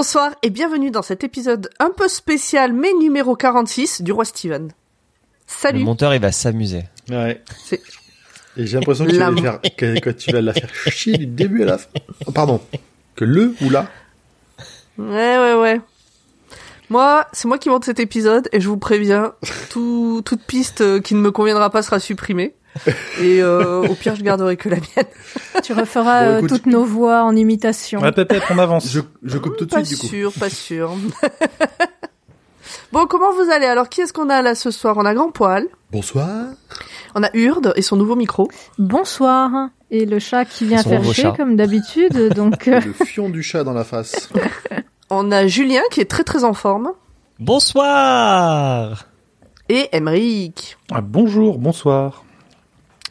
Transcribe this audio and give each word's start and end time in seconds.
Bonsoir 0.00 0.30
et 0.42 0.50
bienvenue 0.50 0.92
dans 0.92 1.02
cet 1.02 1.24
épisode 1.24 1.70
un 1.80 1.90
peu 1.90 2.06
spécial 2.06 2.72
mais 2.72 2.92
numéro 3.00 3.34
46 3.34 4.02
du 4.02 4.12
Roi 4.12 4.24
Steven. 4.24 4.70
Salut. 5.44 5.80
Le 5.80 5.84
monteur, 5.84 6.14
il 6.14 6.20
va 6.20 6.30
s'amuser. 6.30 6.84
Ouais. 7.10 7.42
C'est- 7.64 7.82
Et 8.56 8.64
j'ai 8.64 8.76
l'impression 8.76 9.04
que 9.06 9.10
tu, 9.10 9.16
vas 9.18 9.32
La- 9.32 9.42
faire, 9.42 9.60
que, 9.76 9.98
que 9.98 10.10
tu 10.10 10.30
vas 10.30 10.40
la 10.40 10.52
faire 10.52 10.70
chier 10.92 11.18
du 11.18 11.26
début 11.26 11.64
à 11.64 11.66
la 11.66 11.78
fin. 11.78 11.88
Oh, 12.26 12.30
pardon. 12.30 12.60
Que 13.16 13.24
le 13.24 13.56
ou 13.60 13.70
la. 13.70 13.88
Ouais, 14.98 15.36
ouais, 15.36 15.54
ouais. 15.54 15.80
Moi, 16.90 17.26
c'est 17.32 17.48
moi 17.48 17.58
qui 17.58 17.68
monte 17.68 17.84
cet 17.84 17.98
épisode 17.98 18.48
et 18.52 18.60
je 18.60 18.68
vous 18.68 18.78
préviens, 18.78 19.32
tout, 19.68 20.22
toute 20.24 20.42
piste 20.44 20.80
euh, 20.80 21.00
qui 21.00 21.16
ne 21.16 21.20
me 21.20 21.32
conviendra 21.32 21.70
pas 21.70 21.82
sera 21.82 21.98
supprimée. 21.98 22.54
Et 23.22 23.42
euh, 23.42 23.86
au 23.88 23.94
pire, 23.94 24.14
je 24.16 24.22
garderai 24.22 24.56
que 24.56 24.68
la 24.68 24.76
mienne. 24.76 25.06
Tu 25.62 25.72
referas 25.72 26.24
Bon, 26.24 26.30
euh, 26.30 26.38
écoute. 26.38 26.48
toutes 26.50 26.66
nos 26.66 26.84
voix 26.84 27.22
en 27.24 27.34
imitation. 27.36 28.00
Ouais, 28.00 28.12
peut-être, 28.12 28.46
on 28.50 28.58
avance. 28.58 28.88
Je, 28.90 29.00
je 29.22 29.38
coupe 29.38 29.56
tout 29.56 29.64
de 29.66 29.70
pas 29.70 29.84
suite, 29.84 29.98
du 30.00 30.06
coup. 30.06 30.06
sûr, 30.14 30.32
pas 30.38 30.50
sûr. 30.50 30.92
bon, 32.92 33.06
comment 33.06 33.32
vous 33.32 33.50
allez? 33.50 33.66
Alors, 33.66 33.88
qui 33.88 34.00
est-ce 34.02 34.12
qu'on 34.12 34.30
a 34.30 34.42
là 34.42 34.54
ce 34.54 34.70
soir? 34.70 34.96
On 34.98 35.04
a 35.04 35.14
Grand 35.14 35.30
Poil, 35.30 35.66
Bonsoir. 35.90 36.46
on 37.14 37.22
a 37.22 37.30
Urde 37.34 37.72
et 37.76 37.82
son 37.82 37.96
nouveau 37.96 38.16
micro. 38.16 38.48
Bonsoir. 38.78 39.70
Et 39.90 40.04
le 40.04 40.18
chat 40.18 40.44
qui 40.44 40.66
vient 40.66 40.82
faire 40.82 41.02
chier 41.02 41.14
chat. 41.14 41.32
comme 41.32 41.56
d'habitude. 41.56 42.34
Donc 42.34 42.68
euh, 42.68 42.80
Le 42.80 42.92
fion 43.06 43.30
du 43.30 43.42
chat 43.42 43.64
dans 43.64 43.72
la 43.72 43.84
face. 43.84 44.28
On 45.10 45.32
a 45.32 45.46
Julien 45.46 45.80
qui 45.90 46.00
est 46.02 46.10
très 46.10 46.24
très 46.24 46.44
en 46.44 46.52
forme. 46.52 46.90
Bonsoir 47.38 49.06
Et 49.70 49.88
Emeric. 49.96 50.76
Ah, 50.92 51.00
bonjour, 51.00 51.58
bonsoir. 51.58 52.24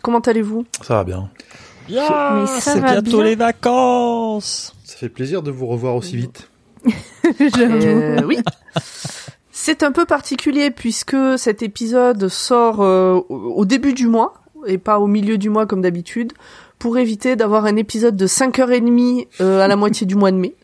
Comment 0.08 0.20
allez-vous? 0.20 0.64
Ça 0.84 0.94
va 0.94 1.04
bien. 1.04 1.30
Bien, 1.86 2.40
Mais 2.40 2.48
ça 2.48 2.72
c'est 2.76 2.80
va 2.80 2.94
bientôt 2.94 3.18
bien. 3.18 3.24
les 3.26 3.36
vacances 3.36 4.74
Ça 4.86 4.96
fait 4.96 5.10
plaisir 5.10 5.44
de 5.44 5.52
vous 5.52 5.66
revoir 5.68 5.96
aussi 5.98 6.16
vite. 6.16 6.50
j'avoue. 6.86 7.74
Euh, 7.86 8.22
oui. 8.26 8.40
C'est 9.52 9.84
un 9.84 9.92
peu 9.92 10.06
particulier 10.06 10.72
puisque 10.72 11.18
cet 11.36 11.62
épisode 11.62 12.30
sort 12.30 12.80
euh, 12.80 13.16
au 13.28 13.36
au 13.58 13.66
début 13.66 13.92
du 13.92 14.08
mois 14.08 14.36
et 14.66 14.78
pas 14.78 15.00
au 15.00 15.08
milieu 15.08 15.38
du 15.38 15.50
mois 15.50 15.66
comme 15.66 15.82
d'habitude 15.82 16.32
pour 16.80 16.98
éviter 16.98 17.36
d'avoir 17.36 17.66
un 17.66 17.76
épisode 17.76 18.16
de 18.16 18.28
5h30 18.28 19.28
euh, 19.42 19.60
à 19.60 19.68
la 19.68 19.76
moitié 19.76 20.08
du 20.08 20.16
mois 20.16 20.32
de 20.32 20.38
mai. 20.38 20.56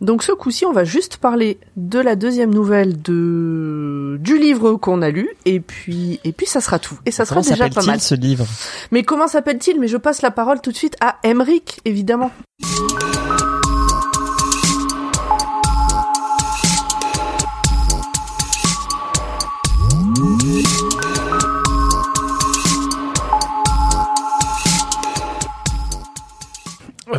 Donc 0.00 0.22
ce 0.22 0.32
coup-ci, 0.32 0.64
on 0.64 0.72
va 0.72 0.84
juste 0.84 1.16
parler 1.16 1.58
de 1.76 1.98
la 1.98 2.14
deuxième 2.14 2.54
nouvelle 2.54 3.00
de 3.02 4.16
du 4.20 4.38
livre 4.38 4.74
qu'on 4.74 5.02
a 5.02 5.10
lu 5.10 5.28
et 5.44 5.60
puis 5.60 6.20
et 6.24 6.32
puis 6.32 6.46
ça 6.46 6.60
sera 6.60 6.78
tout. 6.78 6.98
Et 7.06 7.10
ça 7.10 7.24
sera 7.24 7.40
déjà 7.40 7.68
pas 7.68 7.82
mal. 7.82 8.00
ce 8.00 8.14
livre? 8.14 8.46
Mais 8.92 9.02
comment 9.02 9.26
s'appelle-t-il? 9.26 9.80
Mais 9.80 9.88
je 9.88 9.96
passe 9.96 10.22
la 10.22 10.30
parole 10.30 10.60
tout 10.60 10.70
de 10.70 10.76
suite 10.76 10.96
à 11.00 11.16
Emric, 11.24 11.80
évidemment. 11.84 12.30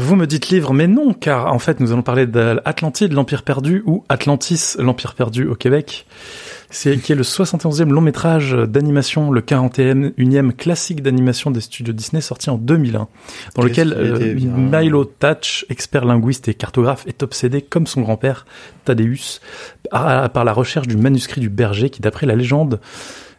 Vous 0.10 0.16
me 0.16 0.26
dites 0.26 0.50
livre, 0.50 0.74
mais 0.74 0.88
non, 0.88 1.14
car 1.14 1.54
en 1.54 1.60
fait, 1.60 1.80
nous 1.80 1.92
allons 1.92 2.02
parler 2.02 2.26
d'Atlantide, 2.26 3.14
l'Empire 3.14 3.44
perdu, 3.44 3.84
ou 3.86 4.04
Atlantis, 4.10 4.76
l'Empire 4.80 5.14
perdu 5.14 5.46
au 5.46 5.54
Québec. 5.54 6.08
C'est 6.72 6.98
qui 6.98 7.12
est 7.12 7.16
le 7.16 7.22
71e 7.22 7.92
long 7.92 8.02
métrage 8.02 8.54
d'animation, 8.54 9.30
le 9.30 9.42
41e 9.42 10.52
classique 10.54 11.04
d'animation 11.04 11.52
des 11.52 11.62
studios 11.62 11.94
Disney, 11.94 12.22
sorti 12.22 12.50
en 12.50 12.58
2001, 12.58 13.08
dans 13.54 13.62
lequel 13.62 13.94
euh. 13.94 14.34
Milo 14.34 15.06
Thatch, 15.06 15.68
expert 15.70 16.06
linguiste 16.06 16.48
et 16.48 16.56
cartographe, 16.56 17.06
est 17.06 17.22
obsédé, 17.22 17.62
comme 17.62 17.86
son 17.86 18.02
grand-père 18.02 18.48
Thaddeus, 18.86 19.42
par, 19.92 20.32
par 20.32 20.44
la 20.44 20.54
recherche 20.54 20.88
du 20.88 20.98
manuscrit 20.98 21.40
du 21.40 21.50
berger, 21.50 21.92
qui, 21.92 22.02
d'après 22.02 22.26
la 22.26 22.36
légende, 22.36 22.80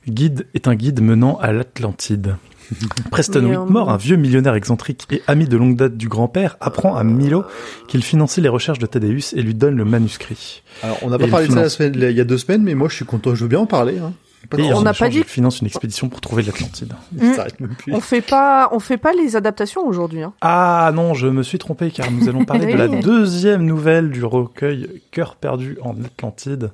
guide 0.07 0.47
est 0.55 0.69
un 0.69 0.77
guide 0.77 1.03
menant 1.03 1.37
à 1.39 1.51
l'Atlantide. 1.51 2.37
Preston 3.11 3.43
Mais, 3.43 3.57
Whitmore, 3.57 3.91
un 3.91 3.97
vieux 3.97 4.17
millionnaire 4.17 4.55
excentrique 4.55 5.07
et 5.11 5.23
ami 5.27 5.47
de 5.47 5.57
longue 5.57 5.77
date 5.77 5.97
du 5.97 6.09
grand-père, 6.09 6.57
apprend 6.61 6.95
à 6.97 7.05
Milo 7.05 7.45
qu'il 7.89 8.03
finançait 8.03 8.41
les 8.41 8.49
recherches 8.49 8.79
de 8.79 8.87
Thaddeus 8.87 9.35
et 9.35 9.43
lui 9.43 9.55
donne 9.55 9.77
le 9.77 9.85
manuscrit. 9.85 10.63
Alors, 10.83 10.99
on 11.03 11.11
n'a 11.11 11.19
pas 11.19 11.27
parlé 11.29 11.49
de 11.49 11.53
ça 11.53 11.63
la 11.63 11.69
semaine, 11.69 11.95
il 11.97 12.11
y 12.11 12.21
a 12.21 12.25
deux 12.25 12.39
semaines, 12.39 12.63
mais 12.63 12.75
moi, 12.75 12.89
je 12.89 12.95
suis 12.97 13.05
content. 13.05 13.35
Je 13.35 13.43
veux 13.43 13.49
bien 13.49 13.61
en 13.61 13.67
parler. 13.67 13.99
Hein. 13.99 14.13
Et 14.57 14.73
on 14.73 14.81
n'a 14.81 14.95
pas 14.95 15.11
dit- 15.11 15.19
il 15.19 15.25
finance 15.25 15.61
une 15.61 15.67
expédition 15.67 16.09
pour 16.09 16.23
trouver 16.23 16.43
l'Atlantide. 16.43 16.95
Il 17.21 17.35
s'arrête 17.35 17.61
même 17.61 17.75
plus. 17.75 17.93
On 17.93 18.01
fait 18.01 18.23
pas 18.23 18.71
on 18.73 18.81
fait 18.81 18.97
pas 18.97 19.13
les 19.13 19.37
adaptations 19.37 19.87
aujourd'hui. 19.87 20.23
Hein. 20.23 20.33
Ah 20.41 20.91
non, 20.95 21.13
je 21.13 21.27
me 21.27 21.43
suis 21.43 21.59
trompé 21.59 21.91
car 21.91 22.11
nous 22.11 22.27
allons 22.27 22.47
parler 22.47 22.73
de 22.73 22.79
la 22.79 22.87
Oui. 22.89 23.01
deuxième 23.01 23.67
nouvelle 23.67 24.11
du 24.11 24.25
recueil 24.25 25.03
Cœur 25.11 25.37
perdu 25.37 25.77
en 25.83 25.95
Atlantide 26.03 26.71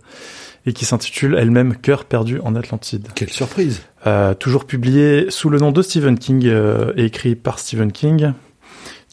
et 0.66 0.72
qui 0.72 0.84
s'intitule 0.84 1.36
elle-même 1.38 1.76
Cœur 1.76 2.04
perdu 2.04 2.40
en 2.40 2.54
Atlantide. 2.56 3.08
Quelle 3.14 3.30
surprise. 3.30 3.82
Euh, 4.06 4.34
toujours 4.34 4.66
publié 4.66 5.30
sous 5.30 5.48
le 5.48 5.58
nom 5.58 5.70
de 5.70 5.80
Stephen 5.80 6.18
King 6.18 6.44
euh, 6.46 6.92
et 6.96 7.04
écrit 7.04 7.36
par 7.36 7.60
Stephen 7.60 7.92
King. 7.92 8.32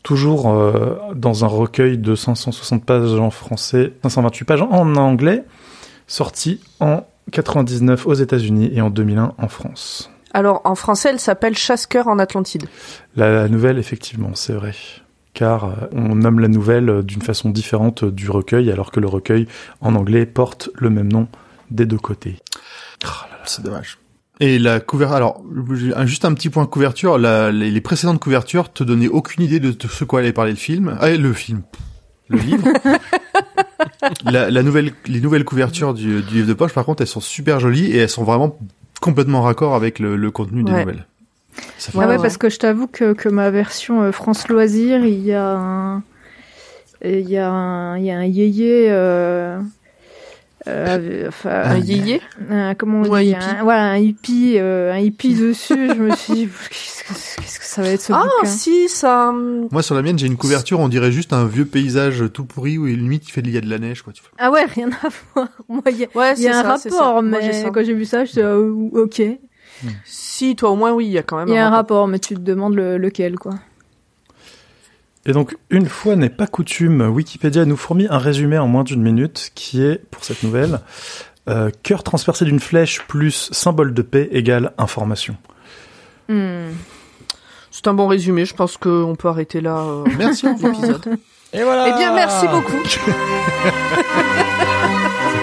Toujours 0.01 0.49
euh, 0.49 0.97
dans 1.15 1.45
un 1.45 1.47
recueil 1.47 1.97
de 1.97 2.15
560 2.15 2.83
pages 2.83 3.13
en 3.13 3.29
français, 3.29 3.93
528 4.01 4.45
pages 4.45 4.61
en 4.63 4.95
anglais, 4.95 5.45
sorti 6.07 6.59
en 6.79 7.05
99 7.31 8.05
aux 8.07 8.13
États-Unis 8.13 8.71
et 8.73 8.81
en 8.81 8.89
2001 8.89 9.33
en 9.37 9.47
France. 9.47 10.09
Alors 10.33 10.61
en 10.65 10.75
français, 10.75 11.09
elle 11.09 11.19
s'appelle 11.19 11.55
Chasse-cœur 11.55 12.07
en 12.07 12.19
Atlantide. 12.19 12.65
La 13.15 13.47
nouvelle, 13.47 13.77
effectivement, 13.77 14.31
c'est 14.33 14.53
vrai. 14.53 14.73
Car 15.33 15.87
on 15.93 16.15
nomme 16.15 16.39
la 16.39 16.47
nouvelle 16.47 17.03
d'une 17.03 17.21
façon 17.21 17.49
différente 17.49 18.03
du 18.03 18.29
recueil, 18.29 18.71
alors 18.71 18.91
que 18.91 18.99
le 18.99 19.07
recueil 19.07 19.47
en 19.79 19.95
anglais 19.95 20.25
porte 20.25 20.69
le 20.75 20.89
même 20.89 21.11
nom 21.11 21.27
des 21.73 21.85
deux 21.85 21.97
côtés. 21.97 22.37
C'est 23.45 23.63
dommage. 23.63 23.97
Et 24.39 24.57
la 24.57 24.79
couverture, 24.79 25.15
alors, 25.15 25.43
juste 26.05 26.25
un 26.25 26.33
petit 26.33 26.49
point 26.49 26.63
de 26.63 26.69
couverture, 26.69 27.17
la, 27.17 27.51
les, 27.51 27.69
les 27.69 27.81
précédentes 27.81 28.19
couvertures 28.19 28.71
te 28.71 28.83
donnaient 28.83 29.07
aucune 29.07 29.43
idée 29.43 29.59
de, 29.59 29.71
de 29.71 29.87
ce 29.87 30.03
quoi 30.05 30.19
allait 30.21 30.33
parler 30.33 30.51
le 30.51 30.57
film. 30.57 30.97
Ah, 31.01 31.09
le 31.11 31.33
film. 31.33 31.61
Le 32.29 32.39
livre. 32.39 32.67
la, 34.25 34.49
la 34.49 34.63
nouvelle, 34.63 34.93
les 35.07 35.21
nouvelles 35.21 35.45
couvertures 35.45 35.93
du, 35.93 36.21
du 36.21 36.35
livre 36.35 36.47
de 36.47 36.53
poche, 36.53 36.73
par 36.73 36.85
contre, 36.85 37.01
elles 37.01 37.07
sont 37.07 37.19
super 37.19 37.59
jolies 37.59 37.85
et 37.91 37.97
elles 37.97 38.09
sont 38.09 38.23
vraiment 38.23 38.57
complètement 39.01 39.41
raccord 39.41 39.75
avec 39.75 39.99
le, 39.99 40.15
le 40.15 40.31
contenu 40.31 40.63
des 40.63 40.71
Ouais. 40.71 40.79
nouvelles. 40.85 41.05
Ça 41.77 41.91
fait 41.91 41.97
Ah 42.01 42.07
ouais, 42.07 42.15
ouais. 42.15 42.21
parce 42.21 42.37
que 42.37 42.49
je 42.49 42.57
t'avoue 42.57 42.87
que, 42.87 43.13
que 43.13 43.29
ma 43.29 43.51
version 43.51 44.01
euh, 44.01 44.11
France 44.11 44.47
Loisirs, 44.47 45.05
il 45.05 45.19
y 45.23 45.33
a 45.33 45.55
un, 45.55 46.03
il 47.03 47.29
y 47.29 47.37
a 47.37 47.49
un, 47.51 47.97
il 47.97 48.05
y 48.05 48.11
a 48.11 48.17
un 48.17 48.23
yéyé, 48.25 48.87
euh, 48.89 49.59
euh, 50.67 51.27
enfin, 51.27 51.61
Un 51.65 51.77
yéyé 51.77 52.21
un- 52.49 52.73
comment 52.75 53.01
on 53.01 53.07
Ou 53.09 53.15
un 53.15 53.21
dit, 53.21 53.29
hippie. 53.31 53.37
un- 53.43 53.63
voilà, 53.63 53.91
un 53.91 53.97
hippie, 53.97 54.53
euh, 54.57 54.93
un 54.93 54.97
hippie 54.99 55.33
dessus. 55.39 55.89
je 55.89 55.93
me 56.01 56.15
suis 56.15 56.33
dit, 56.33 56.47
qu'est-ce 56.69 57.03
que, 57.03 57.41
qu'est-ce 57.41 57.59
que 57.59 57.65
ça 57.65 57.81
va 57.81 57.89
être 57.89 58.01
ce 58.01 58.13
Ah 58.13 58.23
bouquin 58.23 58.49
si, 58.49 58.87
ça... 58.89 59.29
hum, 59.29 59.67
Moi, 59.71 59.83
sur 59.83 59.95
la 59.95 60.01
mienne, 60.01 60.17
j'ai 60.17 60.27
une 60.27 60.37
couverture, 60.37 60.79
on 60.79 60.87
dirait 60.89 61.11
juste 61.11 61.33
un 61.33 61.45
vieux 61.45 61.65
paysage 61.65 62.23
tout 62.33 62.45
pourri 62.45 62.77
où 62.77 62.85
limite 62.85 63.27
il 63.27 63.31
fait, 63.31 63.41
il 63.41 63.49
y 63.51 63.57
a 63.57 63.61
de 63.61 63.69
la 63.69 63.79
neige, 63.79 64.01
quoi. 64.03 64.13
Ah 64.37 64.51
ouais, 64.51 64.65
rien 64.65 64.89
à 65.03 65.07
voir. 65.35 65.49
Moi, 65.69 65.81
il 65.91 65.97
y 65.97 66.03
a, 66.05 66.07
Ouais, 66.15 66.33
il 66.37 66.43
y 66.43 66.47
a 66.47 66.59
un 66.59 66.63
ça, 66.63 66.77
c'est 66.77 66.89
ça. 66.89 67.03
rapport, 67.05 67.23
mais 67.23 67.63
quand 67.73 67.83
j'ai 67.83 67.93
vu 67.93 68.05
ça, 68.05 68.23
je 68.25 68.31
suis 68.31 68.41
ok. 68.43 69.19
Il 69.19 69.89
Si, 70.05 70.55
toi 70.55 70.69
au 70.71 70.75
moins 70.77 70.93
oui, 70.93 71.07
il 71.07 71.11
y 71.11 71.17
a 71.17 71.23
quand 71.23 71.35
même 71.37 71.49
y 71.49 71.57
a 71.57 71.61
un 71.67 71.69
rapport. 71.69 71.97
rapport, 71.97 72.07
mais 72.07 72.19
tu 72.19 72.35
te 72.35 72.39
demandes 72.39 72.75
le- 72.75 72.97
lequel, 72.97 73.35
quoi. 73.37 73.55
Et 75.25 75.31
donc, 75.31 75.55
une 75.69 75.87
fois 75.87 76.15
n'est 76.17 76.29
pas 76.29 76.47
coutume, 76.47 77.01
Wikipédia 77.01 77.63
nous 77.65 77.77
fournit 77.77 78.07
un 78.09 78.17
résumé 78.17 78.57
en 78.57 78.67
moins 78.67 78.83
d'une 78.83 79.01
minute 79.01 79.51
qui 79.55 79.81
est, 79.81 80.01
pour 80.11 80.23
cette 80.25 80.43
nouvelle, 80.43 80.79
euh, 81.49 81.69
cœur 81.81 82.03
transpercé 82.03 82.43
d'une 82.45 82.59
flèche 82.59 83.01
plus 83.07 83.49
symbole 83.53 83.93
de 83.93 84.01
paix 84.01 84.27
égale 84.31 84.73
information. 84.77 85.37
Hmm. 86.27 86.71
C'est 87.71 87.87
un 87.87 87.93
bon 87.93 88.07
résumé, 88.07 88.43
je 88.45 88.53
pense 88.53 88.75
qu'on 88.77 89.15
peut 89.17 89.29
arrêter 89.29 89.61
là 89.61 89.77
euh, 89.77 90.03
Merci, 90.17 90.45
revoir. 90.47 90.73
l'épisode. 90.73 91.17
Et 91.53 91.63
voilà 91.63 91.87
Eh 91.87 91.93
bien, 91.97 92.13
merci 92.13 92.45
beaucoup. 92.47 92.77
Cette 92.93 93.01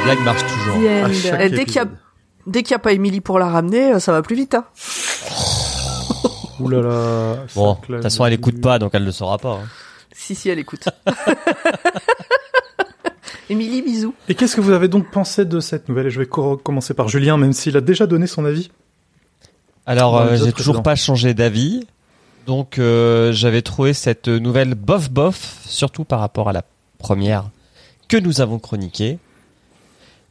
blague 0.04 0.20
marche 0.24 0.42
toujours. 0.42 0.78
Dès 0.78 1.64
qu'il 1.64 1.80
a- 1.80 1.86
n'y 2.68 2.74
a 2.74 2.78
pas 2.78 2.92
Émilie 2.92 3.20
pour 3.20 3.38
la 3.38 3.48
ramener, 3.48 3.94
euh, 3.94 3.98
ça 3.98 4.12
va 4.12 4.20
plus 4.22 4.36
vite. 4.36 4.54
Hein. 4.54 4.64
Ouh 6.60 6.68
là 6.68 6.80
là. 6.82 7.36
Bon, 7.54 7.74
ça 7.74 7.80
de 7.80 7.86
toute 7.94 8.02
façon, 8.02 8.24
elle 8.26 8.32
écoute 8.34 8.60
pas, 8.60 8.78
donc 8.78 8.90
elle 8.94 9.04
le 9.04 9.12
saura 9.12 9.38
pas. 9.38 9.54
hein. 9.62 9.68
Si, 10.12 10.34
si, 10.34 10.48
elle 10.50 10.58
écoute. 10.58 10.88
Émilie, 13.48 13.82
bisous. 13.82 14.14
Et 14.28 14.34
qu'est-ce 14.34 14.54
que 14.54 14.60
vous 14.60 14.70
avez 14.72 14.86
donc 14.88 15.10
pensé 15.10 15.44
de 15.44 15.58
cette 15.60 15.88
nouvelle? 15.88 16.06
Et 16.06 16.10
je 16.10 16.20
vais 16.20 16.26
co- 16.26 16.56
commencer 16.56 16.94
par 16.94 17.08
Julien, 17.08 17.36
même 17.36 17.52
s'il 17.52 17.76
a 17.76 17.80
déjà 17.80 18.06
donné 18.06 18.26
son 18.28 18.44
avis. 18.44 18.70
Alors, 19.86 20.18
euh, 20.18 20.36
j'ai 20.36 20.52
toujours 20.52 20.82
pas 20.82 20.94
changé 20.94 21.34
d'avis. 21.34 21.84
Donc, 22.46 22.78
euh, 22.78 23.32
j'avais 23.32 23.62
trouvé 23.62 23.92
cette 23.92 24.28
nouvelle 24.28 24.74
bof 24.74 25.10
bof, 25.10 25.58
surtout 25.66 26.04
par 26.04 26.20
rapport 26.20 26.48
à 26.48 26.52
la 26.52 26.62
première 26.98 27.50
que 28.08 28.16
nous 28.16 28.40
avons 28.40 28.58
chroniquée. 28.58 29.18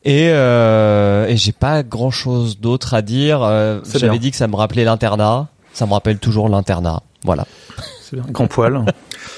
Et, 0.05 0.29
euh, 0.31 1.27
et 1.27 1.35
j'ai 1.35 1.51
pas 1.51 1.83
grand 1.83 2.11
chose 2.11 2.57
d'autre 2.59 2.93
à 2.93 3.01
dire. 3.01 3.43
Euh, 3.43 3.81
J'avais 3.95 4.19
dit 4.19 4.31
que 4.31 4.37
ça 4.37 4.47
me 4.47 4.55
rappelait 4.55 4.85
l'internat. 4.85 5.49
Ça 5.73 5.85
me 5.85 5.93
rappelle 5.93 6.17
toujours 6.19 6.49
l'internat. 6.49 7.01
Voilà. 7.23 7.45
C'est 8.01 8.15
bien. 8.15 8.25
Grand 8.29 8.47
poil. 8.47 8.83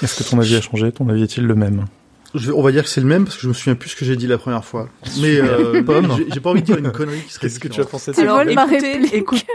Est-ce 0.02 0.24
que 0.24 0.30
ton 0.30 0.40
avis 0.40 0.56
a 0.56 0.62
changé? 0.62 0.92
Ton 0.92 1.08
avis 1.10 1.24
est-il 1.24 1.46
le 1.46 1.56
même? 1.56 1.86
Je- 2.34 2.52
on 2.52 2.62
va 2.62 2.72
dire 2.72 2.84
que 2.84 2.90
c'est 2.90 3.02
le 3.02 3.08
même 3.08 3.26
parce 3.26 3.36
que 3.36 3.42
je 3.42 3.48
me 3.50 3.54
souviens 3.54 3.76
plus 3.76 3.90
ce 3.90 3.96
que 3.96 4.06
j'ai 4.06 4.16
dit 4.16 4.28
la 4.28 4.38
première 4.38 4.64
fois. 4.64 4.88
Mais 5.20 5.36
euh, 5.36 5.84
Pomme. 5.86 6.14
j'ai- 6.18 6.28
j'ai 6.34 6.40
pas 6.40 6.52
envie 6.52 6.62
de 6.62 6.66
dire 6.66 6.78
une 6.78 6.92
connerie 6.92 7.22
qui 7.28 7.34
serait 7.34 7.48
Qu'est-ce 7.48 7.60
que 7.60 7.68
tu 7.68 7.82
as 7.82 7.86
pensé 7.86 8.12
de 8.12 8.16
Tu 8.16 8.22
ça? 8.22 8.28
Alors, 8.32 8.38
voles 8.46 8.54
ma 8.56 8.64
écoutez, 8.66 8.92
réplique. 8.94 9.14
écoute. 9.14 9.46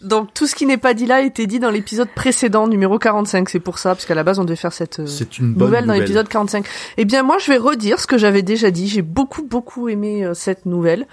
Donc, 0.00 0.32
tout 0.32 0.46
ce 0.46 0.54
qui 0.54 0.64
n'est 0.64 0.76
pas 0.76 0.94
dit 0.94 1.06
là 1.06 1.16
a 1.16 1.20
été 1.22 1.46
dit 1.48 1.58
dans 1.58 1.70
l'épisode 1.70 2.08
précédent, 2.14 2.68
numéro 2.68 2.98
45. 3.00 3.48
C'est 3.48 3.58
pour 3.58 3.78
ça, 3.78 3.90
parce 3.90 4.06
qu'à 4.06 4.14
la 4.14 4.22
base, 4.22 4.38
on 4.38 4.44
devait 4.44 4.54
faire 4.54 4.72
cette 4.72 5.00
euh, 5.00 5.06
C'est 5.06 5.38
une 5.38 5.54
bonne 5.54 5.66
nouvelle 5.68 5.86
dans 5.86 5.94
l'épisode 5.94 6.28
45. 6.28 6.64
Eh 6.98 7.04
bien, 7.04 7.24
moi, 7.24 7.38
je 7.40 7.50
vais 7.50 7.56
redire 7.58 7.98
ce 7.98 8.06
que 8.06 8.16
j'avais 8.16 8.42
déjà 8.42 8.70
dit. 8.70 8.86
J'ai 8.86 9.02
beaucoup, 9.02 9.42
beaucoup 9.42 9.88
aimé 9.88 10.24
euh, 10.24 10.34
cette 10.34 10.66
nouvelle. 10.66 11.06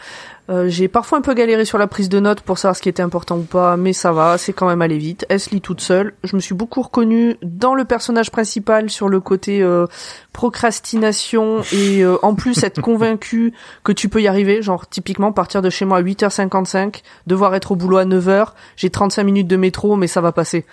Euh, 0.47 0.69
j'ai 0.69 0.87
parfois 0.87 1.17
un 1.17 1.21
peu 1.21 1.33
galéré 1.33 1.65
sur 1.65 1.79
la 1.79 1.87
prise 1.87 2.07
de 2.07 2.19
notes 2.19 2.41
pour 2.41 2.59
savoir 2.59 2.75
ce 2.75 2.81
qui 2.83 2.87
était 2.89 3.01
important 3.01 3.35
ou 3.37 3.41
pas, 3.43 3.77
mais 3.77 3.93
ça 3.93 4.11
va, 4.11 4.37
c'est 4.37 4.53
quand 4.53 4.67
même 4.67 4.83
allé 4.83 4.99
vite. 4.99 5.25
Elle 5.27 5.39
se 5.39 5.49
lit 5.49 5.59
toute 5.61 5.81
seule. 5.81 6.13
Je 6.23 6.35
me 6.35 6.39
suis 6.41 6.53
beaucoup 6.53 6.83
reconnue 6.83 7.37
dans 7.41 7.73
le 7.73 7.83
personnage 7.83 8.29
principal 8.29 8.91
sur 8.91 9.09
le 9.09 9.19
côté 9.19 9.63
euh, 9.63 9.87
procrastination 10.33 11.61
et 11.73 12.01
euh, 12.03 12.17
en 12.21 12.35
plus 12.35 12.63
être 12.63 12.79
convaincu 12.83 13.53
que 13.83 13.91
tu 13.91 14.07
peux 14.07 14.21
y 14.21 14.27
arriver. 14.27 14.61
Genre, 14.61 14.87
typiquement, 14.87 15.31
partir 15.31 15.63
de 15.63 15.69
chez 15.71 15.83
moi 15.85 15.97
à 15.97 16.01
8h55, 16.03 17.01
devoir 17.25 17.55
être 17.55 17.71
au 17.71 17.75
boulot 17.75 17.97
à 17.97 18.05
9h, 18.05 18.49
j'ai 18.75 18.91
35 18.91 19.23
minutes 19.23 19.47
de 19.47 19.57
métro, 19.57 19.95
mais 19.95 20.07
ça 20.07 20.21
va 20.21 20.31
passer. 20.31 20.65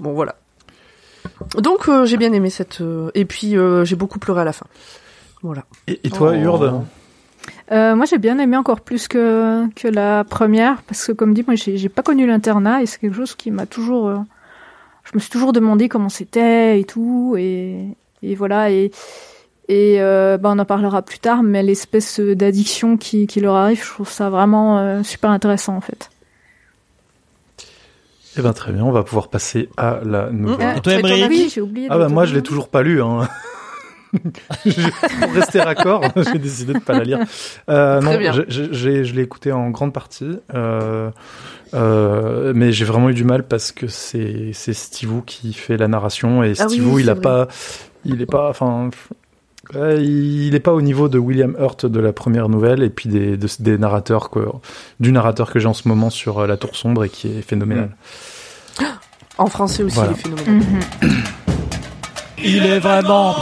Bon, 0.00 0.12
voilà. 0.12 0.34
Donc, 1.56 1.88
euh, 1.88 2.04
j'ai 2.04 2.16
bien 2.16 2.32
aimé 2.32 2.50
cette... 2.50 2.80
euh, 2.80 3.10
Et 3.14 3.24
puis, 3.26 3.56
euh, 3.56 3.84
j'ai 3.84 3.94
beaucoup 3.94 4.18
pleuré 4.18 4.40
à 4.40 4.44
la 4.44 4.52
fin. 4.52 4.66
Voilà. 5.42 5.64
Et, 5.86 6.00
et 6.04 6.10
toi, 6.10 6.32
Oh. 6.32 6.42
Urde? 6.42 6.82
Euh, 7.72 7.96
moi, 7.96 8.04
j'ai 8.04 8.18
bien 8.18 8.38
aimé 8.38 8.56
encore 8.56 8.82
plus 8.82 9.08
que, 9.08 9.66
que 9.74 9.88
la 9.88 10.24
première, 10.24 10.82
parce 10.82 11.06
que 11.06 11.12
comme 11.12 11.32
dit, 11.32 11.42
moi, 11.46 11.56
j'ai 11.56 11.78
j'ai 11.78 11.88
pas 11.88 12.02
connu 12.02 12.26
l'internat 12.26 12.82
et 12.82 12.86
c'est 12.86 12.98
quelque 13.00 13.16
chose 13.16 13.34
qui 13.34 13.50
m'a 13.50 13.64
toujours. 13.66 14.08
euh, 14.08 14.18
je 15.04 15.10
me 15.14 15.20
suis 15.20 15.30
toujours 15.30 15.52
demandé 15.52 15.88
comment 15.88 16.10
c'était 16.10 16.78
et 16.78 16.84
tout, 16.84 17.34
et, 17.38 17.88
et 18.22 18.34
voilà. 18.34 18.70
Et, 18.70 18.90
et 19.68 19.96
euh, 20.00 20.36
bah, 20.38 20.50
on 20.54 20.58
en 20.58 20.64
parlera 20.64 21.02
plus 21.02 21.18
tard, 21.18 21.42
mais 21.42 21.62
l'espèce 21.62 22.20
d'addiction 22.20 22.96
qui, 22.96 23.26
qui 23.26 23.40
leur 23.40 23.54
arrive, 23.54 23.82
je 23.82 23.88
trouve 23.90 24.10
ça 24.10 24.28
vraiment 24.28 24.78
euh, 24.78 25.02
super 25.02 25.30
intéressant 25.30 25.76
en 25.76 25.80
fait. 25.80 26.10
Eh 28.36 28.42
ben 28.42 28.52
très 28.52 28.72
bien, 28.72 28.84
on 28.84 28.92
va 28.92 29.02
pouvoir 29.02 29.28
passer 29.28 29.68
à 29.76 30.00
la 30.04 30.30
nouvelle. 30.30 30.78
Et 30.78 30.80
toi, 30.80 30.92
Oui, 31.28 31.50
j'ai 31.52 31.60
oublié. 31.60 31.88
Ah 31.90 31.98
bah 31.98 32.08
moi 32.08 32.24
je 32.26 32.34
l'ai 32.34 32.42
toujours 32.42 32.68
pas 32.68 32.82
lu. 32.82 33.02
Hein. 33.02 33.28
Pour 34.12 35.32
rester 35.32 35.60
raccord, 35.60 36.04
j'ai 36.16 36.38
décidé 36.38 36.74
de 36.74 36.78
pas 36.80 36.92
la 36.98 37.04
lire. 37.04 37.18
Euh, 37.68 38.00
Très 38.00 38.12
non, 38.12 38.18
bien. 38.18 38.32
je 38.48 39.14
l'ai 39.14 39.22
écouté 39.22 39.52
en 39.52 39.70
grande 39.70 39.92
partie, 39.92 40.38
euh, 40.54 41.10
euh, 41.74 42.52
mais 42.54 42.72
j'ai 42.72 42.84
vraiment 42.84 43.08
eu 43.10 43.14
du 43.14 43.24
mal 43.24 43.42
parce 43.44 43.72
que 43.72 43.86
c'est 43.88 44.50
c'est 44.52 44.74
Steve 44.74 45.22
qui 45.24 45.52
fait 45.54 45.76
la 45.78 45.88
narration 45.88 46.42
et 46.42 46.52
Ah 46.58 46.66
oui, 46.68 46.74
Steve 46.78 46.96
il 47.00 47.08
a 47.10 47.14
vrai. 47.14 47.22
pas, 47.22 47.48
il 48.04 48.20
est 48.20 48.26
pas, 48.26 48.50
enfin, 48.50 48.90
ouais, 49.74 50.02
il 50.04 50.54
est 50.54 50.60
pas 50.60 50.72
au 50.74 50.82
niveau 50.82 51.08
de 51.08 51.18
William 51.18 51.56
Hurt 51.58 51.86
de 51.86 51.98
la 52.00 52.12
première 52.12 52.48
nouvelle 52.50 52.82
et 52.82 52.90
puis 52.90 53.08
des 53.08 53.36
de- 53.38 53.48
des 53.60 53.78
narrateurs 53.78 54.28
quoi, 54.28 54.60
du 55.00 55.10
narrateur 55.12 55.50
que 55.50 55.58
j'ai 55.58 55.68
en 55.68 55.74
ce 55.74 55.88
moment 55.88 56.10
sur 56.10 56.46
La 56.46 56.56
Tour 56.58 56.76
sombre 56.76 57.04
et 57.04 57.08
qui 57.08 57.28
est 57.28 57.42
phénoménal. 57.42 57.96
En 59.38 59.46
français 59.46 59.82
aussi, 59.82 59.94
Voilà. 59.94 60.10
les 60.10 60.16
phénomènes. 60.18 60.64
Mhm. 61.00 61.10
Il 62.44 62.66
est 62.66 62.80
vraiment. 62.80 63.36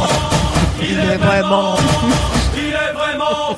Il 0.83 0.99
est 0.99 1.17
vraiment. 1.17 1.77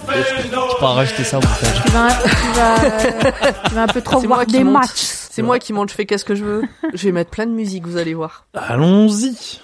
Je 0.08 0.78
peux 0.78 0.84
en 0.86 0.94
rajouter 0.94 1.24
ça 1.24 1.38
au 1.38 1.40
montage. 1.40 1.82
Tu 1.84 1.90
vas, 1.92 2.08
tu 2.10 2.48
vas, 2.58 3.52
tu 3.68 3.74
vas 3.74 3.82
un 3.82 3.86
peu 3.86 4.00
trop 4.02 4.20
C'est 4.20 4.26
voir 4.26 4.38
moi 4.40 4.46
qui 4.46 4.52
des 4.52 4.64
monte. 4.64 4.72
matchs. 4.74 5.02
C'est 5.30 5.42
moi 5.42 5.58
qui 5.58 5.72
monte, 5.72 5.90
je 5.90 5.94
fais 5.94 6.04
qu'est-ce 6.06 6.24
que 6.24 6.34
je 6.34 6.44
veux. 6.44 6.62
Je 6.92 7.04
vais 7.04 7.12
mettre 7.12 7.30
plein 7.30 7.46
de 7.46 7.52
musique, 7.52 7.86
vous 7.86 7.96
allez 7.96 8.14
voir. 8.14 8.44
Allons-y. 8.54 9.60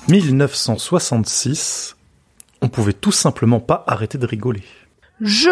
«1966, 0.08 1.96
on 2.62 2.68
pouvait 2.68 2.92
tout 2.92 3.12
simplement 3.12 3.60
pas 3.60 3.84
arrêter 3.86 4.18
de 4.18 4.26
rigoler. 4.26 4.62
Je 5.20 5.50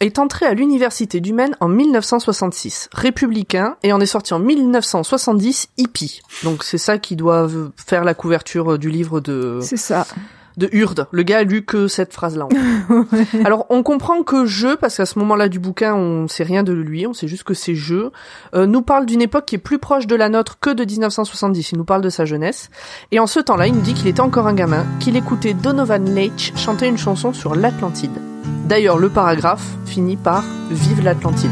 est 0.00 0.18
entré 0.18 0.44
à 0.44 0.54
l'université 0.54 1.20
du 1.20 1.32
Maine 1.32 1.56
en 1.60 1.68
1966, 1.68 2.88
républicain, 2.92 3.76
et 3.82 3.92
en 3.92 4.00
est 4.00 4.06
sorti 4.06 4.34
en 4.34 4.38
1970, 4.38 5.68
hippie. 5.78 6.20
Donc 6.42 6.64
c'est 6.64 6.78
ça 6.78 6.98
qui 6.98 7.16
doit 7.16 7.48
faire 7.76 8.04
la 8.04 8.14
couverture 8.14 8.78
du 8.78 8.90
livre 8.90 9.20
de, 9.20 9.60
C'est 9.62 9.76
ça. 9.76 10.06
De 10.56 10.68
Hurde. 10.72 11.06
Le 11.10 11.22
gars 11.22 11.38
a 11.38 11.42
lu 11.44 11.62
que 11.62 11.88
cette 11.88 12.12
phrase-là. 12.12 12.46
en 12.46 13.04
fait. 13.04 13.26
Alors 13.44 13.66
on 13.70 13.82
comprend 13.82 14.22
que 14.22 14.46
je, 14.46 14.74
parce 14.74 14.96
qu'à 14.96 15.06
ce 15.06 15.18
moment-là 15.18 15.48
du 15.48 15.58
bouquin, 15.58 15.94
on 15.94 16.28
sait 16.28 16.44
rien 16.44 16.62
de 16.62 16.72
lui, 16.72 17.06
on 17.06 17.12
sait 17.12 17.28
juste 17.28 17.44
que 17.44 17.54
c'est 17.54 17.74
je, 17.74 18.10
euh, 18.54 18.66
nous 18.66 18.82
parle 18.82 19.06
d'une 19.06 19.22
époque 19.22 19.46
qui 19.46 19.56
est 19.56 19.58
plus 19.58 19.78
proche 19.78 20.06
de 20.06 20.16
la 20.16 20.28
nôtre 20.28 20.58
que 20.60 20.70
de 20.70 20.84
1970. 20.84 21.72
Il 21.72 21.78
nous 21.78 21.84
parle 21.84 22.02
de 22.02 22.10
sa 22.10 22.24
jeunesse. 22.24 22.70
Et 23.10 23.20
en 23.20 23.26
ce 23.26 23.40
temps-là, 23.40 23.66
il 23.66 23.74
nous 23.74 23.80
dit 23.80 23.94
qu'il 23.94 24.08
était 24.08 24.20
encore 24.20 24.46
un 24.46 24.54
gamin, 24.54 24.86
qu'il 25.00 25.16
écoutait 25.16 25.54
Donovan 25.54 26.14
Leitch 26.14 26.52
chanter 26.56 26.86
une 26.86 26.98
chanson 26.98 27.32
sur 27.32 27.54
l'Atlantide. 27.54 28.20
D'ailleurs, 28.66 28.98
le 28.98 29.08
paragraphe 29.08 29.66
finit 29.84 30.16
par 30.16 30.44
Vive 30.70 31.02
l'Atlantide. 31.02 31.50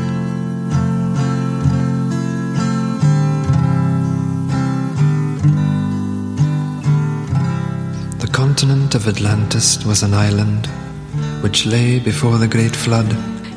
Continent 8.33 8.95
of 8.95 9.07
Atlantis 9.07 9.85
was 9.87 10.03
an 10.03 10.15
island 10.15 10.67
which 11.43 11.67
lay 11.67 12.01
before 12.01 12.39
the 12.39 12.49
great 12.49 12.75
flood. 12.75 13.07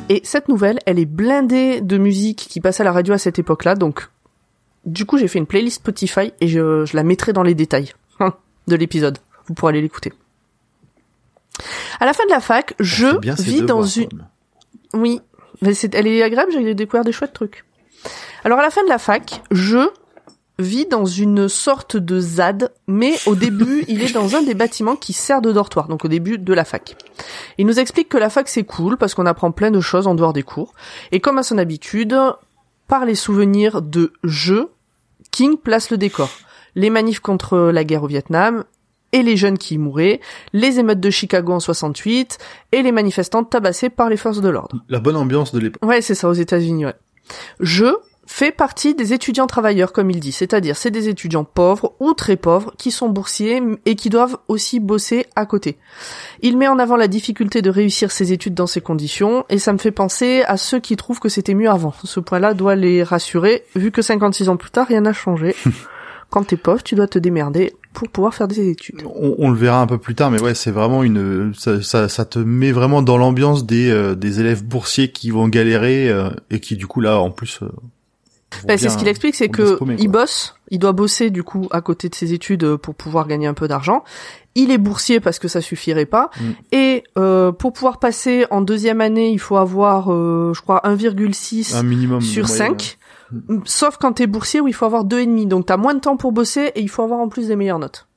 Et 0.10 0.22
cette 0.24 0.50
nouvelle, 0.50 0.80
elle 0.86 1.00
est 1.00 1.06
blindée 1.06 1.80
de 1.82 1.98
musique 1.98 2.48
qui 2.50 2.60
passait 2.60 2.82
à 2.82 2.84
la 2.84 2.92
radio 2.92 3.14
à 3.14 3.18
cette 3.18 3.40
époque-là, 3.40 3.76
donc 3.76 4.10
du 4.86 5.06
coup 5.06 5.18
j'ai 5.18 5.28
fait 5.28 5.40
une 5.40 5.46
playlist 5.46 5.78
Spotify 5.78 6.34
et 6.42 6.48
je, 6.48 6.86
je 6.86 6.96
la 6.96 7.04
mettrai 7.04 7.32
dans 7.32 7.42
les 7.42 7.56
détails 7.56 7.94
hein, 8.20 8.34
de 8.68 8.76
l'épisode. 8.76 9.18
Vous 9.48 9.54
pourrez 9.54 9.72
aller 9.72 9.82
l'écouter. 9.82 10.12
À 12.02 12.06
la 12.06 12.14
fin 12.14 12.26
de 12.26 12.32
la 12.32 12.42
fac, 12.42 12.76
je 12.80 13.18
bien 13.18 13.36
ces 13.38 13.44
vis 13.44 13.62
dans 13.62 13.82
devoirs, 13.82 14.10
une... 14.12 14.28
Oui, 14.94 15.22
mais 15.62 15.74
c'est, 15.74 15.96
elle 15.96 16.08
est 16.08 16.22
agréable, 16.22 16.52
j'ai 16.52 16.76
découvert 16.76 17.06
des 17.06 17.14
chouettes 17.14 17.34
trucs. 17.34 17.64
Alors 18.44 18.60
à 18.60 18.62
la 18.62 18.72
fin 18.72 18.84
de 18.84 18.90
la 18.90 19.00
fac, 19.00 19.42
je 19.52 19.88
vis 20.60 20.86
dans 20.86 21.06
une 21.06 21.50
sorte 21.50 21.98
de 21.98 22.20
ZAD, 22.20 22.72
mais 22.88 23.16
au 23.26 23.36
début, 23.36 23.84
il 23.88 24.04
est 24.04 24.14
dans 24.14 24.36
un 24.36 24.42
des 24.42 24.54
bâtiments 24.54 24.96
qui 24.96 25.14
sert 25.14 25.42
de 25.42 25.52
dortoir, 25.52 25.88
donc 25.88 26.06
au 26.06 26.08
début 26.08 26.38
de 26.38 26.54
la 26.54 26.66
fac. 26.66 26.96
Il 27.58 27.66
nous 27.66 27.80
explique 27.80 28.10
que 28.10 28.18
la 28.18 28.30
fac 28.30 28.48
c'est 28.48 28.64
cool 28.64 28.98
parce 28.98 29.14
qu'on 29.14 29.26
apprend 29.26 29.52
plein 29.52 29.72
de 29.72 29.82
choses 29.82 30.08
en 30.08 30.16
dehors 30.16 30.34
des 30.34 30.44
cours, 30.44 30.74
et 31.12 31.20
comme 31.20 31.38
à 31.38 31.44
son 31.44 31.58
habitude, 31.58 32.18
par 32.88 33.06
les 33.06 33.16
souvenirs 33.16 33.82
de 33.82 34.14
je, 34.24 34.68
King 35.32 35.58
place 35.58 35.90
le 35.90 35.98
décor. 35.98 36.30
Les 36.76 36.90
manifs 36.90 37.20
contre 37.20 37.58
la 37.58 37.84
guerre 37.84 38.04
au 38.04 38.08
Vietnam, 38.08 38.64
et 39.12 39.24
les 39.24 39.38
jeunes 39.38 39.58
qui 39.58 39.76
y 39.76 39.78
mouraient, 39.78 40.20
les 40.52 40.80
émeutes 40.80 41.00
de 41.00 41.10
Chicago 41.10 41.54
en 41.54 41.60
68, 41.60 42.38
et 42.74 42.82
les 42.82 42.92
manifestants 42.92 43.44
tabassés 43.44 43.90
par 43.90 44.10
les 44.10 44.18
forces 44.18 44.42
de 44.42 44.50
l'ordre. 44.50 44.84
La 44.90 45.00
bonne 45.00 45.16
ambiance 45.16 45.54
de 45.54 45.60
l'époque. 45.60 45.84
Ouais, 45.86 46.02
c'est 46.02 46.16
ça, 46.16 46.28
aux 46.28 46.34
États-Unis, 46.34 46.86
ouais. 46.86 46.96
Je 47.60 47.96
fais 48.28 48.52
partie 48.52 48.96
des 48.96 49.14
étudiants 49.14 49.48
travailleurs, 49.48 49.94
comme 49.94 50.10
il 50.12 50.20
dit, 50.20 50.32
c'est-à-dire 50.32 50.76
c'est 50.78 50.92
des 50.92 51.10
étudiants 51.10 51.44
pauvres 51.44 51.94
ou 52.00 52.14
très 52.14 52.36
pauvres 52.36 52.74
qui 52.78 52.92
sont 52.92 53.10
boursiers 53.10 53.62
et 53.86 53.96
qui 53.96 54.10
doivent 54.10 54.38
aussi 54.48 54.80
bosser 54.80 55.26
à 55.36 55.46
côté. 55.46 55.78
Il 56.42 56.58
met 56.58 56.68
en 56.68 56.80
avant 56.80 56.96
la 56.96 57.08
difficulté 57.08 57.62
de 57.62 57.70
réussir 57.70 58.12
ses 58.12 58.34
études 58.34 58.54
dans 58.54 58.68
ces 58.68 58.82
conditions 58.82 59.46
et 59.50 59.60
ça 59.60 59.74
me 59.74 59.78
fait 59.78 59.92
penser 59.92 60.44
à 60.48 60.58
ceux 60.58 60.80
qui 60.80 60.96
trouvent 60.98 61.20
que 61.20 61.30
c'était 61.30 61.54
mieux 61.54 61.70
avant. 61.70 61.94
Ce 62.04 62.20
point-là 62.20 62.54
doit 62.54 62.76
les 62.76 63.04
rassurer, 63.04 63.64
vu 63.76 63.92
que 63.92 64.02
56 64.02 64.50
ans 64.50 64.58
plus 64.58 64.72
tard, 64.72 64.88
rien 64.88 65.02
n'a 65.02 65.14
changé. 65.14 65.56
Quand 66.32 66.44
t'es 66.44 66.58
pauvre, 66.58 66.82
tu 66.84 66.96
dois 66.96 67.08
te 67.08 67.20
démerder 67.20 67.76
pour 67.94 68.10
pouvoir 68.10 68.34
faire 68.34 68.48
des 68.48 68.68
études. 68.70 69.04
On, 69.06 69.36
on 69.38 69.50
le 69.52 69.56
verra 69.58 69.80
un 69.80 69.88
peu 69.88 70.00
plus 70.00 70.16
tard, 70.16 70.32
mais 70.32 70.42
ouais, 70.42 70.56
c'est 70.56 70.72
vraiment 70.72 71.04
une, 71.04 71.54
ça, 71.56 71.82
ça, 71.82 72.10
ça 72.10 72.26
te 72.26 72.40
met 72.40 72.72
vraiment 72.72 73.02
dans 73.04 73.18
l'ambiance 73.18 73.66
des, 73.66 73.90
euh, 73.92 74.16
des 74.16 74.40
élèves 74.40 74.64
boursiers 74.64 75.12
qui 75.12 75.30
vont 75.30 75.48
galérer 75.48 76.10
euh, 76.10 76.30
et 76.50 76.60
qui 76.60 76.76
du 76.76 76.88
coup 76.88 77.00
là, 77.00 77.20
en 77.20 77.30
plus. 77.32 77.60
euh, 77.62 77.68
Ben, 78.66 78.78
c'est 78.78 78.90
ce 78.90 78.98
qu'il 78.98 79.08
explique, 79.08 79.36
c'est 79.36 79.50
que 79.50 79.78
il 79.98 80.08
bosse, 80.08 80.56
il 80.70 80.80
doit 80.80 80.94
bosser 80.94 81.30
du 81.30 81.44
coup 81.44 81.68
à 81.72 81.82
côté 81.82 82.10
de 82.10 82.16
ses 82.16 82.34
études 82.34 82.64
euh, 82.64 82.78
pour 82.78 82.96
pouvoir 82.96 83.28
gagner 83.28 83.48
un 83.48 83.54
peu 83.54 83.68
d'argent. 83.68 84.04
Il 84.56 84.72
est 84.72 84.78
boursier 84.78 85.20
parce 85.20 85.38
que 85.38 85.48
ça 85.48 85.62
suffirait 85.62 86.06
pas. 86.06 86.30
Mm. 86.40 86.44
Et 86.72 87.04
euh, 87.18 87.52
pour 87.52 87.74
pouvoir 87.74 88.00
passer 88.00 88.46
en 88.52 88.62
deuxième 88.62 89.02
année, 89.02 89.32
il 89.32 89.40
faut 89.40 89.58
avoir, 89.58 90.12
euh, 90.12 90.54
je 90.56 90.62
crois, 90.62 90.82
1,6 90.86 91.76
un 91.76 91.84
minimum 91.84 92.20
de 92.20 92.24
sur 92.24 92.48
moyenne, 92.48 92.80
5. 92.80 92.98
Sauf 93.66 93.98
quand 93.98 94.14
t'es 94.14 94.28
boursier 94.28 94.62
où 94.62 94.68
il 94.68 94.74
faut 94.74 94.86
avoir 94.86 95.04
deux 95.04 95.20
et 95.20 95.26
demi. 95.26 95.46
Donc 95.46 95.66
t'as 95.66 95.78
moins 95.78 95.94
de 95.94 96.00
temps 96.00 96.18
pour 96.18 96.32
bosser 96.32 96.72
et 96.76 96.82
il 96.82 96.90
faut 96.90 97.04
avoir 97.04 97.20
en 97.20 97.28
plus 97.28 97.48
des 97.48 97.56
meilleures 97.56 97.80
notes. 97.80 98.08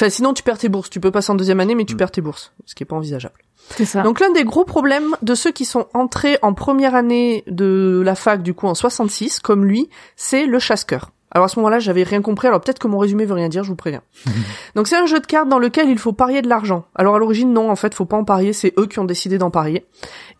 Enfin, 0.00 0.08
sinon 0.08 0.32
tu 0.32 0.42
perds 0.42 0.56
tes 0.56 0.70
bourses. 0.70 0.88
Tu 0.88 0.98
peux 0.98 1.10
passer 1.10 1.30
en 1.30 1.34
deuxième 1.34 1.60
année, 1.60 1.74
mais 1.74 1.84
tu 1.84 1.92
Mm. 1.94 1.98
perds 1.98 2.10
tes 2.10 2.20
bourses, 2.22 2.52
ce 2.64 2.74
qui 2.74 2.84
est 2.84 2.86
pas 2.86 2.96
envisageable. 2.96 3.34
C'est 3.76 3.84
ça. 3.84 4.00
Donc 4.00 4.18
l'un 4.18 4.30
des 4.32 4.44
gros 4.44 4.64
problèmes 4.64 5.14
de 5.20 5.34
ceux 5.34 5.52
qui 5.52 5.66
sont 5.66 5.88
entrés 5.92 6.38
en 6.40 6.54
première 6.54 6.94
année 6.94 7.44
de 7.48 8.00
la 8.02 8.14
fac, 8.14 8.42
du 8.42 8.54
coup 8.54 8.66
en 8.66 8.74
66, 8.74 9.40
comme 9.40 9.66
lui, 9.66 9.90
c'est 10.16 10.46
le 10.46 10.58
chasse-cœur. 10.58 11.10
Alors 11.32 11.44
à 11.44 11.48
ce 11.48 11.58
moment-là, 11.58 11.78
j'avais 11.80 12.02
rien 12.02 12.22
compris. 12.22 12.48
Alors 12.48 12.62
peut-être 12.62 12.78
que 12.78 12.88
mon 12.88 12.96
résumé 12.96 13.26
veut 13.26 13.34
rien 13.34 13.50
dire, 13.50 13.62
je 13.62 13.68
vous 13.68 13.76
préviens. 13.76 14.00
Donc 14.74 14.88
c'est 14.88 14.96
un 14.96 15.04
jeu 15.04 15.20
de 15.20 15.26
cartes 15.26 15.50
dans 15.50 15.58
lequel 15.58 15.90
il 15.90 15.98
faut 15.98 16.14
parier 16.14 16.40
de 16.40 16.48
l'argent. 16.48 16.86
Alors 16.94 17.14
à 17.14 17.18
l'origine, 17.18 17.52
non, 17.52 17.70
en 17.70 17.76
fait, 17.76 17.94
faut 17.94 18.06
pas 18.06 18.16
en 18.16 18.24
parier. 18.24 18.54
C'est 18.54 18.72
eux 18.78 18.86
qui 18.86 18.98
ont 19.00 19.04
décidé 19.04 19.36
d'en 19.36 19.50
parier. 19.50 19.84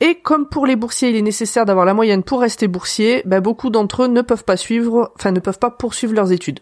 Et 0.01 0.15
comme 0.17 0.49
pour 0.49 0.67
les 0.67 0.75
boursiers, 0.75 1.11
il 1.11 1.17
est 1.17 1.23
nécessaire 1.23 1.67
d'avoir 1.67 1.85
la 1.85 1.93
moyenne 1.93 2.23
pour 2.23 2.41
rester 2.41 2.67
boursier, 2.67 3.23
ben, 3.27 3.41
beaucoup 3.41 3.69
d'entre 3.69 4.05
eux 4.05 4.09
ne 4.09 4.23
peuvent 4.23 4.45
pas 4.45 4.57
suivre, 4.57 5.13
enfin 5.17 5.31
ne 5.33 5.41
peuvent 5.41 5.59
pas 5.59 5.71
poursuivre 5.71 6.15
leurs 6.15 6.33
études. 6.33 6.61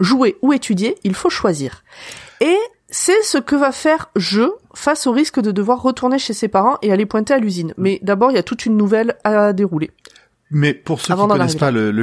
Jouer 0.00 0.38
ou 0.40 0.54
étudier, 0.54 0.96
il 1.04 1.14
faut 1.14 1.30
choisir. 1.30 1.84
Et 2.40 2.56
c'est 2.90 3.22
ce 3.22 3.38
que 3.38 3.56
va 3.56 3.72
faire 3.72 4.10
jeu 4.16 4.52
face 4.74 5.06
au 5.06 5.12
risque 5.12 5.40
de 5.40 5.50
devoir 5.50 5.82
retourner 5.82 6.18
chez 6.18 6.32
ses 6.32 6.48
parents 6.48 6.78
et 6.82 6.92
aller 6.92 7.06
pointer 7.06 7.34
à 7.34 7.38
l'usine. 7.38 7.74
Mais 7.76 7.98
d'abord, 8.02 8.30
il 8.30 8.34
y 8.34 8.38
a 8.38 8.42
toute 8.42 8.66
une 8.66 8.76
nouvelle 8.76 9.16
à 9.24 9.52
dérouler. 9.52 9.90
Mais 10.50 10.72
pour 10.72 11.00
ceux 11.00 11.12
Avant 11.12 11.26
qui 11.26 11.32
connaissent 11.32 11.50
arriver 11.50 11.58
pas 11.58 11.70
le, 11.70 11.90
le 11.90 12.02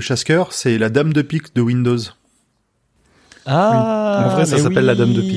c'est 0.51 0.77
la 0.77 0.89
dame 0.89 1.13
de 1.13 1.21
pique 1.21 1.55
de 1.55 1.61
Windows. 1.61 1.97
Ah, 3.45 4.25
En 4.25 4.29
vrai, 4.29 4.45
ça 4.45 4.57
s'appelle 4.57 4.85
la 4.85 4.95
Dame 4.95 5.13
de 5.13 5.21
oui. 5.21 5.27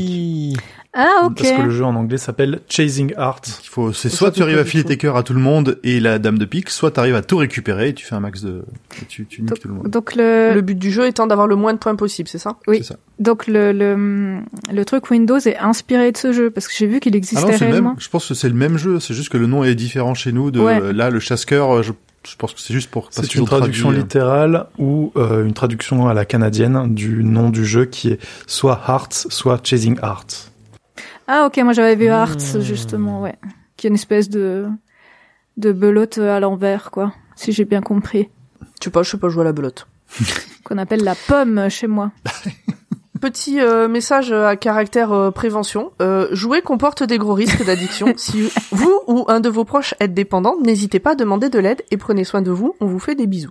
Ah, 1.01 1.27
ok. 1.27 1.37
Parce 1.37 1.53
que 1.53 1.63
le 1.63 1.71
jeu 1.71 1.85
en 1.85 1.95
anglais 1.95 2.19
s'appelle 2.19 2.59
Chasing 2.69 3.15
Art. 3.17 3.41
Il 3.63 3.69
faut, 3.69 3.93
c'est 3.93 4.09
soit 4.09 4.33
tu 4.33 4.43
arrives 4.43 4.59
à 4.59 4.65
filer 4.65 4.83
tes 4.83 4.97
cœurs 4.97 5.17
à 5.17 5.23
tout 5.23 5.33
le 5.33 5.39
monde 5.41 5.79
et 5.85 6.01
la 6.01 6.19
dame 6.19 6.39
de 6.39 6.45
pique, 6.45 6.71
soit 6.71 6.91
tu 6.91 6.99
arrives 7.01 7.15
à 7.15 7.23
tout 7.23 7.37
récupérer 7.37 7.91
et 7.91 7.95
tu 7.95 8.05
fais 8.05 8.17
un 8.17 8.21
max 8.21 8.43
de, 8.43 8.65
et 9.01 9.05
tu, 9.07 9.25
tu 9.27 9.43
niques 9.43 9.61
tout 9.61 9.69
le 9.69 9.75
monde. 9.75 9.89
Donc 9.89 10.17
le, 10.17 10.53
Le 10.55 10.61
but 10.61 10.77
du 10.77 10.91
jeu 10.91 11.07
étant 11.07 11.29
d'avoir 11.29 11.47
le 11.47 11.55
moins 11.55 11.73
de 11.73 11.79
points 11.79 11.95
possible, 11.95 12.29
c'est 12.29 12.39
ça? 12.39 12.57
Oui. 12.67 12.79
C'est 12.79 12.95
ça. 12.95 12.97
donc 13.21 13.47
le, 13.47 13.73
le 13.73 14.39
le 14.73 14.85
truc 14.85 15.09
Windows 15.11 15.39
est 15.39 15.57
inspiré 15.59 16.11
de 16.11 16.17
ce 16.17 16.33
jeu 16.33 16.51
parce 16.51 16.67
que 16.67 16.75
j'ai 16.77 16.87
vu 16.87 16.99
qu'il 17.01 17.15
Ah 17.15 17.19
existait 17.19 17.43
non, 17.47 17.53
c'est 17.57 17.65
le 17.67 17.71
réellement. 17.71 17.91
même. 17.91 18.01
Je 18.01 18.09
pense 18.09 18.27
que 18.27 18.35
c'est 18.35 18.49
le 18.49 18.55
même 18.57 18.77
jeu. 18.77 18.99
C'est 18.99 19.15
juste 19.15 19.29
que 19.29 19.39
le 19.39 19.47
nom 19.47 19.63
est 19.65 19.75
différent 19.77 20.15
chez 20.15 20.33
nous. 20.33 20.51
De 20.51 20.59
Ouais. 20.61 20.93
là, 20.93 21.11
le 21.11 21.21
chasse-cœur, 21.21 21.83
je, 21.83 21.93
je 22.29 22.37
pense 22.37 22.53
que 22.55 22.61
c'est 22.61 22.75
juste 22.75 22.91
pour. 22.91 23.09
C'est 23.13 23.35
une 23.37 23.45
traduction 23.45 23.91
euh, 23.91 23.95
littérale 23.95 24.67
ou 24.79 25.13
euh, 25.17 25.45
une 25.47 25.55
traduction 25.55 26.09
à 26.09 26.15
la 26.15 26.25
canadienne 26.25 26.95
du 26.95 27.23
nom 27.25 27.51
du 27.51 27.65
jeu 27.65 27.85
qui 27.85 28.11
est 28.11 28.19
soit 28.47 28.81
Hearts, 28.89 29.27
soit 29.31 29.61
Chasing 29.65 29.97
Art. 30.03 30.27
Ah 31.31 31.45
ok, 31.47 31.59
moi 31.59 31.75
j'avais 31.75 31.95
vu 31.95 32.09
Arts 32.09 32.37
Hmm. 32.55 32.61
justement, 32.61 33.21
ouais, 33.21 33.37
qui 33.77 33.87
est 33.87 33.91
une 33.91 33.95
espèce 33.95 34.31
de 34.31 34.67
de 35.59 35.73
belote 35.73 36.19
à 36.19 36.41
l'envers 36.41 36.91
quoi, 36.91 37.13
si 37.37 37.53
j'ai 37.53 37.65
bien 37.65 37.83
compris, 37.83 38.31
Je 38.81 38.85
sais 38.85 38.91
pas, 38.91 39.03
je 39.03 39.11
sais 39.11 39.19
pas 39.19 39.29
jouer 39.29 39.43
à 39.43 39.45
la 39.45 39.53
belote. 39.53 39.87
qu'on 40.65 40.79
appelle 40.79 41.05
la 41.05 41.15
pomme 41.15 41.69
chez 41.69 41.87
moi. 41.87 42.13
Petit 43.21 43.61
euh, 43.61 43.89
message 43.89 44.33
à 44.33 44.55
caractère 44.57 45.13
euh, 45.13 45.31
prévention. 45.31 45.93
Euh, 46.01 46.29
jouer 46.31 46.63
comporte 46.63 47.03
des 47.03 47.19
gros 47.19 47.35
risques 47.35 47.65
d'addiction. 47.65 48.13
si 48.17 48.49
vous 48.71 49.01
ou 49.09 49.25
un 49.27 49.41
de 49.41 49.49
vos 49.49 49.65
proches 49.65 49.95
êtes 49.99 50.15
dépendant, 50.15 50.57
n'hésitez 50.63 51.01
pas 51.01 51.13
à 51.13 51.15
demander 51.17 51.49
de 51.51 51.59
l'aide 51.59 51.83
et 51.91 51.97
prenez 51.97 52.23
soin 52.23 52.43
de 52.43 52.53
vous. 52.53 52.77
On 52.81 52.87
vous 52.87 53.01
fait 53.01 53.17
des 53.17 53.27
bisous. 53.27 53.51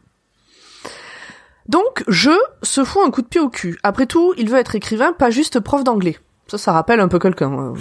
Donc, 1.68 2.06
je 2.08 2.32
se 2.64 2.86
fout 2.86 3.02
un 3.06 3.12
coup 3.12 3.22
de 3.22 3.28
pied 3.28 3.42
au 3.42 3.50
cul. 3.50 3.78
Après 3.84 4.06
tout, 4.06 4.34
il 4.38 4.50
veut 4.50 4.58
être 4.58 4.76
écrivain, 4.76 5.12
pas 5.12 5.32
juste 5.32 5.60
prof 5.60 5.84
d'anglais. 5.84 6.18
Ça, 6.48 6.58
ça 6.58 6.72
rappelle 6.72 7.00
un 7.00 7.08
peu 7.08 7.20
quelqu'un 7.20 7.52
euh, 7.52 7.74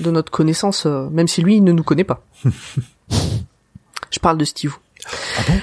de 0.00 0.10
notre 0.10 0.30
connaissance, 0.30 0.86
euh, 0.86 1.08
même 1.10 1.28
si 1.28 1.42
lui, 1.42 1.56
il 1.56 1.64
ne 1.64 1.72
nous 1.72 1.82
connaît 1.82 2.04
pas. 2.04 2.24
je 4.10 4.18
parle 4.20 4.38
de 4.38 4.44
Steve. 4.44 4.74
Ah 5.38 5.42
bon? 5.48 5.54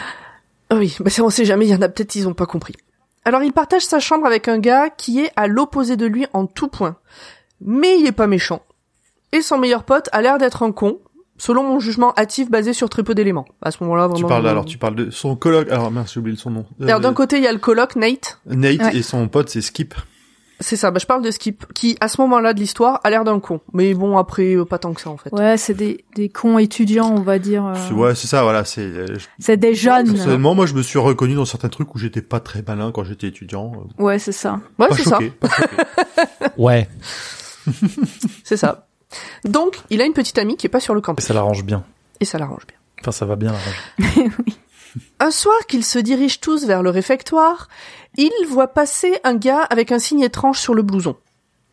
Ah 0.72 0.76
Oui, 0.76 0.96
bah 1.00 1.10
ça, 1.10 1.24
on 1.24 1.30
sait 1.30 1.46
jamais, 1.46 1.66
il 1.66 1.72
y 1.72 1.76
en 1.76 1.82
a 1.82 1.90
peut-être, 1.90 2.16
ils 2.16 2.28
ont 2.28 2.34
pas 2.34 2.46
compris. 2.46 2.76
Alors 3.26 3.44
il 3.44 3.52
partage 3.54 3.84
sa 3.86 4.00
chambre 4.00 4.26
avec 4.26 4.48
un 4.48 4.60
gars 4.60 4.90
qui 4.90 5.20
est 5.22 5.32
à 5.36 5.48
l'opposé 5.48 5.98
de 5.98 6.06
lui 6.06 6.26
en 6.34 6.46
tout 6.46 6.68
point. 6.68 6.96
Mais 7.62 8.00
il 8.00 8.08
est 8.08 8.12
pas 8.14 8.28
méchant. 8.28 8.62
Et 9.32 9.42
son 9.42 9.58
meilleur 9.58 9.84
pote 9.84 10.10
a 10.14 10.22
l'air 10.22 10.38
d'être 10.38 10.64
un 10.64 10.72
con, 10.72 11.00
selon 11.38 11.64
mon 11.64 11.80
jugement 11.80 12.14
hâtif 12.18 12.50
basé 12.50 12.74
sur 12.74 12.90
très 12.90 13.04
peu 13.04 13.14
d'éléments. 13.14 13.46
À 13.62 13.72
ce 13.72 13.84
moment-là, 13.84 14.08
vraiment... 14.08 14.20
Tu 14.20 14.26
parles 14.26 14.46
euh, 14.46 14.50
alors, 14.50 14.66
tu 14.66 14.78
parles 14.78 14.96
de 14.96 15.10
son 15.12 15.36
coloc. 15.36 15.70
Alors 15.70 15.92
mince, 15.92 16.14
j'ai 16.14 16.20
oublié 16.20 16.38
son 16.38 16.50
nom. 16.50 16.66
Alors 16.82 17.00
d'un 17.00 17.14
côté, 17.14 17.38
il 17.38 17.44
y 17.44 17.48
a 17.48 17.52
le 17.52 17.60
coloc, 17.60 17.96
Nate. 17.96 18.40
Nate 18.46 18.80
Ouais. 18.82 18.98
et 18.98 19.02
son 19.04 19.28
pote, 19.28 19.50
c'est 19.50 19.62
Skip. 19.62 19.94
C'est 20.62 20.76
ça, 20.76 20.92
bah, 20.92 21.00
je 21.02 21.06
parle 21.06 21.22
de 21.22 21.32
Skip, 21.32 21.72
qui, 21.74 21.98
à 22.02 22.10
ce 22.10 22.20
moment-là 22.22 22.54
de 22.54 22.60
l'histoire, 22.60 23.00
a 23.06 23.10
l'air 23.10 23.24
d'un 23.24 23.40
con. 23.40 23.62
Mais 23.74 23.94
bon, 23.94 24.18
après, 24.18 24.56
euh, 24.56 24.66
pas 24.66 24.78
tant 24.78 24.94
que 24.94 25.00
ça, 25.00 25.10
en 25.10 25.16
fait. 25.16 25.32
Ouais, 25.34 25.56
c'est 25.58 25.74
des 25.74 26.04
des 26.16 26.28
cons 26.28 26.58
étudiants, 26.58 27.10
on 27.16 27.22
va 27.22 27.40
dire. 27.40 27.66
euh, 27.66 27.74
C'est- 27.88 27.94
Ouais, 27.94 28.14
c'est 28.14 28.28
ça. 28.28 28.44
Voilà, 28.44 28.66
c'est. 28.66 28.82
euh, 28.82 29.06
je- 29.18 29.26
C'est 29.40 29.56
des 29.58 29.74
jeunes. 29.74 30.12
Personnellement, 30.14 30.56
moi, 30.56 30.66
je 30.66 30.74
me 30.74 30.82
suis 30.82 31.00
reconnu 31.00 31.36
dans 31.36 31.46
certains 31.46 31.70
trucs 31.70 31.96
où 31.96 31.98
j'étais 31.98 32.22
pas 32.22 32.40
très 32.42 32.62
malin 32.68 32.92
quand 32.92 33.06
j'étais 33.06 33.28
étudiant. 33.28 33.72
Euh, 34.00 34.04
Ouais, 34.04 34.20
c'est 34.20 34.34
ça. 34.34 34.60
Ouais, 34.78 34.90
pas 34.90 34.96
c'est 34.96 35.04
ça. 35.04 35.12
choqué. 35.16 35.30
Pas 35.32 35.50
choqué. 35.50 35.76
Ouais. 36.58 36.90
C'est 38.44 38.58
ça. 38.58 38.88
Donc, 39.46 39.80
il 39.90 40.02
a 40.02 40.06
une 40.06 40.14
petite 40.14 40.38
amie 40.38 40.58
qui 40.58 40.68
est 40.68 40.70
pas 40.70 40.80
sur 40.80 40.94
le 40.94 41.00
Et 41.00 41.04
campus. 41.04 41.26
ça 41.26 41.34
l'arrange 41.34 41.64
bien. 41.64 41.84
Et 42.20 42.26
ça 42.26 42.38
l'arrange 42.38 42.66
bien. 42.68 42.78
Enfin, 43.02 43.12
ça 43.12 43.26
va 43.26 43.36
bien 43.36 43.52
l'arranger. 43.54 44.30
Un 45.20 45.30
soir 45.32 45.56
qu'ils 45.68 45.86
se 45.86 46.00
dirigent 46.00 46.40
tous 46.42 46.66
vers 46.66 46.82
le 46.82 46.90
réfectoire, 46.90 47.68
il 48.18 48.32
voit 48.48 48.68
passer 48.68 49.20
un 49.24 49.36
gars 49.36 49.62
avec 49.70 49.92
un 49.92 50.00
signe 50.00 50.22
étrange 50.22 50.60
sur 50.60 50.74
le 50.74 50.82
blouson. 50.82 51.16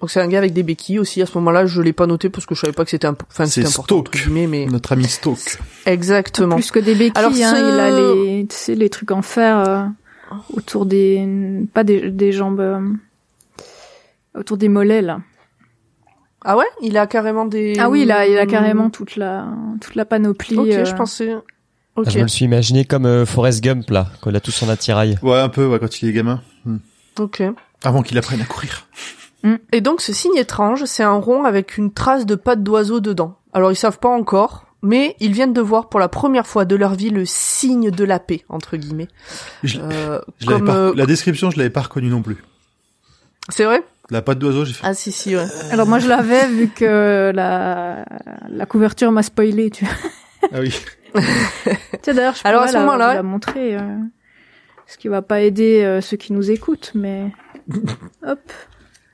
Donc 0.00 0.10
c'est 0.10 0.20
un 0.20 0.28
gars 0.28 0.38
avec 0.38 0.52
des 0.52 0.62
béquilles 0.62 0.98
aussi. 0.98 1.22
À 1.22 1.26
ce 1.26 1.36
moment-là, 1.38 1.64
je 1.64 1.80
l'ai 1.80 1.94
pas 1.94 2.06
noté 2.06 2.28
parce 2.28 2.44
que 2.44 2.54
je 2.54 2.60
savais 2.60 2.72
pas 2.74 2.84
que 2.84 2.90
c'était 2.90 3.06
imp- 3.06 3.22
enfin, 3.30 3.44
important 3.64 4.04
guillemets, 4.12 4.46
mais 4.46 4.66
Notre 4.66 4.92
ami 4.92 5.04
Stoke. 5.08 5.58
exactement. 5.86 6.56
Plus 6.56 6.70
que 6.70 6.78
des 6.78 6.94
béquilles, 6.94 7.12
Alors, 7.16 7.30
hein, 7.30 7.34
ce- 7.34 7.74
il 7.74 7.80
a 7.80 7.90
les, 8.36 8.46
tu 8.46 8.54
sais, 8.54 8.74
les 8.74 8.90
trucs 8.90 9.10
en 9.10 9.22
fer 9.22 9.58
euh, 9.58 9.84
autour 10.52 10.84
des, 10.84 11.26
pas 11.72 11.82
des, 11.82 12.10
des 12.10 12.30
jambes, 12.32 12.60
euh, 12.60 12.80
autour 14.38 14.56
des 14.58 14.68
mollets 14.68 15.02
là. 15.02 15.20
Ah 16.44 16.56
ouais, 16.56 16.66
il 16.82 16.96
a 16.98 17.06
carrément 17.06 17.46
des. 17.46 17.74
Ah 17.78 17.88
oui, 17.90 18.02
il 18.02 18.12
a, 18.12 18.26
il 18.26 18.38
a 18.38 18.46
carrément 18.46 18.90
toute 18.90 19.16
la, 19.16 19.48
toute 19.80 19.94
la 19.96 20.04
panoplie. 20.04 20.56
Ok, 20.58 20.68
euh, 20.68 20.84
je 20.84 20.94
pensais. 20.94 21.34
Je 22.06 22.16
me 22.18 22.22
le 22.22 22.28
suis 22.28 22.44
imaginé 22.44 22.84
comme 22.84 23.06
euh, 23.06 23.24
Forrest 23.26 23.62
Gump 23.62 23.90
là, 23.90 24.08
quand 24.20 24.30
il 24.30 24.36
a 24.36 24.40
tout 24.40 24.50
son 24.50 24.68
attirail. 24.68 25.18
Ouais, 25.22 25.38
un 25.40 25.48
peu, 25.48 25.66
ouais, 25.66 25.78
quand 25.78 26.00
il 26.02 26.08
est 26.08 26.12
gamin. 26.12 26.42
Hmm. 26.64 26.76
Ok. 27.18 27.42
Avant 27.82 28.02
qu'il 28.02 28.18
apprenne 28.18 28.40
à 28.40 28.44
courir. 28.44 28.86
Et 29.72 29.80
donc 29.80 30.00
ce 30.00 30.12
signe 30.12 30.36
étrange, 30.36 30.84
c'est 30.86 31.04
un 31.04 31.14
rond 31.14 31.44
avec 31.44 31.78
une 31.78 31.92
trace 31.92 32.26
de 32.26 32.34
pattes 32.34 32.64
d'oiseau 32.64 32.98
dedans. 33.00 33.36
Alors 33.52 33.70
ils 33.70 33.76
savent 33.76 34.00
pas 34.00 34.08
encore, 34.08 34.66
mais 34.82 35.14
ils 35.20 35.32
viennent 35.32 35.52
de 35.52 35.60
voir 35.60 35.88
pour 35.88 36.00
la 36.00 36.08
première 36.08 36.48
fois 36.48 36.64
de 36.64 36.74
leur 36.74 36.94
vie 36.96 37.10
le 37.10 37.24
signe 37.24 37.92
de 37.92 38.04
la 38.04 38.18
paix 38.18 38.42
entre 38.48 38.76
guillemets. 38.76 39.06
Je, 39.62 39.78
Euh, 39.78 40.20
je 40.40 40.46
l'avais 40.46 40.58
comme 40.58 40.66
pas- 40.66 40.76
euh, 40.76 40.92
La 40.96 41.06
description, 41.06 41.50
je 41.52 41.58
l'avais 41.58 41.70
pas 41.70 41.82
reconnue 41.82 42.08
non 42.08 42.22
plus. 42.22 42.38
c'est 43.48 43.64
vrai? 43.64 43.84
La 44.10 44.20
patte 44.20 44.38
d'oiseau, 44.40 44.64
j'ai 44.64 44.72
fait. 44.72 44.84
Ah 44.84 44.94
si 44.94 45.12
si 45.12 45.36
ouais. 45.36 45.46
Alors 45.70 45.86
moi 45.86 46.00
je 46.00 46.08
l'avais 46.08 46.48
vu 46.48 46.68
que 46.68 47.30
la, 47.34 48.04
la 48.50 48.66
couverture 48.66 49.12
m'a 49.12 49.22
spoilé, 49.22 49.70
tu 49.70 49.84
vois. 49.84 49.94
Ah 50.52 50.58
oui. 50.60 50.74
Tiens, 52.02 52.14
d'ailleurs, 52.14 52.34
je 52.34 52.40
Alors, 52.44 52.62
à 52.62 52.68
ce 52.68 52.74
la- 52.74 52.80
moment-là- 52.80 53.10
vous 53.10 53.16
la 53.16 53.22
montrer, 53.22 53.76
euh, 53.76 53.80
ce 54.86 54.96
qui 54.98 55.08
va 55.08 55.22
pas 55.22 55.40
aider 55.40 55.82
euh, 55.82 56.00
ceux 56.00 56.16
qui 56.16 56.32
nous 56.32 56.50
écoutent, 56.50 56.92
mais 56.94 57.32
hop, 58.26 58.40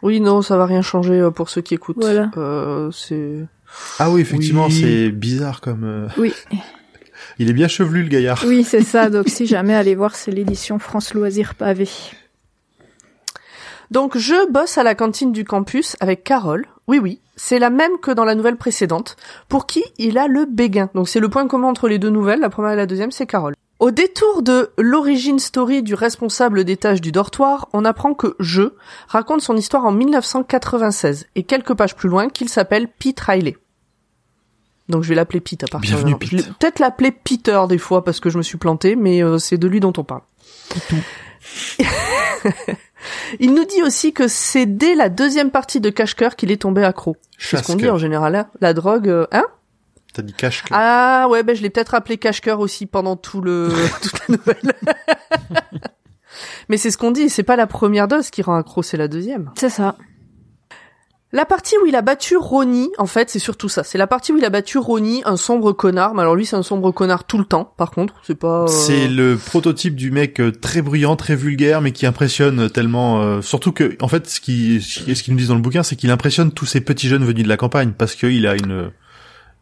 Oui 0.02 0.20
non, 0.20 0.42
ça 0.42 0.56
va 0.56 0.66
rien 0.66 0.82
changer 0.82 1.20
euh, 1.20 1.30
pour 1.30 1.48
ceux 1.48 1.60
qui 1.62 1.74
écoutent. 1.74 1.96
Voilà. 2.00 2.30
Euh, 2.36 2.90
c'est 2.90 3.46
Ah 3.98 4.10
oui, 4.10 4.20
effectivement, 4.20 4.66
Oui. 4.66 4.72
c'est 4.80 5.10
bizarre 5.10 5.60
comme. 5.60 5.84
euh, 5.84 6.08
oui, 6.18 6.32
Il 7.38 7.48
est 7.48 7.52
bien 7.54 7.68
chevelu 7.68 8.02
le 8.02 8.08
gaillard. 8.08 8.42
oui, 8.46 8.64
c'est 8.64 8.82
ça. 8.82 9.08
Donc 9.08 9.28
si 9.28 9.46
jamais 9.46 9.74
allez 9.74 9.94
voir, 9.94 10.14
c'est 10.16 10.30
l'édition 10.32 10.78
France 10.78 11.14
Loisirs 11.14 11.54
Pavé. 11.54 11.88
Donc 13.92 14.16
je 14.16 14.50
bosse 14.50 14.78
à 14.78 14.84
la 14.84 14.94
cantine 14.94 15.32
du 15.32 15.44
campus 15.44 15.96
avec 16.00 16.24
Carole. 16.24 16.64
Oui 16.88 16.98
oui, 16.98 17.20
c'est 17.36 17.58
la 17.58 17.68
même 17.68 17.98
que 17.98 18.10
dans 18.10 18.24
la 18.24 18.34
nouvelle 18.34 18.56
précédente, 18.56 19.16
pour 19.50 19.66
qui 19.66 19.84
il 19.98 20.16
a 20.16 20.28
le 20.28 20.46
béguin. 20.46 20.88
Donc 20.94 21.10
c'est 21.10 21.20
le 21.20 21.28
point 21.28 21.46
commun 21.46 21.68
entre 21.68 21.88
les 21.88 21.98
deux 21.98 22.08
nouvelles, 22.08 22.40
la 22.40 22.48
première 22.48 22.72
et 22.72 22.76
la 22.76 22.86
deuxième, 22.86 23.10
c'est 23.10 23.26
Carole. 23.26 23.52
Au 23.80 23.90
détour 23.90 24.40
de 24.40 24.70
l'origine 24.78 25.38
story 25.38 25.82
du 25.82 25.92
responsable 25.92 26.64
des 26.64 26.78
tâches 26.78 27.02
du 27.02 27.12
dortoir, 27.12 27.68
on 27.74 27.84
apprend 27.84 28.14
que 28.14 28.34
Je 28.40 28.72
raconte 29.08 29.42
son 29.42 29.58
histoire 29.58 29.84
en 29.84 29.92
1996 29.92 31.26
et 31.34 31.42
quelques 31.42 31.74
pages 31.74 31.94
plus 31.94 32.08
loin 32.08 32.30
qu'il 32.30 32.48
s'appelle 32.48 32.88
Pete 32.88 33.20
Riley. 33.20 33.58
Donc 34.88 35.02
je 35.02 35.10
vais 35.10 35.16
l'appeler 35.16 35.40
Pete 35.40 35.64
à 35.64 35.66
partir 35.66 35.96
Bienvenue, 35.96 36.14
de 36.14 36.16
Pete. 36.16 36.30
Je 36.30 36.36
vais 36.36 36.42
Peut-être 36.44 36.78
l'appeler 36.78 37.10
Peter 37.10 37.60
des 37.68 37.76
fois 37.76 38.02
parce 38.04 38.20
que 38.20 38.30
je 38.30 38.38
me 38.38 38.42
suis 38.42 38.56
planté, 38.56 38.96
mais 38.96 39.22
euh, 39.22 39.36
c'est 39.36 39.58
de 39.58 39.68
lui 39.68 39.80
dont 39.80 39.92
on 39.98 40.04
parle. 40.04 40.22
Il 43.40 43.54
nous 43.54 43.64
dit 43.64 43.82
aussi 43.82 44.12
que 44.12 44.28
c'est 44.28 44.66
dès 44.66 44.94
la 44.94 45.08
deuxième 45.08 45.50
partie 45.50 45.80
de 45.80 45.90
Cache-Cœur 45.90 46.36
qu'il 46.36 46.50
est 46.50 46.62
tombé 46.62 46.84
accro. 46.84 47.16
C'est 47.38 47.58
ce 47.58 47.62
qu'on 47.64 47.76
dit 47.76 47.90
en 47.90 47.98
général. 47.98 48.34
hein. 48.36 48.46
La 48.60 48.74
drogue, 48.74 49.08
euh, 49.08 49.26
hein 49.32 49.44
T'as 50.14 50.22
dit 50.22 50.34
cache 50.34 50.62
Ah 50.70 51.26
ouais, 51.30 51.42
ben 51.42 51.56
je 51.56 51.62
l'ai 51.62 51.70
peut-être 51.70 51.94
appelé 51.94 52.18
Cache-Cœur 52.18 52.60
aussi 52.60 52.84
pendant 52.86 53.16
tout 53.16 53.40
le 53.40 53.70
toute 54.02 54.28
la 54.28 54.36
nouvelle. 54.36 54.72
Mais 56.68 56.76
c'est 56.76 56.90
ce 56.90 56.98
qu'on 56.98 57.10
dit, 57.10 57.28
c'est 57.28 57.42
pas 57.42 57.56
la 57.56 57.66
première 57.66 58.08
dose 58.08 58.30
qui 58.30 58.42
rend 58.42 58.54
accro, 58.56 58.82
c'est 58.82 58.96
la 58.96 59.08
deuxième. 59.08 59.50
C'est 59.56 59.70
ça. 59.70 59.96
La 61.34 61.46
partie 61.46 61.74
où 61.82 61.86
il 61.86 61.96
a 61.96 62.02
battu 62.02 62.36
Ronnie, 62.36 62.90
en 62.98 63.06
fait, 63.06 63.30
c'est 63.30 63.38
surtout 63.38 63.70
ça. 63.70 63.84
C'est 63.84 63.96
la 63.96 64.06
partie 64.06 64.32
où 64.32 64.36
il 64.36 64.44
a 64.44 64.50
battu 64.50 64.76
Ronnie, 64.76 65.22
un 65.24 65.38
sombre 65.38 65.72
connard. 65.72 66.14
Mais 66.14 66.20
alors 66.20 66.34
lui, 66.34 66.44
c'est 66.44 66.56
un 66.56 66.62
sombre 66.62 66.90
connard 66.90 67.24
tout 67.24 67.38
le 67.38 67.46
temps. 67.46 67.72
Par 67.78 67.90
contre, 67.90 68.14
c'est 68.22 68.34
pas. 68.34 68.64
euh, 68.64 68.66
C'est 68.66 69.08
le 69.08 69.38
prototype 69.38 69.94
du 69.96 70.10
mec 70.10 70.40
euh, 70.40 70.52
très 70.52 70.82
bruyant, 70.82 71.16
très 71.16 71.34
vulgaire, 71.34 71.80
mais 71.80 71.92
qui 71.92 72.04
impressionne 72.04 72.68
tellement. 72.68 73.22
euh, 73.22 73.40
surtout 73.40 73.72
que, 73.72 73.96
en 74.02 74.08
fait, 74.08 74.28
ce 74.28 74.40
qui, 74.42 74.82
ce 74.82 75.22
qu'ils 75.22 75.32
nous 75.32 75.38
disent 75.38 75.48
dans 75.48 75.54
le 75.54 75.62
bouquin, 75.62 75.82
c'est 75.82 75.96
qu'il 75.96 76.10
impressionne 76.10 76.52
tous 76.52 76.66
ces 76.66 76.82
petits 76.82 77.08
jeunes 77.08 77.24
venus 77.24 77.44
de 77.44 77.48
la 77.48 77.56
campagne 77.56 77.92
parce 77.96 78.14
qu'il 78.14 78.46
a 78.46 78.54
une 78.54 78.90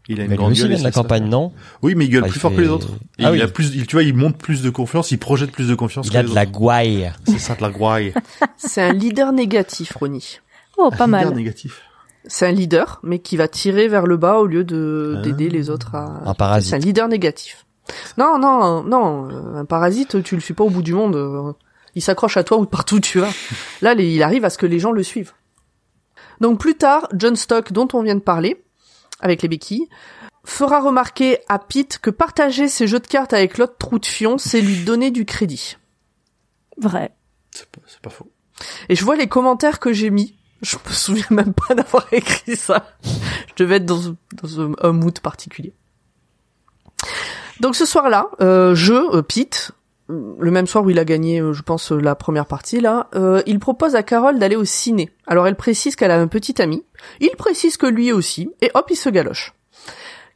Il 0.09 0.19
a 0.21 0.25
une 0.25 0.31
Mais 0.31 0.35
lui 0.35 0.37
grande 0.39 0.51
aussi 0.53 0.63
gueule. 0.63 0.71
vient 0.71 0.79
de 0.79 0.83
la 0.85 0.91
campagne, 0.91 1.29
non? 1.29 1.53
Oui, 1.83 1.95
mais 1.95 2.07
il 2.07 2.11
gueule 2.11 2.23
Ah, 2.25 2.27
il 2.27 2.31
plus 2.33 2.41
fort 2.41 2.53
que 2.53 2.61
les 2.61 2.69
autres. 2.69 2.89
Et 3.21 3.25
Ah 3.25 3.29
il 3.31 3.35
oui. 3.35 3.43
a 3.43 3.47
plus, 3.47 3.73
il- 3.77 3.87
tu 3.87 3.95
vois, 3.95 4.03
il 4.03 4.13
monte 4.17 4.37
plus 4.39 4.61
de 4.63 4.71
confiance, 4.71 5.13
il 5.13 5.19
projette 5.19 5.53
plus 5.53 5.69
de 5.69 5.77
confiance 5.77 6.09
Il 6.09 6.11
que 6.13 6.17
a 6.19 6.23
les 6.23 6.31
de 6.31 6.35
la 6.35 6.47
gouaille. 6.47 7.13
C'est 7.29 7.39
ça, 7.39 7.55
de 7.55 7.63
la 7.63 7.71
gouaille. 7.71 8.13
C'est 8.57 8.83
un 8.83 8.93
leader 8.93 9.33
négatif, 9.33 9.93
Ronnie. 9.93 10.41
Oh, 10.83 10.91
pas 10.91 11.05
Un 11.05 11.07
leader 11.09 11.25
mal. 11.27 11.35
négatif. 11.35 11.83
C'est 12.27 12.47
un 12.47 12.53
leader, 12.53 13.01
mais 13.03 13.19
qui 13.19 13.37
va 13.37 13.49
tirer 13.49 13.89
vers 13.89 14.07
le 14.07 14.17
bas 14.17 14.39
au 14.39 14.47
lieu 14.47 14.65
de 14.65 15.17
Ah. 15.19 15.23
d'aider 15.23 15.49
les 15.49 15.71
autres 15.71 15.95
à. 15.95 16.05
Un 16.05 16.21
C'est 16.25 16.31
un 16.31 16.35
parasite. 16.35 16.85
leader 16.85 17.09
négatif. 17.09 17.67
Non, 18.19 18.39
non, 18.39 18.83
non. 18.85 19.29
Un 19.57 19.65
parasite, 19.65 20.23
tu 20.23 20.35
le 20.35 20.41
suis 20.41 20.55
pas 20.55 20.65
au 20.65 20.71
bout 20.71 20.83
du 20.83 20.93
monde. 20.95 21.55
Il 21.95 22.03
s'accroche 22.03 22.37
à 22.37 22.45
toi 22.45 22.59
ou 22.59 22.67
partout 22.67 22.97
où 22.97 23.01
tu 23.01 23.19
vas. 23.21 23.31
Là, 23.83 23.95
il 23.95 24.23
arrive 24.23 24.45
à 24.45 24.51
ce 24.51 24.59
que 24.59 24.67
les 24.67 24.79
gens 24.79 24.93
le 24.93 25.03
suivent. 25.03 25.33
Donc 26.41 26.61
plus 26.61 26.77
tard, 26.77 27.09
John 27.15 27.37
Stock, 27.37 27.73
dont 27.73 27.89
on 27.95 28.03
vient 28.03 28.15
de 28.15 28.21
parler, 28.21 28.63
avec 29.21 29.43
les 29.43 29.49
béquilles, 29.49 29.89
fera 30.45 30.81
remarquer 30.81 31.39
à 31.49 31.59
Pete 31.59 31.99
que 31.99 32.11
partager 32.11 32.69
ses 32.69 32.87
jeux 32.87 33.01
de 33.01 33.07
cartes 33.07 33.33
avec 33.33 33.59
l'autre 33.59 33.77
trou 33.79 33.99
de 33.99 34.07
fion, 34.07 34.39
c'est 34.39 34.61
lui 34.61 34.85
donner 34.85 35.11
du 35.11 35.25
crédit. 35.25 35.77
Vrai. 36.79 37.13
C'est 37.51 37.67
pas, 37.69 37.81
c'est 37.87 38.01
pas 38.01 38.11
faux. 38.11 38.31
Et 38.89 38.95
je 38.95 39.05
vois 39.05 39.17
les 39.17 39.27
commentaires 39.27 39.81
que 39.81 39.93
j'ai 39.93 40.11
mis. 40.11 40.37
Je 40.63 40.77
me 40.77 40.93
souviens 40.93 41.25
même 41.31 41.55
pas 41.55 41.75
d'avoir 41.75 42.07
écrit 42.13 42.57
ça. 42.57 42.87
Je 43.03 43.55
devais 43.65 43.77
être 43.77 43.87
dans, 43.87 44.15
dans 44.43 44.61
un, 44.83 44.93
mood 44.93 45.19
particulier. 45.21 45.73
Donc 47.61 47.77
ce 47.77 47.87
soir-là, 47.87 48.29
euh, 48.41 48.75
je, 48.75 48.95
euh, 49.17 49.23
Pete, 49.23 49.73
le 50.09 50.51
même 50.51 50.67
soir 50.67 50.85
où 50.85 50.91
il 50.91 50.99
a 50.99 51.05
gagné, 51.05 51.41
euh, 51.41 51.53
je 51.53 51.63
pense, 51.63 51.93
la 51.93 52.15
première 52.15 52.47
partie, 52.47 52.81
là, 52.81 53.09
euh, 53.15 53.43
il 53.47 53.59
propose 53.59 53.95
à 53.95 54.03
Carole 54.03 54.39
d'aller 54.39 54.57
au 54.57 54.65
ciné. 54.65 55.11
Alors 55.27 55.47
elle 55.47 55.57
précise 55.57 55.97
qu'elle 55.97 56.11
a 56.11 56.21
un 56.21 56.27
petit 56.27 56.61
ami. 56.61 56.85
Il 57.21 57.31
précise 57.37 57.77
que 57.77 57.87
lui 57.87 58.13
aussi. 58.13 58.51
Et 58.61 58.71
hop, 58.75 58.87
il 58.91 58.97
se 58.97 59.09
galoche. 59.09 59.55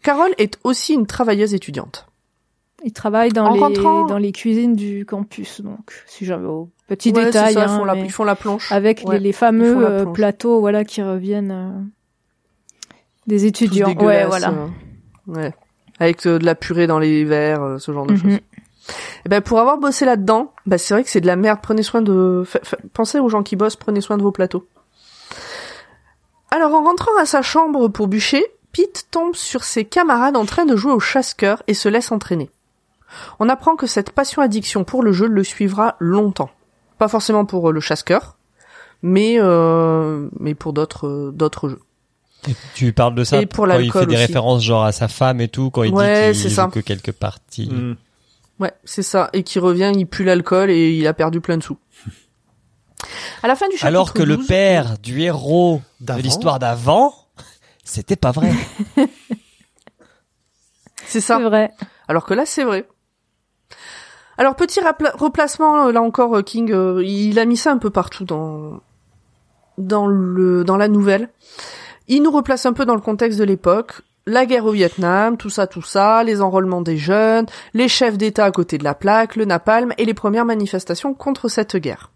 Carole 0.02 0.35
est 0.38 0.59
aussi 0.64 0.95
une 0.95 1.07
travailleuse 1.07 1.54
étudiante. 1.54 2.07
Ils 2.85 2.93
travaillent 2.93 3.33
dans 3.33 3.47
En 3.47 3.54
les 3.54 3.61
rentrant- 3.61 4.07
dans 4.07 4.19
les 4.19 4.33
cuisines 4.33 4.76
du 4.76 5.07
campus, 5.07 5.62
donc 5.62 6.02
si 6.07 6.26
j'avais 6.26 6.47
au 6.47 6.69
petit 6.88 7.10
Ouais, 7.12 7.24
détail, 7.26 7.54
ça, 7.54 7.60
ils 7.60 7.64
hein, 7.64 7.76
font 7.78 7.84
la, 7.84 7.96
ils 7.96 8.10
font 8.12 8.24
la 8.24 8.34
planche. 8.36 8.70
avec 8.72 9.02
Ouais. 9.04 9.18
les, 9.18 9.32
fameux 9.32 9.84
euh, 9.86 10.04
plateaux, 10.06 10.60
voilà, 10.60 10.84
qui 10.84 11.02
reviennent 11.02 11.50
euh, 11.50 11.70
des 13.26 13.46
étudiants. 13.46 13.94
Ouais, 13.94 14.26
voilà. 14.26 14.50
euh, 14.50 14.66
ouais. 15.28 15.54
Avec 16.00 16.26
euh, 16.26 16.38
de 16.38 16.44
la 16.44 16.54
purée 16.54 16.86
dans 16.86 16.98
les 16.98 17.24
verres, 17.24 17.76
ce 17.78 17.92
genre 17.92 18.06
de 18.06 18.12
Mhm. 18.14 18.18
choses. 18.20 18.38
Et 19.24 19.28
ben 19.30 19.40
pour 19.40 19.60
avoir 19.60 19.78
bossé 19.78 20.04
là-dedans, 20.04 20.52
bah 20.66 20.76
c'est 20.76 20.92
vrai 20.92 21.02
que 21.04 21.08
c'est 21.08 21.22
de 21.22 21.26
la 21.26 21.36
merde. 21.36 21.60
Prenez 21.62 21.82
soin 21.82 22.02
de, 22.02 22.44
pensez 22.92 23.18
aux 23.18 23.30
gens 23.30 23.42
qui 23.42 23.56
bossent, 23.56 23.76
prenez 23.76 24.02
soin 24.02 24.18
de 24.18 24.22
vos 24.22 24.32
plateaux. 24.32 24.66
Alors 26.50 26.74
en 26.74 26.84
rentrant 26.84 27.16
à 27.18 27.24
sa 27.24 27.40
chambre 27.40 27.88
pour 27.88 28.08
bûcher, 28.08 28.44
Pete 28.72 29.06
tombe 29.10 29.34
sur 29.34 29.64
ses 29.64 29.84
camarades 29.86 30.36
en 30.36 30.44
train 30.44 30.66
de 30.66 30.76
jouer 30.76 30.92
au 30.92 31.00
chasse-cœur 31.00 31.62
et 31.66 31.74
se 31.74 31.88
laisse 31.88 32.12
entraîner. 32.12 32.50
On 33.40 33.48
apprend 33.48 33.76
que 33.76 33.86
cette 33.86 34.10
passion 34.10 34.42
addiction 34.42 34.84
pour 34.84 35.02
le 35.02 35.12
jeu 35.12 35.26
le 35.28 35.44
suivra 35.44 35.96
longtemps. 35.98 36.50
Pas 37.04 37.08
forcément 37.08 37.44
pour 37.44 37.68
euh, 37.68 37.73
le 37.73 37.80
chasse-cœur, 37.80 38.38
mais 39.02 39.34
euh, 39.38 40.30
mais 40.40 40.54
pour 40.54 40.73
d'autres 40.73 41.06
euh, 41.06 41.32
d'autres 41.34 41.68
jeux. 41.68 41.80
Et 42.49 42.54
tu 42.75 42.94
parles 42.94 43.14
de 43.14 43.25
ça 43.25 43.42
Et 43.42 43.44
pour 43.44 43.66
quand 43.66 43.78
il 43.78 43.92
fait 43.92 44.06
des 44.06 44.16
références 44.16 44.64
genre 44.64 44.84
à 44.84 44.92
sa 44.92 45.06
femme 45.06 45.42
et 45.42 45.49
tout, 45.49 45.68
quand 45.70 45.82
il 45.82 45.92
Ouais, 45.92 46.32
dit 46.32 46.38
c'est 46.38 46.46
qu'il 46.46 46.56
ça. 46.56 46.64
joue 46.64 46.70
que 46.70 46.80
quelques 46.80 47.12
parties. 47.12 47.68
Mm. 47.68 47.96
Ouais, 48.58 48.73
c'est 48.84 49.02
ça. 49.02 49.28
Et 49.34 49.42
qui 49.42 49.58
revient, 49.58 49.93
il 49.95 50.06
pue 50.06 50.25
l'alcool 50.25 50.71
et 50.71 50.93
il 50.97 51.06
a 51.06 51.12
perdu 51.12 51.43
plein 51.43 51.58
de 51.58 51.62
sous. 51.62 51.76
À 53.43 53.49
la 53.49 53.54
fin 53.54 53.67
du 53.67 53.73
chapitre 53.73 53.86
Alors 53.86 54.14
que 54.14 54.23
le 54.23 54.38
12, 54.38 54.47
père 54.47 54.99
du 54.99 55.21
héros 55.21 55.82
de 56.00 56.14
l'histoire 56.14 56.58
d'avant, 56.58 57.12
c'était 57.84 58.17
pas 58.17 58.30
vrai. 58.30 58.50
c'est 61.04 61.21
ça. 61.21 61.36
C'est 61.36 61.43
vrai. 61.45 61.71
Alors 62.08 62.25
que 62.25 62.32
là, 62.32 62.47
c'est 62.47 62.64
vrai. 62.64 62.88
Alors 64.38 64.56
petit 64.56 64.80
replacement, 64.80 65.86
euh, 65.86 65.92
là 65.92 66.02
encore, 66.02 66.36
euh, 66.36 66.42
King, 66.42 66.73
euh, 66.73 67.02
il 67.04 67.38
a 67.38 67.44
mis 67.44 67.56
ça 67.56 67.70
un 67.70 67.78
peu 67.78 67.90
partout 67.90 68.25
dans 68.25 68.80
dans 69.78 70.06
le 70.06 70.64
dans 70.64 70.76
la 70.76 70.88
nouvelle. 70.88 71.30
Il 72.08 72.23
nous 72.23 72.30
replace 72.30 72.66
un 72.66 72.73
peu 72.73 72.84
dans 72.84 72.94
le 72.94 73.00
contexte 73.00 73.38
de 73.38 73.44
l'époque. 73.44 74.02
La 74.26 74.47
guerre 74.47 74.64
au 74.64 74.73
Vietnam, 74.73 75.36
tout 75.36 75.50
ça, 75.50 75.66
tout 75.66 75.82
ça, 75.82 76.25
les 76.25 76.40
enrôlements 76.40 76.80
des 76.80 76.97
jeunes, 76.97 77.47
les 77.75 77.88
chefs 77.88 78.16
d'État 78.16 78.47
à 78.47 78.50
côté 78.50 78.78
de 78.78 78.84
la 78.84 78.94
plaque, 78.94 79.36
le 79.36 79.44
napalm 79.44 79.92
et 79.99 80.06
les 80.06 80.14
premières 80.14 80.47
manifestations 80.47 81.12
contre 81.12 81.49
cette 81.49 81.76
guerre. 81.76 82.10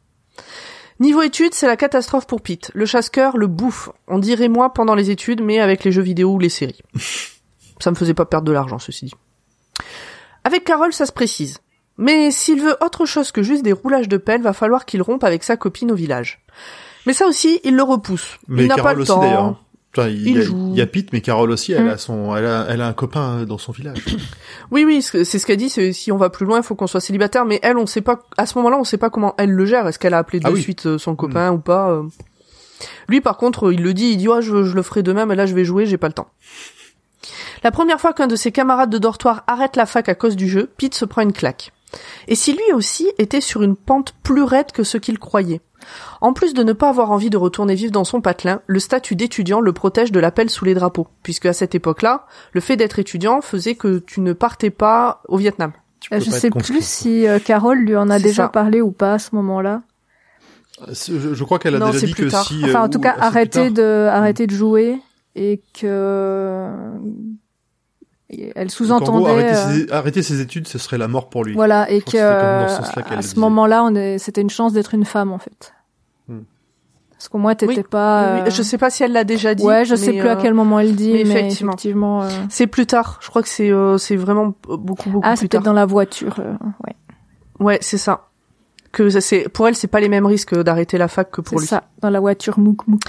Niveau 1.01 1.23
études, 1.23 1.55
c'est 1.55 1.67
la 1.67 1.77
catastrophe 1.77 2.27
pour 2.27 2.41
Pete. 2.41 2.71
Le 2.75 2.87
chasse-cœur 2.87 3.37
le 3.37 3.47
bouffe. 3.47 3.91
On 4.09 4.19
dirait 4.19 4.49
moi 4.49 4.73
pendant 4.73 4.95
les 4.95 5.11
études, 5.11 5.43
mais 5.43 5.61
avec 5.61 5.85
les 5.85 5.93
jeux 5.93 6.03
vidéo 6.03 6.33
ou 6.33 6.39
les 6.39 6.49
séries. 6.49 6.81
ça 7.79 7.91
me 7.91 7.97
faisait 7.97 8.15
pas 8.15 8.25
perdre 8.25 8.47
de 8.47 8.53
l'argent, 8.53 8.79
ceci 8.79 9.07
dit. 9.07 9.15
Avec 10.45 10.65
Carole, 10.65 10.93
ça 10.93 11.07
se 11.07 11.13
précise. 11.13 11.59
Mais 11.99 12.31
s'il 12.31 12.61
veut 12.63 12.77
autre 12.85 13.05
chose 13.07 13.33
que 13.33 13.43
juste 13.43 13.63
des 13.65 13.73
roulages 13.73 14.09
de 14.09 14.17
pelle, 14.17 14.41
va 14.41 14.53
falloir 14.53 14.87
qu'il 14.87 15.03
rompe 15.03 15.25
avec 15.25 15.43
sa 15.45 15.57
copine 15.57 15.91
au 15.93 15.97
village. 15.97 16.41
Mais 17.07 17.13
ça 17.13 17.27
aussi, 17.27 17.61
il 17.65 17.75
le 17.77 17.83
repousse. 17.83 18.39
Mais 18.49 18.63
il 18.65 18.69
n'a 18.69 18.77
pas 18.77 18.83
Carole 18.83 18.97
le 18.97 19.03
aussi 19.03 19.11
temps. 19.13 19.59
Enfin, 19.97 20.09
il, 20.09 20.29
Il 20.29 20.37
y 20.37 20.39
a, 20.39 20.43
joue. 20.43 20.69
il 20.75 20.79
y 20.79 20.81
a 20.83 20.87
Pete, 20.87 21.13
mais 21.13 21.21
Carole 21.23 21.51
aussi, 21.51 21.73
elle 21.73 21.87
Mm. 21.87 21.89
a 21.89 21.99
son, 21.99 22.37
elle 22.37 22.45
a, 22.47 22.67
elle 22.69 22.83
a 22.83 22.87
un 22.89 22.93
copain 22.93 23.45
dans 23.45 23.59
son 23.59 23.73
village. 23.73 24.05
Oui, 24.71 24.85
oui, 24.85 25.01
c'est 25.03 25.25
ce 25.25 25.47
qu'elle 25.47 25.57
dit. 25.57 25.71
c'est 25.71 25.93
Si 25.95 26.13
on 26.13 26.19
va 26.19 26.29
plus 26.31 26.45
loin, 26.45 26.59
il 26.59 26.63
faut 26.63 26.75
qu'on 26.75 26.87
soit 26.87 27.01
célibataire. 27.01 27.45
Mais 27.47 27.59
elle, 27.63 27.79
on 27.79 27.87
sait 27.87 28.03
pas. 28.03 28.21
À 28.37 28.45
ce 28.47 28.57
moment-là, 28.59 28.77
on 28.79 28.85
sait 28.85 28.99
pas 28.99 29.09
comment 29.11 29.35
elle 29.39 29.51
le 29.51 29.65
gère. 29.65 29.89
Est-ce 29.89 29.99
qu'elle 29.99 30.15
a 30.15 30.19
appelé 30.19 30.41
Ah 30.45 30.51
de 30.51 30.55
oui. 30.55 30.61
suite 30.63 30.87
euh, 30.87 30.99
son 30.99 31.17
copain 31.17 31.51
ou 31.53 31.59
pas 31.59 31.91
euh. 31.91 32.03
Lui, 33.09 33.21
par 33.23 33.39
contre, 33.39 33.73
il 33.73 33.83
le 33.83 33.95
dit. 33.95 34.11
Il 34.11 34.19
dit 34.19 34.29
ouais, 34.29 34.43
je, 34.43 34.63
je 34.65 34.75
le 34.75 34.83
ferai 34.83 35.03
demain, 35.03 35.25
mais 35.27 35.35
là, 35.35 35.47
je 35.47 35.55
vais 35.55 35.65
jouer, 35.65 35.87
j'ai 35.87 35.97
pas 35.97 36.09
le 36.09 36.13
temps. 36.13 36.29
La 37.65 37.71
première 37.71 38.01
fois 38.01 38.13
qu'un 38.13 38.27
de 38.29 38.37
ses 38.37 38.53
camarades 38.53 38.91
de 38.91 38.99
dortoir 38.99 39.43
arrête 39.47 39.75
la 39.75 39.87
fac 39.87 40.09
à 40.09 40.15
cause 40.15 40.37
du 40.37 40.49
jeu, 40.49 40.71
Pete 40.77 40.95
se 40.95 41.05
prend 41.07 41.23
une 41.23 41.33
claque. 41.33 41.73
Et 42.27 42.35
si 42.35 42.53
lui 42.53 42.73
aussi 42.75 43.09
était 43.19 43.41
sur 43.41 43.63
une 43.63 43.77
pente 43.77 44.15
plus 44.23 44.43
raide 44.43 44.73
que 44.73 44.83
ce 44.83 44.99
qu'il 44.99 45.19
croyait. 45.19 45.61
En 46.21 46.33
plus 46.33 46.53
de 46.55 46.63
ne 46.63 46.73
pas 46.73 46.89
avoir 46.91 47.11
envie 47.13 47.31
de 47.31 47.37
retourner 47.37 47.75
vivre 47.75 47.93
dans 47.93 48.05
son 48.05 48.21
patelin, 48.21 48.61
le 48.67 48.81
statut 48.81 49.15
d'étudiant 49.17 49.61
le 49.61 49.73
protège 49.73 50.13
de 50.13 50.21
l'appel 50.21 50.51
sous 50.51 50.65
les 50.65 50.75
drapeaux, 50.75 51.07
puisque 51.23 51.47
à 51.47 51.53
cette 51.53 51.75
époque-là, 51.75 52.27
le 52.53 52.61
fait 52.61 52.77
d'être 52.77 52.99
étudiant 52.99 53.41
faisait 53.41 53.75
que 53.77 53.99
tu 54.01 54.21
ne 54.21 54.33
partais 54.33 54.71
pas 54.71 55.23
au 55.29 55.37
Vietnam. 55.37 55.73
Tu 56.01 56.13
Euh, 56.13 56.21
je 56.21 56.31
sais 56.31 56.51
plus 56.51 56.85
si 56.85 57.27
euh, 57.27 57.39
Carole 57.39 57.79
lui 57.79 57.97
en 57.97 58.11
a 58.11 58.19
déjà 58.19 58.45
ça. 58.45 58.49
parlé 58.49 58.81
ou 58.81 58.91
pas 58.93 59.15
à 59.15 59.19
ce 59.19 59.35
moment-là. 59.37 59.83
C'est- 60.93 61.19
Je, 61.19 61.35
je 61.35 61.45
crois 61.45 61.59
qu'elle 61.59 61.75
a 61.77 61.79
Non, 61.79 61.87
déjà 61.87 62.01
c'est 62.01 62.07
dit 62.07 62.13
plus 62.13 62.27
que 62.27 62.31
tard. 62.31 62.47
si. 62.47 62.61
Enfin, 62.65 62.83
euh, 62.83 62.85
en 62.85 62.89
tout 62.89 62.99
ou- 62.99 63.01
cas, 63.03 63.13
c'est 63.15 63.19
plus 63.21 63.27
arrêter 63.27 63.51
tard. 63.65 63.71
de 63.73 64.07
arrêter 64.11 64.47
de 64.47 64.55
jouer 64.55 64.99
et 65.37 65.61
que 65.81 66.69
elle 68.55 68.71
sous-entendait. 68.71 69.31
arrêter, 69.31 69.55
euh, 69.57 69.73
ses, 69.87 69.93
arrêter 69.93 70.23
ses 70.23 70.41
études, 70.41 70.69
ce 70.69 70.79
serait 70.79 70.99
la 70.99 71.09
mort 71.09 71.29
pour 71.31 71.45
lui. 71.45 71.55
Voilà, 71.55 71.91
et 71.91 72.01
que 72.01 72.11
que 72.11 72.85
ce 72.87 73.01
qu'elle 73.01 73.19
à 73.19 73.23
ce 73.23 73.39
moment-là, 73.41 73.83
on 73.85 73.95
est, 73.95 74.19
c'était 74.19 74.41
une 74.43 74.51
chance 74.51 74.73
d'être 74.73 74.95
une 74.95 75.05
femme 75.07 75.33
en 75.33 75.39
fait. 75.39 75.73
Hmm. 76.29 76.41
Parce 77.13 77.29
qu'au 77.29 77.39
moins 77.39 77.55
t'étais 77.55 77.79
Oui, 77.79 77.83
pas. 77.83 78.35
Oui, 78.35 78.41
euh, 78.47 78.51
Je 78.51 78.63
sais 78.63 78.79
pas 78.79 78.91
si 78.91 79.03
elle 79.03 79.13
l'a 79.13 79.25
déjà 79.25 79.55
dit. 79.55 79.65
ouais, 79.65 79.85
je 79.85 79.95
sais 79.97 80.13
plus 80.13 80.29
à 80.29 80.37
euh, 80.37 80.41
quel 80.41 80.55
moment 80.55 80.79
elle 80.79 80.95
dit, 80.95 81.13
mais 81.13 81.25
mais, 81.25 81.31
effectivement. 81.41 81.73
effectivement. 81.73 82.23
euh, 82.23 82.29
C'est 82.51 82.67
plus 82.69 82.87
tard. 82.87 83.19
Je 83.23 83.29
crois 83.31 83.43
que 83.43 83.49
c'est 83.49 83.73
euh, 83.73 83.99
c'est 83.99 84.15
vraiment 84.17 84.55
beaucoup 84.69 85.11
beaucoup 85.11 85.21
Ah, 85.25 85.35
c'est 85.35 85.41
plus 85.43 85.49
peut-être 85.49 85.65
tard. 85.65 85.73
dans 85.73 85.79
la 85.81 85.87
voiture. 85.87 86.37
euh, 86.39 86.53
ouais, 86.87 86.95
Ouais, 87.59 87.79
c'est 87.81 87.99
ça. 87.99 88.29
Que 88.93 89.09
ça, 89.11 89.21
c'est 89.21 89.49
pour 89.49 89.67
elle, 89.69 89.75
c'est 89.75 89.89
pas 89.89 90.01
les 90.01 90.09
mêmes 90.09 90.27
risques 90.27 90.55
d'arrêter 90.63 90.97
la 90.97 91.09
fac 91.09 91.31
que 91.31 91.41
pour 91.41 91.59
c'est 91.59 91.63
lui. 91.65 91.67
ça, 91.69 91.85
dans 92.03 92.11
la 92.11 92.21
voiture 92.21 92.59
mouk 92.59 92.87
mouk. 92.87 93.01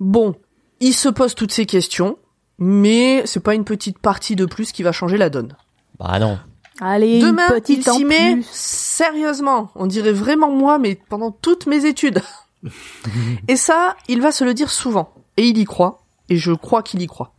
Bon, 0.00 0.34
il 0.80 0.92
se 0.92 1.08
pose 1.08 1.34
toutes 1.34 1.52
ces 1.52 1.66
questions, 1.66 2.18
mais 2.64 3.22
c'est 3.26 3.42
pas 3.42 3.54
une 3.54 3.64
petite 3.64 3.98
partie 3.98 4.36
de 4.36 4.46
plus 4.46 4.70
qui 4.72 4.82
va 4.82 4.92
changer 4.92 5.16
la 5.16 5.30
donne. 5.30 5.54
Bah 5.98 6.18
non. 6.20 6.38
Allez, 6.80 7.20
Demain, 7.20 7.46
une 7.48 7.54
petite 7.60 7.88
en 7.88 7.94
s'y 7.96 8.04
met 8.04 8.34
plus. 8.34 8.46
sérieusement. 8.50 9.70
On 9.74 9.86
dirait 9.86 10.12
vraiment 10.12 10.50
moi, 10.50 10.78
mais 10.78 10.98
pendant 11.08 11.30
toutes 11.30 11.66
mes 11.66 11.84
études. 11.84 12.20
et 13.48 13.56
ça, 13.56 13.96
il 14.08 14.20
va 14.22 14.32
se 14.32 14.44
le 14.44 14.54
dire 14.54 14.70
souvent. 14.70 15.12
Et 15.36 15.46
il 15.48 15.58
y 15.58 15.64
croit. 15.64 16.02
Et 16.28 16.36
je 16.36 16.52
crois 16.52 16.82
qu'il 16.82 17.02
y 17.02 17.06
croit. 17.06 17.32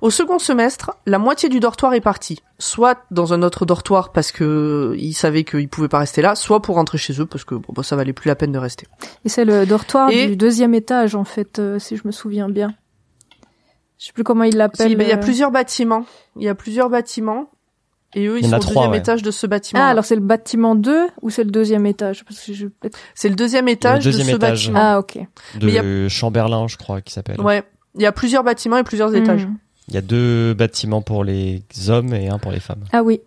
Au 0.00 0.10
second 0.10 0.38
semestre, 0.38 0.92
la 1.06 1.18
moitié 1.18 1.48
du 1.48 1.60
dortoir 1.60 1.94
est 1.94 2.00
partie. 2.00 2.38
Soit 2.58 3.04
dans 3.10 3.32
un 3.34 3.42
autre 3.42 3.66
dortoir 3.66 4.12
parce 4.12 4.32
que 4.32 4.94
ils 4.98 5.12
savaient 5.12 5.44
qu'ils 5.44 5.68
pouvaient 5.68 5.88
pas 5.88 5.98
rester 5.98 6.22
là, 6.22 6.34
soit 6.34 6.60
pour 6.62 6.76
rentrer 6.76 6.98
chez 6.98 7.20
eux 7.20 7.26
parce 7.26 7.44
que 7.44 7.54
bon, 7.54 7.72
bah, 7.74 7.82
ça 7.82 7.96
valait 7.96 8.12
plus 8.14 8.28
la 8.28 8.36
peine 8.36 8.52
de 8.52 8.58
rester. 8.58 8.86
Et 9.24 9.28
c'est 9.28 9.44
le 9.44 9.66
dortoir 9.66 10.10
Et- 10.10 10.28
du 10.28 10.36
deuxième 10.36 10.74
étage 10.74 11.14
en 11.14 11.24
fait, 11.24 11.58
euh, 11.58 11.78
si 11.78 11.96
je 11.96 12.02
me 12.06 12.10
souviens 12.12 12.48
bien. 12.48 12.72
Je 14.00 14.06
sais 14.06 14.12
plus 14.12 14.24
comment 14.24 14.44
il 14.44 14.56
l'appelle. 14.56 14.96
ben, 14.96 15.06
il 15.06 15.10
y 15.10 15.12
a 15.12 15.16
euh. 15.16 15.20
plusieurs 15.20 15.50
bâtiments. 15.50 16.06
Il 16.36 16.42
y 16.42 16.48
a 16.48 16.54
plusieurs 16.54 16.88
bâtiments. 16.88 17.50
Et 18.14 18.26
eux, 18.26 18.38
ils 18.40 18.48
sont 18.48 18.56
au 18.56 18.58
deuxième 18.58 18.90
ouais. 18.90 18.98
étage 18.98 19.22
de 19.22 19.30
ce 19.30 19.46
bâtiment. 19.46 19.82
Ah, 19.82 19.88
alors 19.88 20.04
c'est 20.04 20.16
le 20.16 20.22
bâtiment 20.22 20.74
2 20.74 21.08
ou 21.22 21.30
c'est 21.30 21.44
le 21.44 21.50
deuxième 21.50 21.86
étage? 21.86 22.24
Parce 22.24 22.40
que 22.40 22.52
je... 22.54 22.66
peut-être- 22.66 22.98
C'est 23.14 23.28
le 23.28 23.36
deuxième 23.36 23.68
étage 23.68 24.02
deuxième 24.02 24.26
de 24.26 24.30
ce 24.32 24.36
étage. 24.36 24.50
bâtiment. 24.66 24.80
Ah, 24.82 24.98
ok. 24.98 25.18
De 25.60 25.66
Mais 25.66 26.08
Chamberlain, 26.08 26.66
je 26.66 26.76
crois, 26.76 27.02
qui 27.02 27.12
s'appelle. 27.12 27.40
Ouais. 27.40 27.62
Il 27.94 28.02
y 28.02 28.06
a 28.06 28.12
plusieurs 28.12 28.42
bâtiments 28.42 28.78
et 28.78 28.82
plusieurs 28.84 29.14
étages. 29.14 29.46
Hmm. 29.46 29.56
Il 29.88 29.94
y 29.94 29.98
a 29.98 30.02
deux 30.02 30.54
bâtiments 30.54 31.02
pour 31.02 31.22
les 31.22 31.62
hommes 31.88 32.14
et 32.14 32.28
un 32.28 32.38
pour 32.38 32.52
les 32.52 32.60
femmes. 32.60 32.84
Ah 32.92 33.02
oui. 33.02 33.20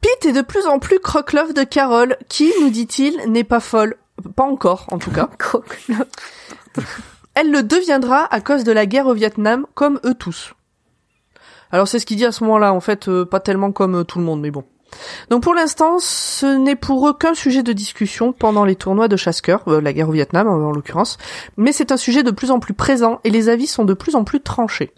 Pete 0.00 0.26
est 0.26 0.32
de 0.32 0.42
plus 0.42 0.66
en 0.66 0.78
plus 0.78 1.00
croque-love 1.00 1.52
de 1.54 1.64
Carole, 1.64 2.16
qui, 2.28 2.50
nous 2.62 2.70
dit-il, 2.70 3.18
n'est 3.28 3.44
pas 3.44 3.60
folle. 3.60 3.96
Pas 4.36 4.44
encore, 4.44 4.86
en 4.90 4.98
tout 4.98 5.10
cas. 5.10 5.28
Croque-love. 5.38 6.06
Elle 7.34 7.50
le 7.50 7.62
deviendra 7.62 8.26
à 8.32 8.40
cause 8.40 8.64
de 8.64 8.72
la 8.72 8.86
guerre 8.86 9.06
au 9.06 9.14
Vietnam, 9.14 9.66
comme 9.74 10.00
eux 10.04 10.14
tous. 10.14 10.52
Alors 11.72 11.86
c'est 11.88 11.98
ce 11.98 12.06
qu'il 12.06 12.16
dit 12.16 12.24
à 12.26 12.32
ce 12.32 12.42
moment-là, 12.44 12.72
en 12.72 12.80
fait, 12.80 13.08
euh, 13.08 13.24
pas 13.24 13.40
tellement 13.40 13.70
comme 13.72 13.96
euh, 13.96 14.04
tout 14.04 14.18
le 14.18 14.24
monde, 14.24 14.40
mais 14.40 14.50
bon. 14.50 14.64
Donc 15.30 15.44
pour 15.44 15.54
l'instant, 15.54 15.98
ce 16.00 16.46
n'est 16.58 16.74
pour 16.74 17.08
eux 17.08 17.14
qu'un 17.16 17.34
sujet 17.34 17.62
de 17.62 17.72
discussion 17.72 18.32
pendant 18.32 18.64
les 18.64 18.74
tournois 18.74 19.06
de 19.06 19.16
chasse-cœur, 19.16 19.62
euh, 19.68 19.80
la 19.80 19.92
guerre 19.92 20.08
au 20.08 20.12
Vietnam 20.12 20.48
en 20.48 20.72
l'occurrence, 20.72 21.16
mais 21.56 21.70
c'est 21.72 21.92
un 21.92 21.96
sujet 21.96 22.24
de 22.24 22.32
plus 22.32 22.50
en 22.50 22.58
plus 22.58 22.74
présent 22.74 23.20
et 23.22 23.30
les 23.30 23.48
avis 23.48 23.68
sont 23.68 23.84
de 23.84 23.94
plus 23.94 24.16
en 24.16 24.24
plus 24.24 24.40
tranchés. 24.40 24.92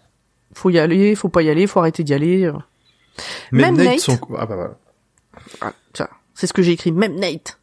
Faut 0.55 0.71
y 0.71 0.79
aller, 0.79 1.15
faut 1.15 1.29
pas 1.29 1.43
y 1.43 1.51
aller, 1.51 1.67
faut 1.67 1.81
arrêter 1.81 2.05
d'y 2.05 2.15
aller. 2.15 2.45
euh. 2.47 2.53
Même, 3.53 3.77
Même 3.77 3.85
Nate, 3.85 3.87
Nate- 3.97 4.01
son... 4.01 4.19
Ah 4.39 4.47
bah 4.47 4.55
voilà. 4.57 4.75
Ah, 5.61 5.73
c'est 6.35 6.47
ce 6.47 6.53
que 6.53 6.63
j'ai 6.63 6.73
écrit, 6.73 6.93
même 6.93 7.15
Nate. 7.17 7.59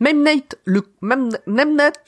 Même 0.00 0.22
Nate, 0.22 0.56
le 0.64 0.82
même, 1.00 1.30
même 1.46 1.74
Nate, 1.76 2.00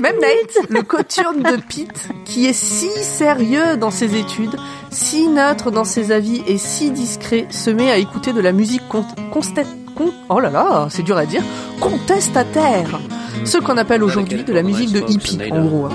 Même 0.00 0.16
Nate, 0.20 0.68
le 0.70 0.82
coturne 0.82 1.42
de 1.42 1.56
Pete, 1.56 2.08
qui 2.24 2.46
est 2.46 2.52
si 2.52 2.88
sérieux 3.02 3.76
dans 3.76 3.90
ses 3.90 4.16
études, 4.16 4.56
si 4.90 5.28
neutre 5.28 5.70
dans 5.70 5.84
ses 5.84 6.12
avis 6.12 6.42
et 6.46 6.58
si 6.58 6.90
discret, 6.90 7.46
se 7.50 7.70
met 7.70 7.90
à 7.90 7.98
écouter 7.98 8.32
de 8.32 8.40
la 8.40 8.52
musique 8.52 8.86
con 8.88 9.04
constat- 9.32 9.66
con- 9.94 10.12
oh 10.28 10.40
là 10.40 10.50
là, 10.50 10.88
c'est 10.90 11.02
dur 11.02 11.16
à 11.16 11.26
dire, 11.26 11.42
contestataire. 11.80 13.00
Ce 13.44 13.58
qu'on 13.58 13.76
appelle 13.76 14.02
aujourd'hui 14.02 14.44
de 14.44 14.52
la 14.52 14.62
musique 14.62 14.92
de 14.92 15.00
hippie, 15.08 15.38
en 15.52 15.64
gros. 15.66 15.88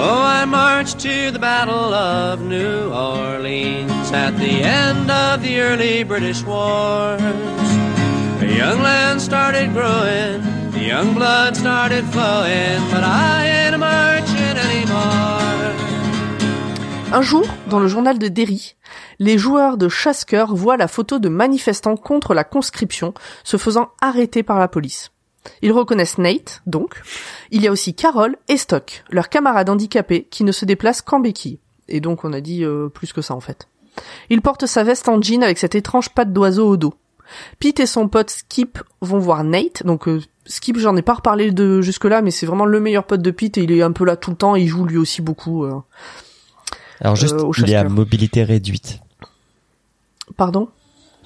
Oh, 0.00 0.22
I 0.22 0.44
marched 0.44 1.00
to 1.00 1.32
the 1.32 1.40
Battle 1.40 1.92
of 1.92 2.40
New 2.40 2.92
Orleans 2.92 4.12
at 4.12 4.38
the 4.38 4.62
end 4.62 5.10
of 5.10 5.42
the 5.42 5.58
early 5.60 6.04
British 6.04 6.44
wars. 6.44 7.20
The 8.38 8.46
young 8.46 8.80
land 8.80 9.20
started 9.20 9.72
growing, 9.72 10.40
the 10.70 10.84
young 10.86 11.14
blood 11.14 11.56
started 11.56 12.04
flowing, 12.12 12.80
but 12.92 13.02
I 13.02 13.44
ain't 13.44 13.74
a 13.74 13.78
marching 13.78 14.56
anymore. 14.56 15.38
Un 17.12 17.22
jour, 17.22 17.44
dans 17.68 17.80
le 17.80 17.88
journal 17.88 18.20
de 18.20 18.28
Derry, 18.28 18.76
les 19.18 19.36
joueurs 19.36 19.78
de 19.78 19.88
chasse-cœur 19.88 20.54
voient 20.54 20.76
la 20.76 20.86
photo 20.86 21.18
de 21.18 21.28
manifestants 21.28 21.96
contre 21.96 22.34
la 22.34 22.44
conscription 22.44 23.14
se 23.42 23.56
faisant 23.56 23.88
arrêter 24.00 24.44
par 24.44 24.60
la 24.60 24.68
police. 24.68 25.10
Ils 25.62 25.72
reconnaissent 25.72 26.18
Nate, 26.18 26.62
donc. 26.66 27.00
Il 27.50 27.62
y 27.62 27.68
a 27.68 27.72
aussi 27.72 27.94
Carol 27.94 28.36
et 28.48 28.56
Stock, 28.56 29.04
leurs 29.10 29.28
camarades 29.28 29.70
handicapés 29.70 30.26
qui 30.30 30.44
ne 30.44 30.52
se 30.52 30.64
déplacent 30.64 31.02
qu'en 31.02 31.20
béquille. 31.20 31.58
Et 31.88 32.00
donc 32.00 32.24
on 32.24 32.32
a 32.32 32.40
dit 32.40 32.64
euh, 32.64 32.88
plus 32.88 33.12
que 33.12 33.22
ça 33.22 33.34
en 33.34 33.40
fait. 33.40 33.68
Il 34.30 34.42
porte 34.42 34.66
sa 34.66 34.84
veste 34.84 35.08
en 35.08 35.20
jean 35.22 35.42
avec 35.42 35.58
cette 35.58 35.74
étrange 35.74 36.10
patte 36.10 36.32
d'oiseau 36.32 36.68
au 36.68 36.76
dos. 36.76 36.94
Pete 37.58 37.80
et 37.80 37.86
son 37.86 38.08
pote 38.08 38.30
Skip 38.30 38.78
vont 39.00 39.18
voir 39.18 39.42
Nate. 39.44 39.84
Donc 39.84 40.06
euh, 40.08 40.20
Skip, 40.46 40.78
j'en 40.78 40.96
ai 40.96 41.02
pas 41.02 41.14
reparlé 41.14 41.50
de 41.50 41.80
jusque-là, 41.80 42.22
mais 42.22 42.30
c'est 42.30 42.46
vraiment 42.46 42.64
le 42.66 42.80
meilleur 42.80 43.04
pote 43.04 43.22
de 43.22 43.30
Pete 43.30 43.58
et 43.58 43.62
il 43.64 43.72
est 43.72 43.82
un 43.82 43.92
peu 43.92 44.04
là 44.04 44.16
tout 44.16 44.30
le 44.30 44.36
temps. 44.36 44.56
Et 44.56 44.62
il 44.62 44.68
joue 44.68 44.84
lui 44.84 44.96
aussi 44.98 45.22
beaucoup. 45.22 45.64
euh. 45.64 45.80
Alors 47.00 47.16
juste, 47.16 47.34
Euh, 47.34 47.50
il 47.58 47.70
est 47.70 47.76
à 47.76 47.84
mobilité 47.84 48.44
réduite. 48.44 49.00
Pardon? 50.36 50.68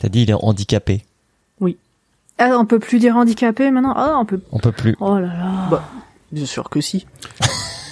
T'as 0.00 0.08
dit 0.08 0.22
il 0.22 0.30
est 0.30 0.34
handicapé. 0.34 1.02
Ah, 2.44 2.56
on 2.58 2.64
peut 2.66 2.78
plus 2.78 2.98
dire 2.98 3.16
handicapé 3.16 3.70
maintenant? 3.70 3.94
Ah, 3.96 4.16
on 4.18 4.24
peut. 4.24 4.40
On 4.52 4.58
peut 4.58 4.72
plus. 4.72 4.96
Oh 5.00 5.14
là 5.18 5.26
là. 5.26 5.68
Bah, 5.70 5.88
Bien 6.32 6.46
sûr 6.46 6.68
que 6.70 6.80
si. 6.80 7.06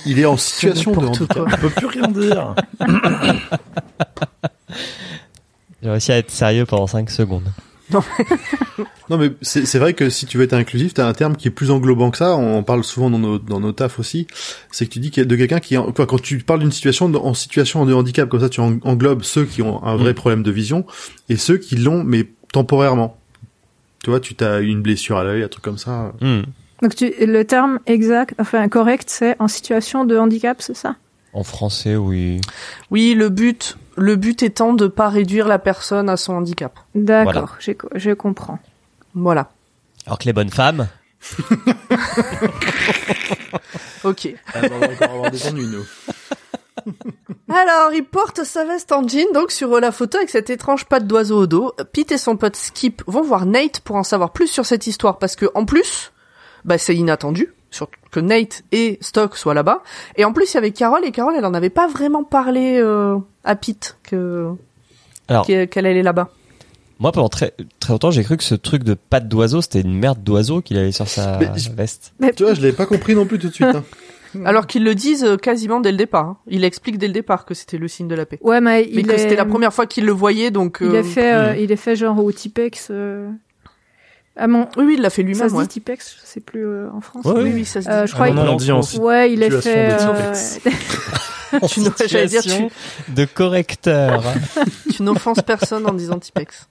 Il 0.06 0.18
est 0.18 0.24
en 0.24 0.36
situation 0.36 0.92
de 0.92 1.06
handicap. 1.06 1.28
quoi. 1.28 1.46
On 1.52 1.56
peut 1.56 1.68
plus 1.70 1.86
rien 1.86 2.08
dire. 2.08 2.54
J'ai 5.82 5.90
réussi 5.90 6.12
à 6.12 6.18
être 6.18 6.30
sérieux 6.30 6.66
pendant 6.66 6.86
5 6.86 7.10
secondes. 7.10 7.48
Non 9.08 9.18
mais 9.18 9.32
c'est 9.42 9.78
vrai 9.80 9.94
que 9.94 10.10
si 10.10 10.24
tu 10.24 10.38
veux 10.38 10.44
être 10.44 10.52
inclusif, 10.52 10.94
t'as 10.94 11.06
un 11.08 11.12
terme 11.12 11.34
qui 11.34 11.48
est 11.48 11.50
plus 11.50 11.72
englobant 11.72 12.12
que 12.12 12.18
ça. 12.18 12.36
On 12.36 12.58
en 12.58 12.62
parle 12.62 12.84
souvent 12.84 13.10
dans 13.10 13.18
nos 13.18 13.38
dans 13.38 13.58
nos 13.58 13.72
tafs 13.72 13.98
aussi. 13.98 14.28
C'est 14.70 14.86
que 14.86 14.90
tu 14.92 15.00
dis 15.00 15.10
qu'il 15.10 15.26
de 15.26 15.34
quelqu'un 15.36 15.58
qui, 15.58 15.74
quoi, 15.96 16.06
quand 16.06 16.22
tu 16.22 16.38
parles 16.38 16.60
d'une 16.60 16.70
situation 16.70 17.08
de- 17.08 17.18
en 17.18 17.34
situation 17.34 17.84
de 17.86 17.92
handicap 17.92 18.28
comme 18.28 18.38
ça, 18.40 18.48
tu 18.48 18.60
en- 18.60 18.78
englobes 18.84 19.22
ceux 19.24 19.44
qui 19.44 19.60
ont 19.62 19.82
un 19.84 19.96
vrai 19.96 20.12
Mm. 20.12 20.14
problème 20.14 20.42
de 20.44 20.50
vision 20.52 20.86
et 21.28 21.36
ceux 21.36 21.56
qui 21.58 21.74
l'ont 21.76 22.04
mais 22.04 22.28
temporairement. 22.52 23.16
Tu 24.02 24.10
vois, 24.10 24.20
tu 24.20 24.34
t'as 24.34 24.60
une 24.60 24.82
blessure 24.82 25.18
à 25.18 25.24
l'œil, 25.24 25.42
un 25.42 25.48
truc 25.48 25.62
comme 25.64 25.78
ça. 25.78 26.12
Hmm. 26.20 26.42
Donc 26.82 26.94
tu, 26.94 27.12
le 27.18 27.42
terme 27.44 27.80
exact, 27.86 28.34
enfin 28.38 28.68
correct, 28.68 29.10
c'est 29.10 29.36
en 29.38 29.48
situation 29.48 30.04
de 30.04 30.16
handicap, 30.16 30.62
c'est 30.62 30.76
ça? 30.76 30.96
En 31.32 31.44
français, 31.44 31.96
oui. 31.96 32.40
Oui, 32.90 33.14
le 33.14 33.28
but, 33.28 33.76
le 33.96 34.16
but 34.16 34.42
étant 34.42 34.72
de 34.72 34.86
pas 34.88 35.08
réduire 35.08 35.46
la 35.46 35.58
personne 35.58 36.08
à 36.08 36.16
son 36.16 36.32
handicap. 36.34 36.78
D'accord, 36.94 37.56
Voilà. 37.64 37.78
je 37.94 38.12
comprends. 38.12 38.58
Voilà. 39.14 39.50
Alors 40.06 40.18
que 40.18 40.24
les 40.24 40.32
bonnes 40.32 40.50
femmes, 40.50 40.88
Ok. 44.04 44.34
Ah, 44.54 44.60
on 44.72 44.78
va 44.78 44.88
encore 44.88 45.10
avoir 45.10 45.30
des 45.30 45.46
ennuis, 45.46 45.66
nous. 45.66 45.84
Alors, 47.52 47.92
il 47.92 48.04
porte 48.04 48.44
sa 48.44 48.64
veste 48.64 48.92
en 48.92 49.06
jean, 49.06 49.26
donc 49.34 49.50
sur 49.50 49.80
la 49.80 49.90
photo 49.92 50.18
avec 50.18 50.30
cette 50.30 50.50
étrange 50.50 50.84
patte 50.86 51.06
d'oiseau 51.06 51.38
au 51.42 51.46
dos. 51.46 51.72
Pete 51.92 52.12
et 52.12 52.18
son 52.18 52.36
pote 52.36 52.56
Skip 52.56 53.02
vont 53.06 53.22
voir 53.22 53.44
Nate 53.46 53.80
pour 53.80 53.96
en 53.96 54.04
savoir 54.04 54.30
plus 54.32 54.46
sur 54.48 54.64
cette 54.66 54.86
histoire, 54.86 55.18
parce 55.18 55.34
que 55.36 55.46
en 55.54 55.64
plus, 55.64 56.12
bah 56.64 56.78
c'est 56.78 56.94
inattendu, 56.94 57.52
surtout 57.70 57.98
que 58.12 58.20
Nate 58.20 58.62
et 58.72 58.98
Stock 59.00 59.36
soient 59.36 59.54
là-bas. 59.54 59.82
Et 60.16 60.24
en 60.24 60.32
plus, 60.32 60.52
il 60.52 60.54
y 60.54 60.58
avait 60.58 60.70
Carole, 60.70 61.04
et 61.04 61.10
Carole, 61.10 61.34
elle 61.36 61.44
en 61.46 61.54
avait 61.54 61.70
pas 61.70 61.88
vraiment 61.88 62.22
parlé 62.24 62.78
euh, 62.80 63.16
à 63.44 63.56
Pete 63.56 63.96
que 64.04 64.50
Alors- 65.28 65.44
qu'elle 65.46 65.86
allait 65.86 66.02
là-bas. 66.04 66.28
moi 67.00 67.10
pendant 67.12 67.28
très, 67.28 67.54
très 67.80 67.92
longtemps 67.94 68.10
j'ai 68.10 68.22
cru 68.24 68.36
que 68.36 68.44
ce 68.44 68.54
truc 68.54 68.84
de 68.84 68.94
patte 68.94 69.26
d'oiseau 69.28 69.62
c'était 69.62 69.80
une 69.80 69.94
merde 69.98 70.22
d'oiseau 70.22 70.60
qu'il 70.60 70.76
avait 70.78 70.92
sur 70.92 71.08
sa 71.08 71.38
Mais 71.38 71.50
je- 71.56 71.70
veste. 71.70 72.12
Tu 72.36 72.42
vois, 72.44 72.54
je 72.54 72.60
l'avais 72.60 72.74
pas 72.76 72.86
compris 72.86 73.14
non 73.14 73.26
plus 73.26 73.38
tout 73.38 73.48
de 73.48 73.54
suite. 73.54 73.68
Hein. 73.74 73.84
Alors 74.44 74.66
qu'ils 74.66 74.84
le 74.84 74.94
disent 74.94 75.24
euh, 75.24 75.36
quasiment 75.36 75.80
dès 75.80 75.90
le 75.90 75.96
départ. 75.96 76.24
hein. 76.24 76.36
Il 76.46 76.64
explique 76.64 76.98
dès 76.98 77.06
le 77.08 77.12
départ 77.12 77.44
que 77.44 77.54
c'était 77.54 77.78
le 77.78 77.88
signe 77.88 78.08
de 78.08 78.14
la 78.14 78.26
paix. 78.26 78.38
Ouais, 78.42 78.60
mais 78.60 78.88
Mais 78.92 79.00
il 79.00 79.06
que 79.06 79.12
est, 79.12 79.18
c'était 79.18 79.36
la 79.36 79.44
première 79.44 79.72
fois 79.74 79.86
qu'il 79.86 80.04
le 80.06 80.12
voyait, 80.12 80.50
donc... 80.50 80.78
Il 80.80 80.88
euh, 80.88 81.00
est 81.00 81.02
fait, 81.02 81.32
euh, 81.32 81.56
il 81.56 81.72
est 81.72 81.76
fait 81.76 81.96
genre 81.96 82.22
au 82.22 82.30
Tipex. 82.32 82.88
Euh... 82.90 83.28
Ah 84.36 84.46
mon, 84.46 84.68
Oui, 84.76 84.84
oui, 84.86 84.94
il 84.96 85.02
l'a 85.02 85.10
fait 85.10 85.22
ça 85.22 85.26
lui-même, 85.26 85.48
se 85.50 85.54
ouais. 85.54 85.62
dit 85.64 85.68
Tipex, 85.68 86.16
je 86.22 86.26
sais 86.26 86.40
plus 86.40 86.64
euh, 86.64 86.88
en 86.94 87.00
France. 87.00 87.24
Ouais, 87.26 87.42
Oui, 87.42 87.50
oui. 87.52 87.64
ça 87.64 87.82
se 87.82 87.88
dit. 87.88 87.92
Euh, 87.92 88.06
je 88.06 88.12
Ah 88.12 88.14
crois 88.14 88.30
non, 88.30 88.56
qu'il- 88.56 88.68
non, 88.70 88.76
on 88.78 88.80
dit 88.80 88.98
en 88.98 89.02
Ouais, 89.04 89.32
il 89.32 89.42
est 89.42 89.50
fait. 89.60 89.96
Tipex. 89.98 90.60
Tu 91.68 91.80
j'allais 92.06 92.28
dire, 92.28 92.42
Situation 92.42 92.70
de 93.08 93.24
correcteur. 93.24 94.22
Tu 94.94 95.02
n'offenses 95.02 95.42
personne 95.44 95.84
en 95.84 95.92
disant 95.92 96.20
Tipex. 96.20 96.68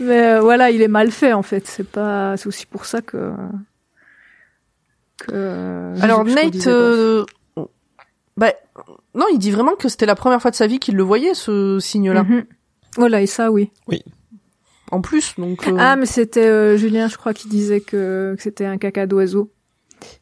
Mais 0.00 0.34
euh, 0.34 0.40
voilà, 0.42 0.70
il 0.70 0.82
est 0.82 0.88
mal 0.88 1.10
fait 1.10 1.32
en 1.32 1.42
fait. 1.42 1.66
C'est 1.66 1.88
pas, 1.90 2.36
c'est 2.36 2.46
aussi 2.46 2.66
pour 2.66 2.84
ça 2.84 3.00
que. 3.00 3.30
Que 5.20 5.32
euh, 5.32 5.96
Alors 6.00 6.24
Nate, 6.24 6.66
euh, 6.66 7.24
bah 8.36 8.52
non, 9.14 9.26
il 9.32 9.38
dit 9.38 9.50
vraiment 9.50 9.74
que 9.74 9.88
c'était 9.88 10.06
la 10.06 10.14
première 10.14 10.40
fois 10.40 10.50
de 10.50 10.56
sa 10.56 10.66
vie 10.66 10.78
qu'il 10.78 10.96
le 10.96 11.02
voyait 11.02 11.34
ce 11.34 11.78
signe-là. 11.80 12.22
Mhm. 12.22 12.44
Voilà, 12.96 13.22
et 13.22 13.26
ça, 13.26 13.50
oui. 13.50 13.70
En 14.90 15.00
plus, 15.00 15.34
donc 15.38 15.68
euh, 15.68 15.76
Ah, 15.78 15.96
mais 15.96 16.06
c'était 16.06 16.46
euh, 16.46 16.76
Julien, 16.76 17.08
je 17.08 17.16
crois, 17.16 17.32
qui 17.34 17.48
disait 17.48 17.80
que, 17.80 18.34
que 18.36 18.42
c'était 18.42 18.64
un 18.64 18.78
caca 18.78 19.06
d'oiseau. 19.06 19.52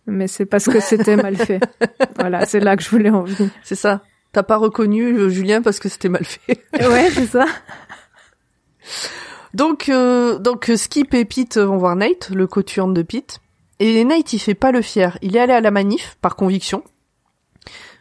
Mais 0.06 0.26
c'est 0.26 0.44
parce 0.46 0.66
que 0.66 0.80
c'était 0.80 1.16
mal 1.16 1.36
fait. 1.36 1.60
Voilà, 2.18 2.44
c'est 2.46 2.60
là 2.60 2.76
que 2.76 2.82
je 2.82 2.90
voulais 2.90 3.10
en 3.10 3.22
venir. 3.22 3.50
c'est 3.62 3.76
ça. 3.76 4.02
T'as 4.32 4.42
pas 4.42 4.56
reconnu 4.56 5.16
euh, 5.16 5.28
Julien 5.28 5.62
parce 5.62 5.78
que 5.78 5.88
c'était 5.88 6.08
mal 6.08 6.24
fait. 6.24 6.64
Ouais, 6.74 7.08
c'est 7.12 7.26
ça. 7.26 7.46
Donc 9.54 9.88
euh, 9.88 10.38
donc 10.38 10.70
Skip 10.76 11.14
et 11.14 11.24
Pete 11.24 11.56
vont 11.58 11.76
voir 11.78 11.96
Nate, 11.96 12.30
le 12.30 12.46
coturne 12.46 12.92
de 12.92 13.02
Pete. 13.02 13.40
Et 13.80 14.04
Nate, 14.04 14.32
il 14.32 14.38
fait 14.38 14.54
pas 14.54 14.72
le 14.72 14.82
fier. 14.82 15.18
Il 15.22 15.36
est 15.36 15.40
allé 15.40 15.52
à 15.52 15.60
la 15.60 15.70
manif 15.70 16.16
par 16.20 16.36
conviction. 16.36 16.82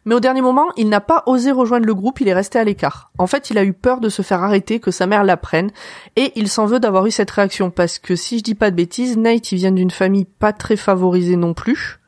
Mais 0.08 0.16
au 0.16 0.22
dernier 0.22 0.42
moment, 0.42 0.68
il 0.78 0.88
n'a 0.88 1.02
pas 1.02 1.24
osé 1.26 1.52
rejoindre 1.52 1.86
le 1.86 1.94
groupe, 1.94 2.22
il 2.22 2.30
est 2.30 2.34
resté 2.34 2.58
à 2.58 2.64
l'écart. 2.64 3.12
En 3.18 3.28
fait, 3.28 3.50
il 3.50 3.58
a 3.58 3.66
eu 3.66 3.74
peur 3.74 4.00
de 4.00 4.08
se 4.08 4.22
faire 4.22 4.42
arrêter, 4.42 4.80
que 4.80 4.90
sa 4.90 5.06
mère 5.06 5.26
l'apprenne, 5.26 5.70
et 6.16 6.32
il 6.36 6.48
s'en 6.48 6.66
veut 6.66 6.80
d'avoir 6.80 7.06
eu 7.08 7.12
cette 7.12 7.30
réaction, 7.30 7.72
parce 7.72 8.00
que 8.00 8.16
si 8.16 8.38
je 8.38 8.44
dis 8.44 8.56
pas 8.56 8.72
de 8.72 8.78
bêtises, 8.78 9.18
Nate, 9.18 9.52
il 9.52 9.58
vient 9.58 9.74
d'une 9.74 9.92
famille 9.92 10.24
pas 10.24 10.54
très 10.54 10.78
favorisée 10.78 11.36
non 11.36 11.54
plus, 11.54 12.00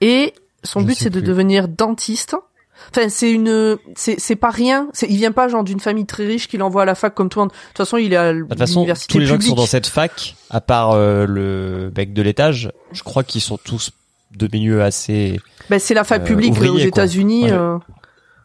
et 0.00 0.34
son 0.64 0.80
Je 0.80 0.86
but 0.86 0.98
c'est 0.98 1.10
de 1.10 1.20
devenir 1.20 1.68
dentiste. 1.68 2.34
Enfin, 2.90 3.08
c'est 3.08 3.30
une, 3.30 3.76
c'est, 3.94 4.18
c'est 4.18 4.36
pas 4.36 4.50
rien. 4.50 4.88
C'est, 4.92 5.08
il 5.08 5.16
vient 5.16 5.32
pas 5.32 5.48
genre 5.48 5.64
d'une 5.64 5.80
famille 5.80 6.06
très 6.06 6.26
riche 6.26 6.48
qui 6.48 6.56
l'envoie 6.56 6.82
à 6.82 6.84
la 6.84 6.94
fac 6.94 7.14
comme 7.14 7.28
tout 7.28 7.38
le 7.38 7.44
monde. 7.44 7.52
De 7.52 7.56
toute 7.68 7.76
façon, 7.78 7.96
il 7.96 8.12
est 8.12 8.16
à 8.16 8.32
De 8.32 8.40
toute 8.42 8.58
façon, 8.58 8.80
l'université 8.80 9.12
tous 9.12 9.18
les 9.18 9.26
gens 9.26 9.38
qui 9.38 9.46
sont 9.48 9.54
dans 9.54 9.66
cette 9.66 9.86
fac, 9.86 10.36
à 10.50 10.60
part 10.60 10.92
euh, 10.92 11.26
le 11.26 11.92
mec 11.96 12.12
de 12.12 12.22
l'étage, 12.22 12.70
je 12.92 13.02
crois 13.02 13.24
qu'ils 13.24 13.40
sont 13.40 13.58
tous 13.58 13.90
de 14.36 14.48
milieux 14.52 14.82
assez. 14.82 15.40
Ben, 15.70 15.78
c'est 15.78 15.94
la 15.94 16.04
fac 16.04 16.22
euh, 16.22 16.24
publique 16.24 16.52
ouvrier, 16.52 16.70
aux. 16.70 16.78
États-Unis. 16.78 17.44
Ouais. 17.44 17.52
euh, 17.52 17.78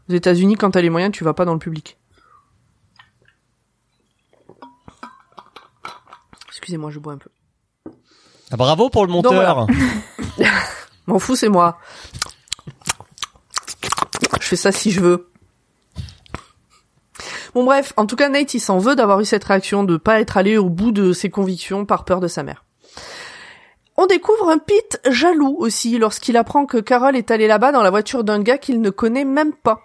aux 0.09 0.13
États-Unis, 0.13 0.55
quand 0.55 0.71
t'as 0.71 0.81
les 0.81 0.89
moyens, 0.89 1.11
tu 1.11 1.23
vas 1.23 1.33
pas 1.33 1.45
dans 1.45 1.53
le 1.53 1.59
public. 1.59 1.97
Excusez-moi, 6.47 6.91
je 6.91 6.99
bois 6.99 7.13
un 7.13 7.17
peu. 7.17 7.29
Ah, 8.51 8.57
bravo 8.57 8.89
pour 8.89 9.05
le 9.05 9.11
monteur. 9.11 9.67
M'en 11.07 11.19
fous, 11.19 11.35
c'est 11.35 11.49
moi. 11.49 11.77
Je 14.47 14.51
fais 14.51 14.55
ça 14.55 14.71
si 14.71 14.91
je 14.91 15.01
veux. 15.01 15.29
Bon 17.53 17.65
bref, 17.65 17.91
en 17.97 18.05
tout 18.05 18.15
cas 18.15 18.29
Nate 18.29 18.53
il 18.53 18.61
s'en 18.61 18.77
veut 18.77 18.95
d'avoir 18.95 19.19
eu 19.19 19.25
cette 19.25 19.43
réaction 19.43 19.83
de 19.83 19.97
pas 19.97 20.21
être 20.21 20.37
allé 20.37 20.57
au 20.57 20.69
bout 20.69 20.93
de 20.93 21.11
ses 21.11 21.29
convictions 21.29 21.85
par 21.85 22.05
peur 22.05 22.21
de 22.21 22.29
sa 22.29 22.43
mère. 22.43 22.63
On 23.97 24.05
découvre 24.05 24.47
un 24.47 24.57
Pete 24.57 25.01
jaloux 25.09 25.53
aussi 25.59 25.97
lorsqu'il 25.97 26.37
apprend 26.37 26.65
que 26.65 26.77
Carol 26.77 27.17
est 27.17 27.29
allée 27.29 27.47
là-bas 27.47 27.73
dans 27.73 27.81
la 27.81 27.89
voiture 27.89 28.23
d'un 28.23 28.39
gars 28.39 28.57
qu'il 28.57 28.79
ne 28.79 28.89
connaît 28.89 29.25
même 29.25 29.51
pas. 29.51 29.81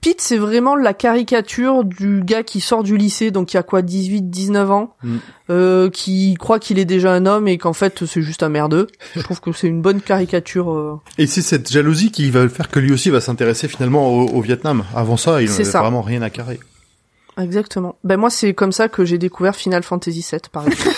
Pete, 0.00 0.20
c'est 0.20 0.36
vraiment 0.38 0.76
la 0.76 0.94
caricature 0.94 1.82
du 1.84 2.22
gars 2.24 2.44
qui 2.44 2.60
sort 2.60 2.84
du 2.84 2.96
lycée, 2.96 3.30
donc 3.32 3.52
il 3.52 3.56
y 3.56 3.58
a 3.58 3.64
quoi, 3.64 3.82
18, 3.82 4.30
19 4.30 4.70
ans, 4.70 4.94
Mm. 5.02 5.16
euh, 5.50 5.90
qui 5.90 6.34
croit 6.38 6.60
qu'il 6.60 6.78
est 6.78 6.84
déjà 6.84 7.12
un 7.12 7.26
homme 7.26 7.48
et 7.48 7.58
qu'en 7.58 7.72
fait 7.72 8.04
c'est 8.06 8.22
juste 8.22 8.42
un 8.44 8.48
merdeux. 8.48 8.86
Je 9.16 9.20
trouve 9.22 9.40
que 9.40 9.50
c'est 9.52 9.66
une 9.66 9.82
bonne 9.82 10.00
caricature. 10.00 10.70
euh. 10.72 11.00
Et 11.18 11.26
c'est 11.26 11.42
cette 11.42 11.70
jalousie 11.70 12.12
qui 12.12 12.30
va 12.30 12.48
faire 12.48 12.68
que 12.70 12.78
lui 12.78 12.92
aussi 12.92 13.10
va 13.10 13.20
s'intéresser 13.20 13.66
finalement 13.66 14.06
au, 14.08 14.28
au 14.28 14.40
Vietnam. 14.40 14.84
Avant 14.94 15.16
ça, 15.16 15.42
il 15.42 15.48
n'avait 15.50 15.64
vraiment 15.64 16.02
rien 16.02 16.22
à 16.22 16.30
carrer. 16.30 16.60
Exactement. 17.40 17.96
Ben 18.04 18.16
moi 18.16 18.30
c'est 18.30 18.54
comme 18.54 18.72
ça 18.72 18.88
que 18.88 19.04
j'ai 19.04 19.18
découvert 19.18 19.54
Final 19.56 19.82
Fantasy 19.82 20.24
VII, 20.30 20.40
par 20.52 20.66
exemple. 20.66 20.90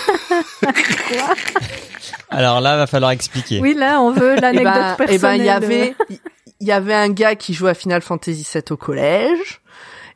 Alors 2.29 2.61
là, 2.61 2.77
va 2.77 2.87
falloir 2.87 3.11
expliquer. 3.11 3.59
Oui, 3.61 3.73
là, 3.77 3.99
on 4.01 4.11
veut 4.11 4.37
et 4.37 4.41
l'anecdote 4.41 4.73
ben, 4.73 4.95
personnelle. 4.95 5.15
et 5.15 5.19
ben 5.19 5.33
il 5.35 5.45
y 5.45 5.49
avait, 5.49 5.95
il 6.61 6.67
y 6.67 6.71
avait 6.71 6.93
un 6.93 7.09
gars 7.09 7.35
qui 7.35 7.53
jouait 7.53 7.71
à 7.71 7.73
Final 7.73 8.01
Fantasy 8.01 8.47
VII 8.53 8.63
au 8.71 8.77
collège. 8.77 9.61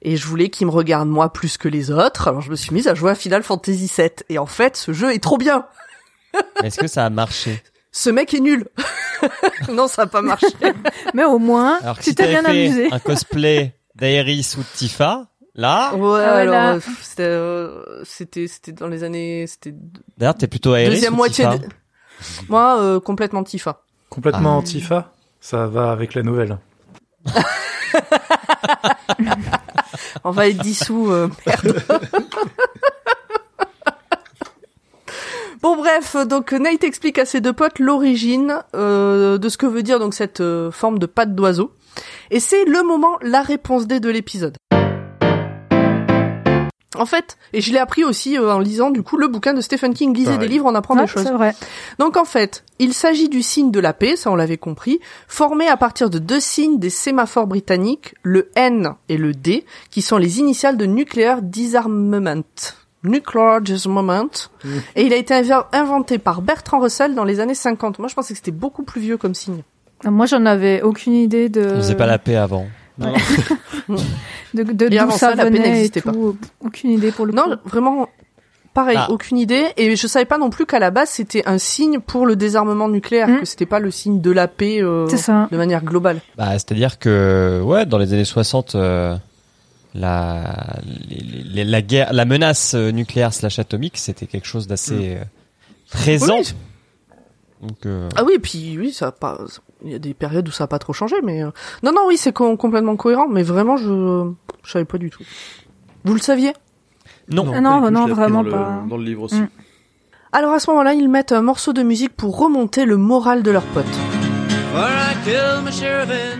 Et 0.01 0.17
je 0.17 0.27
voulais 0.27 0.49
qu'il 0.49 0.67
me 0.67 0.71
regarde 0.71 1.09
moi 1.09 1.33
plus 1.33 1.57
que 1.57 1.67
les 1.67 1.89
autres, 1.89 2.27
alors 2.27 2.41
je 2.41 2.51
me 2.51 2.55
suis 2.55 2.73
mise 2.73 2.87
à 2.87 2.93
jouer 2.93 3.11
à 3.11 3.15
Final 3.15 3.41
Fantasy 3.41 3.91
VII. 3.97 4.09
Et 4.29 4.37
en 4.37 4.45
fait, 4.45 4.77
ce 4.77 4.93
jeu 4.93 5.11
est 5.13 5.23
trop 5.23 5.37
bien. 5.37 5.65
Est-ce 6.63 6.77
que 6.79 6.87
ça 6.87 7.05
a 7.05 7.09
marché? 7.09 7.61
Ce 7.91 8.09
mec 8.09 8.33
est 8.33 8.39
nul. 8.39 8.67
non, 9.71 9.87
ça 9.87 10.03
a 10.03 10.05
pas 10.07 10.21
marché. 10.21 10.47
Mais 11.13 11.23
au 11.23 11.39
moins, 11.39 11.79
Alors 11.81 11.97
que 11.97 12.03
tu 12.03 12.09
si 12.11 12.15
t'es 12.15 12.27
bien 12.27 12.43
fait 12.43 12.49
amusé. 12.49 12.89
un 12.91 12.99
cosplay 12.99 13.73
d'Aeris 13.95 14.55
ou 14.57 14.61
de 14.61 14.67
Tifa, 14.75 15.27
là, 15.55 15.95
Ouais, 15.95 16.01
Ah 16.01 16.35
ouais, 16.35 16.41
alors 16.41 16.53
là. 16.53 16.73
euh, 16.75 16.79
c'était 17.01 17.23
euh, 17.23 18.03
c'était 18.03 18.47
c'était 18.47 18.73
dans 18.73 18.87
les 18.89 19.03
années 19.03 19.45
c'était 19.47 19.73
d'ailleurs, 20.17 20.35
t'es 20.35 20.47
plutôt 20.47 20.75
Aeris 20.75 20.89
deuxième 20.95 21.13
ou 21.13 21.17
moitié. 21.17 21.45
Tifa 21.45 21.57
de- 21.57 21.67
Moi, 22.49 22.77
euh, 22.81 22.99
complètement 22.99 23.43
Tifa. 23.43 23.81
Complètement 24.09 24.55
Ah. 24.55 24.59
antifa, 24.59 25.13
ça 25.45 25.67
va 25.67 25.91
avec 25.91 26.15
la 26.15 26.23
nouvelle. 26.23 26.57
On 30.23 30.31
va 30.31 30.47
être 30.47 30.57
dissous, 30.57 31.11
euh, 31.11 31.29
merde. 31.45 31.83
Bon 35.61 35.77
bref, 35.77 36.15
donc 36.27 36.51
Nate 36.51 36.83
explique 36.83 37.17
à 37.17 37.25
ses 37.25 37.41
deux 37.41 37.53
potes 37.53 37.79
l'origine 37.79 38.61
euh, 38.75 39.39
de 39.39 39.49
ce 39.49 39.57
que 39.57 39.65
veut 39.65 39.81
dire 39.81 39.97
donc 39.97 40.13
cette 40.13 40.41
euh, 40.41 40.69
forme 40.69 40.99
de 40.99 41.07
patte 41.07 41.33
d'oiseau. 41.33 41.71
Et 42.29 42.39
c'est 42.39 42.65
le 42.65 42.83
moment, 42.83 43.17
la 43.23 43.41
réponse 43.41 43.87
D 43.87 43.99
de 43.99 44.09
l'épisode. 44.09 44.57
En 46.97 47.05
fait, 47.05 47.37
et 47.51 47.59
je 47.59 47.73
l'ai 47.73 47.79
appris 47.79 48.05
aussi 48.05 48.37
euh, 48.37 48.53
en 48.53 48.59
lisant 48.59 48.89
du 48.89 49.03
coup 49.03 49.17
le 49.17 49.27
bouquin 49.27 49.53
de 49.53 49.59
Stephen 49.59 49.93
King, 49.93 50.15
lisez 50.15 50.37
des 50.37 50.47
livres, 50.47 50.65
on 50.65 50.75
apprend 50.75 50.95
Ouais, 50.95 51.01
des 51.01 51.07
choses. 51.07 51.23
c'est 51.23 51.31
vrai. 51.33 51.53
Donc 51.99 52.15
en 52.15 52.23
fait, 52.23 52.63
il 52.79 52.93
s'agit 52.93 53.27
du 53.27 53.41
signe 53.41 53.69
de 53.69 53.81
la 53.81 53.91
paix, 53.91 54.15
ça 54.15 54.31
on 54.31 54.35
l'avait 54.35 54.55
compris, 54.57 55.01
formé 55.27 55.67
à 55.67 55.75
partir 55.75 56.09
de 56.09 56.19
deux 56.19 56.39
signes 56.39 56.79
des 56.79 56.89
sémaphores 56.89 57.47
britanniques, 57.47 58.15
le 58.23 58.49
N 58.55 58.93
et 59.09 59.17
le 59.17 59.33
D, 59.33 59.65
qui 59.89 60.01
sont 60.01 60.17
les 60.17 60.39
initiales 60.39 60.77
de 60.77 60.85
Nuclear 60.85 61.41
Disarmament. 61.41 62.43
Nuclear 63.03 63.59
Disarmament. 63.61 64.49
Et 64.95 65.05
il 65.05 65.11
a 65.13 65.17
été 65.17 65.33
inv- 65.33 65.65
inventé 65.73 66.17
par 66.17 66.41
Bertrand 66.41 66.79
Russell 66.79 67.13
dans 67.13 67.25
les 67.25 67.39
années 67.41 67.55
50. 67.55 67.99
Moi 67.99 68.07
je 68.07 68.15
pensais 68.15 68.33
que 68.33 68.37
c'était 68.37 68.51
beaucoup 68.51 68.83
plus 68.83 69.01
vieux 69.01 69.17
comme 69.17 69.35
signe. 69.35 69.63
Ah, 70.05 70.11
Moi, 70.11 70.25
j'en 70.25 70.45
avais 70.45 70.81
aucune 70.81 71.13
idée 71.13 71.49
de. 71.49 71.71
On 71.73 71.75
faisait 71.77 71.95
pas 71.95 72.05
la 72.05 72.19
paix 72.19 72.35
avant. 72.35 72.67
de, 74.53 74.63
de 74.63 74.85
Et 74.85 74.89
d'où 74.89 74.97
avant 74.99 75.11
ça, 75.11 75.29
ça, 75.29 75.35
la 75.35 75.43
paix 75.43 75.49
venait 75.51 75.69
n'existait 75.69 76.01
tout. 76.01 76.37
Aucune 76.61 76.91
idée 76.91 77.11
pour 77.11 77.25
le 77.25 77.33
Non, 77.33 77.43
coup. 77.43 77.69
vraiment, 77.69 78.09
pareil, 78.73 78.97
Ah. 78.99 79.11
aucune 79.11 79.37
idée. 79.37 79.65
Et 79.77 79.95
je 79.95 80.07
savais 80.07 80.25
pas 80.25 80.37
non 80.37 80.49
plus 80.49 80.65
qu'à 80.65 80.79
la 80.79 80.91
base 80.91 81.09
c'était 81.09 81.43
un 81.47 81.57
signe 81.57 81.99
pour 81.99 82.25
le 82.25 82.35
désarmement 82.35 82.87
nucléaire, 82.89 83.27
Mm. 83.27 83.39
que 83.39 83.45
c'était 83.45 83.65
pas 83.65 83.79
le 83.79 83.91
signe 83.91 84.21
de 84.21 84.31
la 84.31 84.47
paix 84.47 84.81
euh, 84.81 85.07
C'est 85.07 85.17
ça. 85.17 85.47
de 85.51 85.57
manière 85.57 85.83
globale. 85.83 86.19
Bah, 86.37 86.51
c'est-à-dire 86.53 86.99
que, 86.99 87.61
ouais, 87.63 87.85
dans 87.85 87.97
les 87.97 88.13
années 88.13 88.25
60, 88.25 88.75
euh, 88.75 89.15
la, 89.93 90.77
les- 91.09 91.43
les- 91.43 91.63
la 91.63 91.81
guerre, 91.81 92.11
la 92.13 92.25
menace 92.25 92.73
euh, 92.75 92.91
nucléaire 92.91 93.33
slash 93.33 93.59
atomique, 93.59 93.97
c'était 93.97 94.25
quelque 94.25 94.47
chose 94.47 94.67
d'assez 94.67 95.15
euh, 95.17 95.23
présent. 95.91 96.37
Oui. 96.39 96.53
Donc, 97.61 97.85
euh, 97.85 98.09
Ah 98.15 98.23
oui, 98.25 98.33
et 98.35 98.39
puis 98.39 98.77
oui, 98.77 98.91
ça 98.91 99.07
a 99.07 99.11
pas. 99.11 99.37
Il 99.83 99.91
y 99.91 99.95
a 99.95 99.99
des 99.99 100.13
périodes 100.13 100.47
où 100.47 100.51
ça 100.51 100.63
a 100.63 100.67
pas 100.67 100.79
trop 100.79 100.93
changé, 100.93 101.15
mais 101.23 101.43
euh, 101.43 101.51
non, 101.83 101.91
non, 101.91 102.01
oui, 102.07 102.17
c'est 102.17 102.31
co- 102.33 102.55
complètement 102.57 102.95
cohérent, 102.95 103.27
mais 103.27 103.43
vraiment, 103.43 103.77
je, 103.77 104.29
je 104.63 104.71
savais 104.71 104.85
pas 104.85 104.97
du 104.97 105.09
tout. 105.09 105.23
Vous 106.05 106.13
le 106.13 106.19
saviez? 106.19 106.53
Non. 107.29 107.51
Ah 107.53 107.59
non, 107.61 107.81
tout, 107.83 107.89
non, 107.91 108.07
vraiment 108.07 108.37
dans 108.43 108.43
le- 108.43 108.51
pas. 108.51 108.83
Dans 108.89 108.97
le 108.97 109.03
livre 109.03 109.23
aussi. 109.23 109.41
Mm. 109.41 109.49
Alors 110.31 110.53
à 110.53 110.59
ce 110.59 110.69
moment-là, 110.71 110.93
ils 110.93 111.09
mettent 111.09 111.31
un 111.31 111.41
morceau 111.41 111.71
de 111.73 111.81
musique 111.83 112.15
pour 112.15 112.37
remonter 112.37 112.85
le 112.85 112.97
moral 112.97 113.41
de 113.43 113.51
leurs 113.51 113.63
potes. 113.63 113.85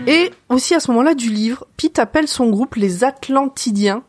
Et 0.06 0.30
aussi 0.48 0.74
à 0.74 0.80
ce 0.80 0.90
moment-là 0.90 1.14
du 1.14 1.30
livre, 1.30 1.66
Pete 1.76 1.98
appelle 1.98 2.28
son 2.28 2.48
groupe 2.50 2.74
les 2.74 3.04
Atlantidiens. 3.04 4.02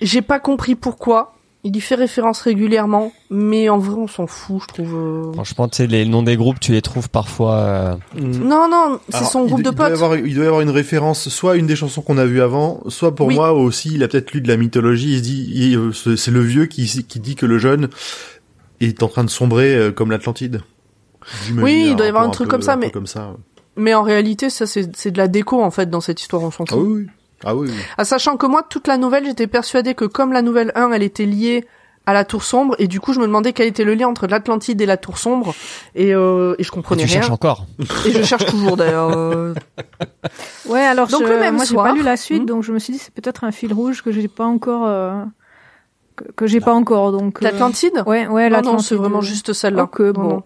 J'ai 0.00 0.22
pas 0.22 0.40
compris 0.40 0.74
pourquoi. 0.74 1.33
Il 1.66 1.74
y 1.74 1.80
fait 1.80 1.94
référence 1.94 2.42
régulièrement, 2.42 3.10
mais 3.30 3.70
en 3.70 3.78
vrai, 3.78 3.96
on 3.98 4.06
s'en 4.06 4.26
fout, 4.26 4.60
je 4.62 4.66
trouve. 4.74 4.94
euh. 4.94 5.32
Franchement, 5.32 5.66
tu 5.66 5.78
sais, 5.78 5.86
les 5.86 6.04
noms 6.04 6.22
des 6.22 6.36
groupes, 6.36 6.60
tu 6.60 6.72
les 6.72 6.82
trouves 6.82 7.08
parfois. 7.08 7.54
euh, 7.54 7.94
Mm. 8.14 8.46
Non, 8.46 8.68
non, 8.70 9.00
c'est 9.08 9.24
son 9.24 9.46
groupe 9.46 9.62
de 9.62 9.70
il 9.70 9.74
doit 9.74 9.86
y 9.86 9.90
potes. 9.90 10.02
avoir- 10.02 10.16
il 10.18 10.34
doit 10.34 10.44
y 10.44 10.46
avoir 10.46 10.60
une 10.60 10.68
référence, 10.70 11.28
soit 11.30 11.56
une 11.56 11.66
des 11.66 11.74
chansons 11.76 12.02
qu'on 12.02 12.18
a 12.18 12.26
vues 12.26 12.42
avant, 12.42 12.82
soit 12.88 13.14
pour 13.14 13.28
Oui. 13.28 13.34
moi 13.34 13.52
aussi, 13.52 13.92
il 13.94 14.02
a 14.02 14.08
peut-être 14.08 14.32
lu 14.32 14.42
de 14.42 14.48
la 14.48 14.58
mythologie. 14.58 15.12
Il 15.14 15.18
se 15.18 15.22
dit, 15.22 15.74
euh, 15.76 15.92
c'est 16.16 16.30
le 16.30 16.40
vieux 16.40 16.66
qui, 16.66 16.86
qui 17.08 17.18
dit 17.18 17.34
que 17.34 17.46
le 17.46 17.58
jeune 17.58 17.88
est 18.80 19.02
en 19.02 19.08
train 19.08 19.24
de 19.24 19.30
sombrer 19.30 19.90
comme 19.96 20.10
l'Atlantide. 20.10 20.60
Oui, 21.56 21.86
il 21.88 21.96
doit 21.96 22.04
y 22.06 22.08
avoir 22.10 22.24
un 22.24 22.30
truc 22.30 22.48
peu- 22.48 22.50
comme 22.50 22.62
ça, 22.62 22.76
mais- 22.76 22.90
comme 22.90 23.06
ça. 23.06 23.34
Mais 23.76 23.94
en 23.94 24.02
réalité, 24.02 24.50
ça, 24.50 24.66
c'est 24.66 24.94
c'est 24.94 25.10
de 25.10 25.18
la 25.18 25.26
déco, 25.28 25.62
en 25.62 25.70
fait, 25.70 25.88
dans 25.90 26.00
cette 26.02 26.20
histoire, 26.20 26.42
on 26.42 26.50
s'en 26.50 26.64
Ah 26.70 26.76
oui, 26.76 27.04
oui. 27.04 27.06
Ah 27.44 27.54
oui, 27.56 27.68
oui. 27.70 27.76
Ah, 27.98 28.04
sachant 28.04 28.36
que 28.36 28.46
moi, 28.46 28.62
toute 28.62 28.86
la 28.86 28.96
nouvelle, 28.98 29.24
j'étais 29.26 29.46
persuadée 29.46 29.94
que 29.94 30.04
comme 30.04 30.32
la 30.32 30.42
nouvelle 30.42 30.72
1, 30.74 30.92
elle 30.92 31.02
était 31.02 31.26
liée 31.26 31.66
à 32.06 32.12
la 32.12 32.24
Tour 32.26 32.42
Sombre, 32.42 32.76
et 32.78 32.86
du 32.86 33.00
coup, 33.00 33.14
je 33.14 33.18
me 33.18 33.26
demandais 33.26 33.54
quel 33.54 33.66
était 33.66 33.84
le 33.84 33.94
lien 33.94 34.06
entre 34.08 34.26
l'Atlantide 34.26 34.78
et 34.80 34.84
la 34.86 34.98
Tour 34.98 35.16
Sombre, 35.16 35.54
et, 35.94 36.14
euh, 36.14 36.54
et 36.58 36.62
je 36.62 36.68
et 36.68 36.70
comprenais 36.70 37.02
tu 37.04 37.08
rien. 37.08 37.20
cherches 37.22 37.30
encore. 37.30 37.64
Et 38.06 38.10
je 38.12 38.22
cherche 38.22 38.44
toujours, 38.44 38.76
d'ailleurs. 38.76 39.10
euh. 39.16 39.54
Ouais, 40.68 40.80
alors 40.82 41.08
Donc, 41.08 41.22
je- 41.22 41.28
le 41.32 41.38
même 41.40 41.54
moi 41.56 41.64
j'ai 41.64 41.72
soir- 41.74 41.86
pas 41.86 41.92
lu 41.94 42.02
la 42.02 42.16
suite, 42.18 42.42
Hmm. 42.42 42.46
donc 42.46 42.62
je 42.62 42.72
me 42.72 42.78
suis 42.78 42.92
dit 42.92 42.98
c'est 42.98 43.12
peut-être 43.12 43.44
un 43.44 43.52
fil 43.52 43.72
rouge 43.72 44.02
que 44.02 44.12
j'ai 44.12 44.28
pas 44.28 44.44
encore 44.44 44.86
euh, 44.86 45.22
que, 46.16 46.24
que 46.32 46.46
j'ai 46.46 46.60
pas 46.60 46.72
encore 46.74 47.12
donc. 47.12 47.38
euh, 47.42 47.44
L'Atlantide? 47.44 48.02
Ouais, 48.06 48.26
ouais, 48.26 48.26
Non, 48.26 48.32
non, 48.34 48.48
l'Atlantide. 48.50 48.86
c'est 48.86 48.94
vraiment 48.96 49.20
juste 49.20 49.52
celle-là. 49.52 49.88
Non, 49.98 50.10
bon. 50.12 50.22
non. 50.22 50.42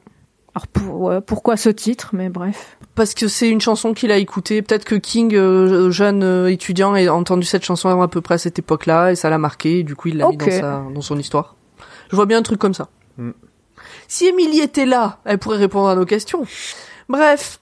Alors 0.54 0.66
pour, 0.68 1.00
ouais, 1.02 1.20
pourquoi 1.20 1.56
ce 1.56 1.68
titre? 1.68 2.10
Mais 2.12 2.28
bref. 2.30 2.77
Parce 2.98 3.14
que 3.14 3.28
c'est 3.28 3.48
une 3.48 3.60
chanson 3.60 3.94
qu'il 3.94 4.10
a 4.10 4.16
écoutée. 4.16 4.60
Peut-être 4.60 4.84
que 4.84 4.96
King, 4.96 5.32
euh, 5.36 5.88
jeune 5.92 6.24
euh, 6.24 6.50
étudiant, 6.50 6.94
a 6.94 7.08
entendu 7.10 7.46
cette 7.46 7.64
chanson 7.64 8.00
à 8.00 8.08
peu 8.08 8.20
près 8.20 8.34
à 8.34 8.38
cette 8.38 8.58
époque-là, 8.58 9.12
et 9.12 9.14
ça 9.14 9.30
l'a 9.30 9.38
marqué, 9.38 9.78
et 9.78 9.82
du 9.84 9.94
coup, 9.94 10.08
il 10.08 10.16
l'a 10.16 10.28
mis 10.28 10.36
dans, 10.36 10.50
sa, 10.50 10.84
dans 10.92 11.00
son 11.00 11.16
histoire. 11.16 11.54
Je 12.10 12.16
vois 12.16 12.26
bien 12.26 12.38
un 12.38 12.42
truc 12.42 12.58
comme 12.58 12.74
ça. 12.74 12.88
Mm. 13.16 13.30
Si 14.08 14.26
Émilie 14.26 14.58
était 14.58 14.84
là, 14.84 15.20
elle 15.24 15.38
pourrait 15.38 15.58
répondre 15.58 15.88
à 15.88 15.94
nos 15.94 16.06
questions. 16.06 16.44
Bref. 17.08 17.60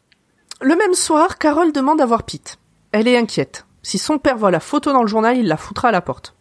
Le 0.63 0.75
même 0.75 0.95
soir, 0.95 1.37
Carole 1.37 1.71
demande 1.71 2.01
à 2.01 2.07
voir 2.07 2.23
Pete. 2.23 2.57
Elle 2.93 3.07
est 3.07 3.19
inquiète. 3.19 3.67
Si 3.83 3.99
son 3.99 4.17
père 4.17 4.39
voit 4.39 4.51
la 4.51 4.61
photo 4.61 4.91
dans 4.91 5.03
le 5.03 5.09
journal, 5.09 5.37
il 5.37 5.49
la 5.49 5.59
foutra 5.59 5.89
à 5.89 5.93
la 5.93 6.01
porte. 6.01 6.35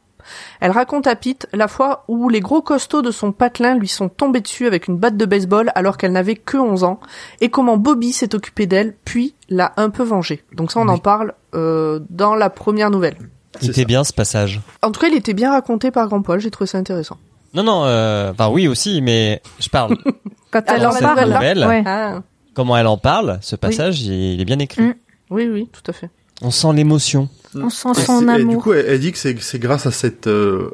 Elle 0.60 0.72
raconte 0.72 1.08
à 1.08 1.16
Pete 1.16 1.48
la 1.54 1.68
fois 1.68 2.04
où 2.08 2.30
les 2.30 2.40
gros 2.40 2.62
costauds 2.62 3.02
de 3.02 3.12
son 3.12 3.32
patelin 3.32 3.76
lui 3.76 3.88
sont 3.88 4.10
tombés 4.10 4.42
dessus 4.42 4.68
avec 4.68 4.88
une 4.88 4.98
batte 4.98 5.18
de 5.18 5.26
baseball 5.26 5.72
alors 5.76 5.98
qu'elle 5.98 6.12
n'avait 6.12 6.36
que 6.36 6.58
11 6.58 6.84
ans 6.84 7.00
et 7.42 7.50
comment 7.50 7.78
Bobby 7.78 8.14
s'est 8.14 8.36
occupé 8.36 8.66
d'elle 8.66 8.96
puis 9.06 9.36
l'a 9.50 9.74
un 9.78 9.90
peu 9.90 10.04
vengée. 10.04 10.44
Donc 10.54 10.72
ça 10.72 10.80
on 10.80 10.88
en 10.88 10.98
parle 10.98 11.34
euh, 11.54 12.00
dans 12.10 12.36
la 12.36 12.50
première 12.50 12.90
nouvelle. 12.90 13.18
Il 13.62 13.70
était 13.70 13.82
ça. 13.82 13.88
bien 13.88 14.04
ce 14.04 14.14
passage. 14.14 14.62
En 14.82 14.92
tout 14.92 15.00
cas, 15.00 15.08
il 15.08 15.16
était 15.16 15.34
bien 15.34 15.52
raconté 15.52 15.92
par 15.92 16.08
Grand 16.08 16.22
Paul, 16.22 16.40
j'ai 16.40 16.52
trouvé 16.52 16.68
ça 16.68 16.78
intéressant. 16.78 17.18
Non, 17.54 17.64
non, 17.64 17.86
euh, 17.86 18.32
enfin 18.32 18.50
oui 18.50 18.68
aussi, 18.68 19.02
mais 19.02 19.42
je 19.60 19.70
parle. 19.70 19.96
Quand 20.52 20.62
elle 20.68 20.86
en 20.86 20.92
parle, 20.92 21.32
nouvelle, 21.32 21.66
ouais. 21.66 21.84
Ah, 21.86 22.22
comment 22.54 22.76
elle 22.78 22.88
en 22.88 22.98
parle, 22.98 23.40
ce 23.42 23.56
passage, 23.56 24.02
il, 24.02 24.34
il 24.34 24.42
est 24.42 24.46
bien 24.46 24.60
écrit. 24.60 24.82
Mm. 24.82 24.96
oui, 25.30 25.48
oui, 25.50 25.70
tout 25.72 25.90
à 25.90 25.94
fait. 25.94 26.10
On 26.42 26.52
sent 26.52 26.74
l'émotion. 26.74 27.30
on 27.56 27.70
sent 27.70 27.90
Et 27.96 28.02
son 28.02 28.20
c'est- 28.20 28.24
et 28.26 28.36
du 28.36 28.42
amour. 28.42 28.64
coup, 28.64 28.74
elle, 28.74 28.86
elle 28.88 29.00
dit 29.00 29.12
que 29.12 29.18
c'est 29.18 29.40
c'est 29.42 29.60
grâce 29.60 29.86
à 29.86 29.92
cette 29.92 30.28
euh, 30.28 30.70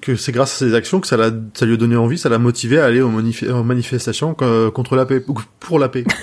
que 0.00 0.14
c'est 0.14 0.30
grâce 0.30 0.54
à 0.54 0.58
ces 0.66 0.74
actions 0.74 1.00
que 1.00 1.08
ça 1.08 1.16
l'a 1.16 1.30
ça 1.54 1.66
lui 1.66 1.74
a 1.74 1.76
donné 1.76 1.96
envie, 1.96 2.16
ça 2.16 2.28
l'a 2.28 2.38
motivé 2.38 2.78
à 2.78 2.84
aller 2.84 3.00
aux, 3.00 3.10
manif- 3.10 3.50
aux 3.50 3.64
manifestations 3.64 4.36
euh, 4.42 4.70
contre 4.70 4.94
la 4.94 5.04
paix 5.04 5.20
ou 5.26 5.34
pour 5.58 5.78
la 5.80 5.88
paix. 5.88 6.04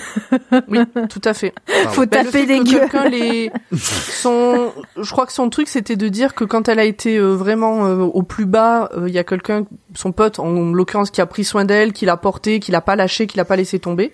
Oui, 0.70 0.80
tout 1.10 1.22
à 1.26 1.34
fait. 1.34 1.54
Faut 1.90 2.02
Bah, 2.02 2.24
taper 2.24 2.46
des 2.46 2.60
gueules. 2.60 2.80
quelqu'un 2.90 3.10
les 3.10 3.52
son 3.78 4.72
je 5.02 5.12
crois 5.12 5.26
que 5.26 5.34
son 5.34 5.50
truc 5.50 5.68
c'était 5.68 5.96
de 5.98 6.08
dire 6.08 6.34
que 6.36 6.46
quand 6.46 6.70
elle 6.70 6.80
a 6.80 6.86
été 6.86 7.18
euh, 7.18 7.34
vraiment 7.36 7.86
euh, 7.86 7.98
au 8.04 8.24
plus 8.24 8.46
bas 8.46 8.90
euh, 8.96 9.08
il 9.10 9.14
y 9.14 9.18
a 9.20 9.24
quelqu'un 9.26 9.66
son 9.98 10.12
pote, 10.12 10.40
en 10.40 10.72
l'occurrence, 10.72 11.12
qui 11.12 11.22
a 11.22 11.26
pris 11.26 11.44
soin 11.44 11.66
d'elle, 11.66 11.92
qui 11.94 12.06
l'a 12.06 12.18
portée, 12.18 12.60
qui 12.60 12.72
l'a 12.72 12.82
pas 12.82 12.96
lâché, 12.96 13.28
qui 13.28 13.36
l'a 13.38 13.46
pas 13.46 13.56
laissé 13.56 13.80
tomber. 13.80 14.14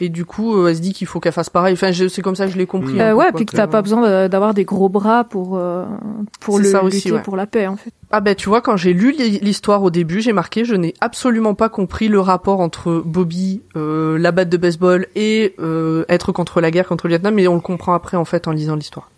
Et 0.00 0.08
du 0.08 0.24
coup, 0.24 0.54
euh, 0.56 0.68
elle 0.68 0.76
se 0.76 0.80
dit 0.80 0.92
qu'il 0.92 1.06
faut 1.06 1.20
qu'elle 1.20 1.32
fasse 1.32 1.50
pareil. 1.50 1.72
Enfin, 1.74 1.90
je- 1.90 2.08
c'est 2.08 2.22
comme 2.22 2.36
ça 2.36 2.46
que 2.46 2.52
je 2.52 2.58
l'ai 2.58 2.66
compris. 2.66 3.00
Euh, 3.00 3.10
peu, 3.12 3.16
ouais, 3.18 3.24
quoi, 3.30 3.32
puis 3.32 3.46
que 3.46 3.56
t'as 3.56 3.66
pas 3.66 3.82
besoin 3.82 4.02
de- 4.02 4.28
d'avoir 4.28 4.54
des 4.54 4.64
gros 4.64 4.88
bras 4.88 5.24
pour 5.24 5.56
euh, 5.56 5.84
pour 6.40 6.58
le 6.58 6.64
ça 6.64 6.82
aussi, 6.84 6.96
lutter 6.96 7.12
ouais. 7.12 7.22
pour 7.22 7.36
la 7.36 7.46
paix 7.46 7.66
en 7.66 7.76
fait. 7.76 7.90
Ah 8.10 8.20
ben 8.20 8.34
tu 8.34 8.48
vois, 8.50 8.60
quand 8.60 8.76
j'ai 8.76 8.92
lu 8.92 9.12
l'hi- 9.12 9.38
l'histoire 9.40 9.82
au 9.82 9.90
début, 9.90 10.20
j'ai 10.20 10.34
marqué, 10.34 10.64
je 10.66 10.74
n'ai 10.74 10.92
absolument 11.00 11.54
pas 11.54 11.70
compris 11.70 12.08
le 12.08 12.20
rapport 12.20 12.60
entre 12.60 13.02
Bobby, 13.06 13.62
euh, 13.76 14.18
la 14.18 14.32
batte 14.32 14.50
de 14.50 14.58
baseball 14.58 15.06
et 15.16 15.54
euh, 15.60 16.04
être 16.10 16.30
contre 16.32 16.60
la 16.60 16.70
guerre 16.70 16.86
contre 16.86 17.06
le 17.06 17.12
Vietnam, 17.12 17.34
mais 17.34 17.48
on 17.48 17.54
le 17.54 17.60
comprend 17.62 17.94
après 17.94 18.18
en 18.18 18.26
fait 18.26 18.48
en 18.48 18.52
lisant 18.52 18.76
l'histoire. 18.76 19.08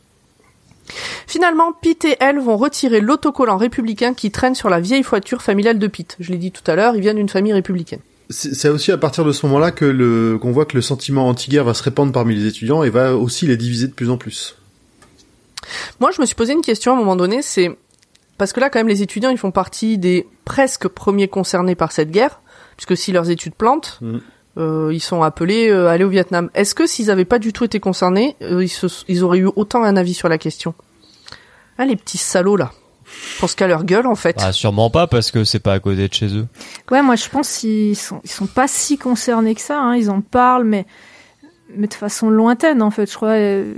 Finalement, 1.27 1.73
Pete 1.73 2.05
et 2.05 2.17
elle 2.21 2.39
vont 2.39 2.57
retirer 2.57 3.01
l'autocollant 3.01 3.57
républicain 3.57 4.15
qui 4.15 4.31
traîne 4.31 4.55
sur 4.55 4.69
la 4.69 4.81
vieille 4.81 5.03
voiture 5.03 5.43
familiale 5.43 5.79
de 5.79 5.87
Pete. 5.87 6.17
Je 6.21 6.31
l'ai 6.31 6.39
dit 6.39 6.53
tout 6.53 6.69
à 6.71 6.75
l'heure, 6.75 6.95
il 6.95 7.01
vient 7.01 7.15
d'une 7.15 7.29
famille 7.29 7.53
républicaine. 7.53 8.01
C'est 8.31 8.69
aussi 8.69 8.91
à 8.91 8.97
partir 8.97 9.25
de 9.25 9.33
ce 9.33 9.45
moment-là 9.47 9.71
que 9.71 9.85
le 9.85 10.39
qu'on 10.41 10.51
voit 10.51 10.65
que 10.65 10.77
le 10.77 10.83
sentiment 10.83 11.29
anti-guerre 11.29 11.65
va 11.65 11.75
se 11.75 11.83
répandre 11.83 12.11
parmi 12.11 12.35
les 12.35 12.47
étudiants 12.47 12.83
et 12.83 12.89
va 12.89 13.17
aussi 13.17 13.47
les 13.47 13.57
diviser 13.59 13.87
de 13.87 13.93
plus 13.93 14.09
en 14.09 14.17
plus. 14.17 14.57
Moi, 16.01 16.11
je 16.11 16.21
me 16.21 16.27
suis 16.27 16.35
posé 16.35 16.53
une 16.55 16.63
question 16.63 16.93
à 16.93 16.95
un 16.95 16.99
moment 16.99 17.17
donné, 17.17 17.43
c'est 17.43 17.77
parce 18.39 18.53
que 18.53 18.61
là, 18.61 18.71
quand 18.71 18.79
même, 18.79 18.89
les 18.89 19.03
étudiants, 19.03 19.31
ils 19.31 19.39
font 19.39 19.51
partie 19.51 19.99
des 19.99 20.27
presque 20.45 20.89
premiers 20.89 21.29
concernés 21.29 21.75
par 21.75 21.93
cette 21.93 22.11
guerre, 22.11 22.41
puisque 22.77 22.97
si 22.97 23.13
leurs 23.13 23.31
études 23.31 23.55
plantent, 23.55 23.99
Mhm. 24.01 24.21
Euh, 24.59 24.91
ils 24.93 25.01
sont 25.01 25.23
appelés 25.23 25.69
euh, 25.69 25.89
à 25.89 25.93
aller 25.93 26.05
au 26.05 26.09
Vietnam. 26.09 26.51
Est-ce 26.55 26.75
que 26.75 26.87
s'ils 26.87 27.07
n'avaient 27.07 27.25
pas 27.25 27.39
du 27.39 27.53
tout 27.53 27.65
été 27.65 27.81
concernés, 27.81 28.37
euh, 28.43 28.63
ils, 28.63 28.69
se- 28.69 29.05
ils 29.09 29.23
auraient 29.25 29.39
eu 29.39 29.49
autant 29.57 29.83
un 29.85 29.97
avis 29.97 30.15
sur 30.15 30.29
la 30.29 30.39
question? 30.39 30.75
Ah, 31.79 31.85
les 31.87 31.97
petits 31.97 32.19
salauds 32.19 32.57
là, 32.57 32.71
pour 33.41 33.51
ce 33.51 33.57
qu'à 33.57 33.67
leur 33.67 33.85
gueule 33.85 34.07
en 34.07 34.15
fait. 34.15 34.37
Bah, 34.39 34.53
sûrement 34.53 34.91
pas 34.91 35.07
parce 35.09 35.31
que 35.33 35.43
c'est 35.45 35.59
pas 35.59 35.73
à 35.73 35.81
côté 35.81 36.07
de 36.09 36.15
chez 36.15 36.37
eux. 36.37 36.47
Ouais, 36.91 37.03
moi 37.03 37.17
je 37.17 37.29
pense 37.29 37.59
qu'ils 37.59 37.97
sont 37.97 38.21
ils 38.25 38.31
sont 38.31 38.47
pas 38.47 38.69
si 38.69 38.97
concernés 38.97 39.55
que 39.57 39.61
ça. 39.61 39.81
Hein. 39.81 39.97
Ils 39.97 40.09
en 40.11 40.21
parlent, 40.21 40.65
mais 40.65 40.87
mais 41.77 41.87
de 41.87 41.95
façon 41.95 42.31
lointaine 42.31 42.83
en 42.83 42.91
fait. 42.91 43.11
Je 43.11 43.17
crois. 43.17 43.31
euh, 43.31 43.75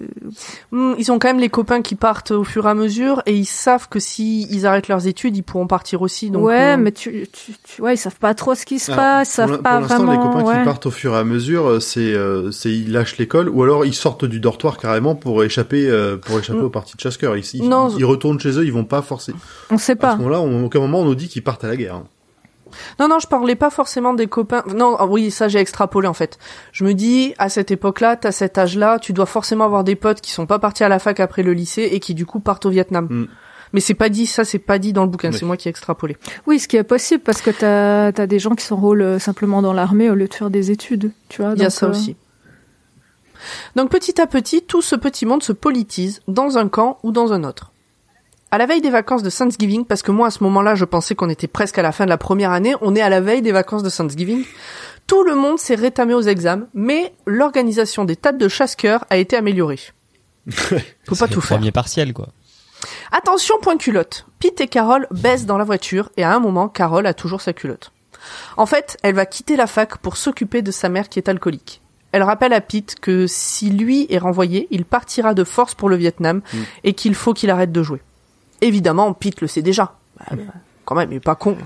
Hmm, 0.73 0.95
ils 0.99 1.11
ont 1.13 1.19
quand 1.19 1.29
même 1.29 1.39
les 1.39 1.49
copains 1.49 1.81
qui 1.83 1.95
partent 1.95 2.31
au 2.33 2.43
fur 2.45 2.67
et 2.67 2.71
à 2.71 2.75
mesure, 2.75 3.23
et 3.27 3.35
ils 3.37 3.45
savent 3.47 3.89
que 3.89 4.01
si 4.01 4.43
ils 4.51 4.67
arrêtent 4.67 4.89
leurs 4.89 5.07
études, 5.07 5.37
ils 5.37 5.43
pourront 5.43 5.67
partir 5.67 6.03
aussi. 6.03 6.31
Donc, 6.31 6.45
ouais, 6.45 6.75
euh, 6.75 6.77
mais 6.77 6.93
tu, 6.93 7.27
tu, 7.33 7.53
tu 7.63 7.81
ouais, 7.83 7.95
ils 7.95 7.99
savent 7.99 8.19
pas 8.19 8.35
trop 8.35 8.55
ce 8.55 8.67
qui 8.67 8.79
se 8.79 8.91
Alors, 8.91 9.03
passe, 9.05 9.29
ils 9.29 9.33
savent 9.33 9.63
pas 9.63 9.73
pour 9.79 9.81
l'instant, 9.89 10.05
vraiment. 10.05 10.13
les 10.13 10.19
copains 10.19 10.45
ouais. 10.53 10.59
qui 10.59 10.65
partent 10.65 10.87
au 10.87 10.91
fur 10.91 11.15
et 11.15 11.19
à 11.19 11.25
mesure, 11.25 11.67
euh, 11.69 11.81
c'est 11.81 12.13
euh, 12.13 12.51
c'est 12.51 12.71
ils 12.73 12.91
lâchent 12.93 13.17
l'école 13.19 13.49
ou 13.49 13.63
alors 13.63 13.85
ils 13.87 13.95
sortent 13.95 14.25
du 14.25 14.41
dortoir 14.41 14.79
carrément 14.79 15.15
pour 15.15 15.43
échapper 15.45 15.89
euh, 15.89 16.17
pour 16.17 16.39
échapper 16.39 16.61
Mm. 16.61 16.65
aux 16.65 16.71
parties 16.71 16.97
de 16.97 17.01
chasse-cœur. 17.01 17.37
Ils, 17.37 17.45
ils, 17.55 17.69
Non. 17.69 17.89
ils 17.97 18.05
retournent 18.05 18.41
chez 18.41 18.59
eux, 18.59 18.65
ils 18.65 18.73
vont 18.73 18.85
pas 18.85 19.03
forcer. 19.03 19.33
On 19.71 19.79
sait 19.79 19.93
À 19.93 19.97
pas. 19.97 20.13
ce 20.13 20.17
moment-là, 20.19 20.41
on- 20.41 20.61
à 20.63 20.65
aucun 20.65 20.81
moment 20.81 21.01
on 21.01 21.05
nous 21.05 21.15
dit 21.15 21.29
qu'ils 21.29 21.43
partent 21.45 21.65
à 21.65 21.69
la 21.69 21.77
guerre. 21.77 22.03
Non, 22.99 23.09
non, 23.09 23.19
je 23.19 23.27
parlais 23.27 23.55
pas 23.55 23.71
forcément 23.71 24.15
des 24.15 24.27
copains. 24.27 24.65
Non, 24.75 24.97
ah 24.99 25.07
oui, 25.07 25.31
ça 25.31 25.49
j'ai 25.49 25.59
extrapolé 25.59 26.09
en 26.09 26.15
fait. 26.15 26.39
Je 26.73 26.85
me 26.85 26.95
dis, 26.95 27.35
à 27.39 27.49
cette 27.49 27.71
époque-là, 27.71 28.17
t'as 28.17 28.33
cet 28.33 28.59
âge-là, 28.59 28.99
tu 28.99 29.13
dois 29.13 29.27
forcément 29.27 29.65
avoir 29.65 29.85
des 29.85 29.97
potes 29.97 30.21
qui 30.21 30.31
sont 30.31 30.47
pas 30.47 30.59
partis 30.59 30.85
à 30.85 30.89
la 30.89 30.99
fac 30.99 31.21
après 31.21 31.43
le 31.43 31.53
lycée 31.53 31.89
et 31.93 32.01
qui 32.01 32.15
du 32.15 32.27
coup 32.27 32.41
partent 32.41 32.67
au 32.67 32.71
Vietnam. 32.71 33.07
Mm. 33.11 33.27
Mais 33.73 33.81
c'est 33.81 33.95
pas 33.95 34.09
dit, 34.09 34.27
ça 34.27 34.45
c'est 34.45 34.59
pas 34.59 34.79
dit 34.79 34.93
dans 34.93 35.03
le 35.03 35.11
bouquin, 35.11 35.31
Oui. 35.31 35.37
c'est 35.39 35.45
moi 35.45 35.57
qui 35.57 35.69
ai 35.69 35.71
extrapolé. 35.71 36.17
Oui, 36.47 36.59
ce 36.59 36.69
qui 36.69 36.77
est 36.77 36.85
possible 36.85 37.23
parce 37.23 37.43
que 37.43 37.51
t'as 37.51 38.07
as 38.07 38.27
des 38.27 38.39
gens 38.39 38.55
qui 38.55 38.65
s'enrôlent 38.65 39.03
euh, 39.03 39.19
simplement 39.19 39.61
dans 39.61 39.73
l'armée 39.73 40.09
au 40.09 40.15
lieu 40.15 40.29
de 40.29 40.35
faire 40.35 40.51
des 40.51 40.71
études. 40.71 41.13
Tu 41.29 41.43
vois. 41.43 41.53
Il 41.57 41.63
y 41.63 41.67
a 41.67 41.71
ça 41.71 41.87
euh, 41.87 41.91
aussi. 41.91 42.17
Donc 43.75 43.91
petit 43.91 44.21
à 44.21 44.27
petit, 44.27 44.63
tout 44.63 44.83
ce 44.83 44.97
petit 44.97 45.27
monde 45.27 45.43
se 45.43 45.53
politise 45.53 46.23
dans 46.29 46.59
un 46.59 46.69
camp 46.69 46.99
ou 47.03 47.13
dans 47.13 47.33
un 47.33 47.45
autre. 47.45 47.73
À 48.51 48.59
la 48.59 48.67
veille 48.67 48.81
des 48.81 48.91
vacances 48.91 49.23
de 49.23 49.31
Thanksgiving, 49.31 49.85
parce 49.85 50.03
que 50.03 50.13
moi 50.13 50.29
à 50.29 50.31
ce 50.31 50.43
moment-là 50.45 50.75
je 50.75 50.85
pensais 50.85 51.15
qu'on 51.15 51.29
était 51.29 51.49
presque 51.49 51.79
à 51.79 51.83
la 51.83 51.93
fin 51.93 52.05
de 52.05 52.11
la 52.11 52.19
première 52.19 52.53
année, 52.53 52.75
on 52.81 52.95
est 52.95 53.01
à 53.01 53.09
la 53.09 53.21
veille 53.21 53.43
des 53.43 53.53
vacances 53.53 53.83
de 53.83 53.91
Thanksgiving, 53.91 54.45
tout 55.07 55.25
le 55.25 55.35
monde 55.35 55.59
s'est 55.59 55.75
rétamé 55.75 56.15
aux 56.15 56.23
examens, 56.23 56.67
mais 56.75 57.13
l'organisation 57.27 58.05
des 58.05 58.17
tas 58.17 58.33
de 58.33 58.49
chasse-cœur 58.49 59.05
a 59.11 59.17
été 59.17 59.37
améliorée. 59.37 59.81
Faut 60.51 60.77
pas 60.77 60.81
C'est 61.09 61.29
tout 61.29 61.35
le 61.37 61.41
faire. 61.41 61.59
Premier 61.59 61.73
partiel 61.73 62.13
quoi. 62.13 62.29
Attention, 63.13 63.57
point 63.61 63.77
culotte. 63.77 64.27
Pete 64.39 64.61
et 64.61 64.69
Carole 64.69 65.07
baissent 65.11 65.47
dans 65.47 65.59
la 65.59 65.65
voiture 65.65 66.11
et 66.17 66.23
à 66.25 66.35
un 66.35 66.41
moment, 66.41 66.69
Carole 66.69 67.07
a 67.07 67.15
toujours 67.15 67.41
sa 67.41 67.53
culotte. 67.53 67.93
En 68.57 68.67
fait, 68.67 68.97
elle 69.03 69.15
va 69.15 69.27
quitter 69.27 69.57
la 69.57 69.67
fac 69.67 69.99
pour 69.99 70.17
s'occuper 70.17 70.63
de 70.63 70.71
sa 70.71 70.89
mère 70.89 71.09
qui 71.09 71.19
est 71.19 71.29
alcoolique. 71.29 71.81
Elle 72.13 72.23
rappelle 72.23 72.53
à 72.53 72.61
Pete 72.61 72.97
que 73.01 73.27
si 73.27 73.71
lui 73.71 74.07
est 74.09 74.19
renvoyé, 74.19 74.69
il 74.71 74.85
partira 74.85 75.35
de 75.35 75.45
force 75.45 75.75
pour 75.75 75.89
le 75.89 75.97
Vietnam 75.97 76.41
et 76.85 76.95
qu'il 76.95 77.15
faut 77.15 77.35
qu'il 77.35 77.51
arrête 77.51 77.73
de 77.73 77.83
jouer. 77.83 78.01
Évidemment, 78.61 79.13
Pete 79.13 79.41
le 79.41 79.47
sait 79.47 79.63
déjà. 79.63 79.95
Bah, 80.19 80.37
quand 80.85 80.95
même, 80.95 81.13
il 81.13 81.17
est 81.17 81.21
pas 81.21 81.35
con. 81.35 81.57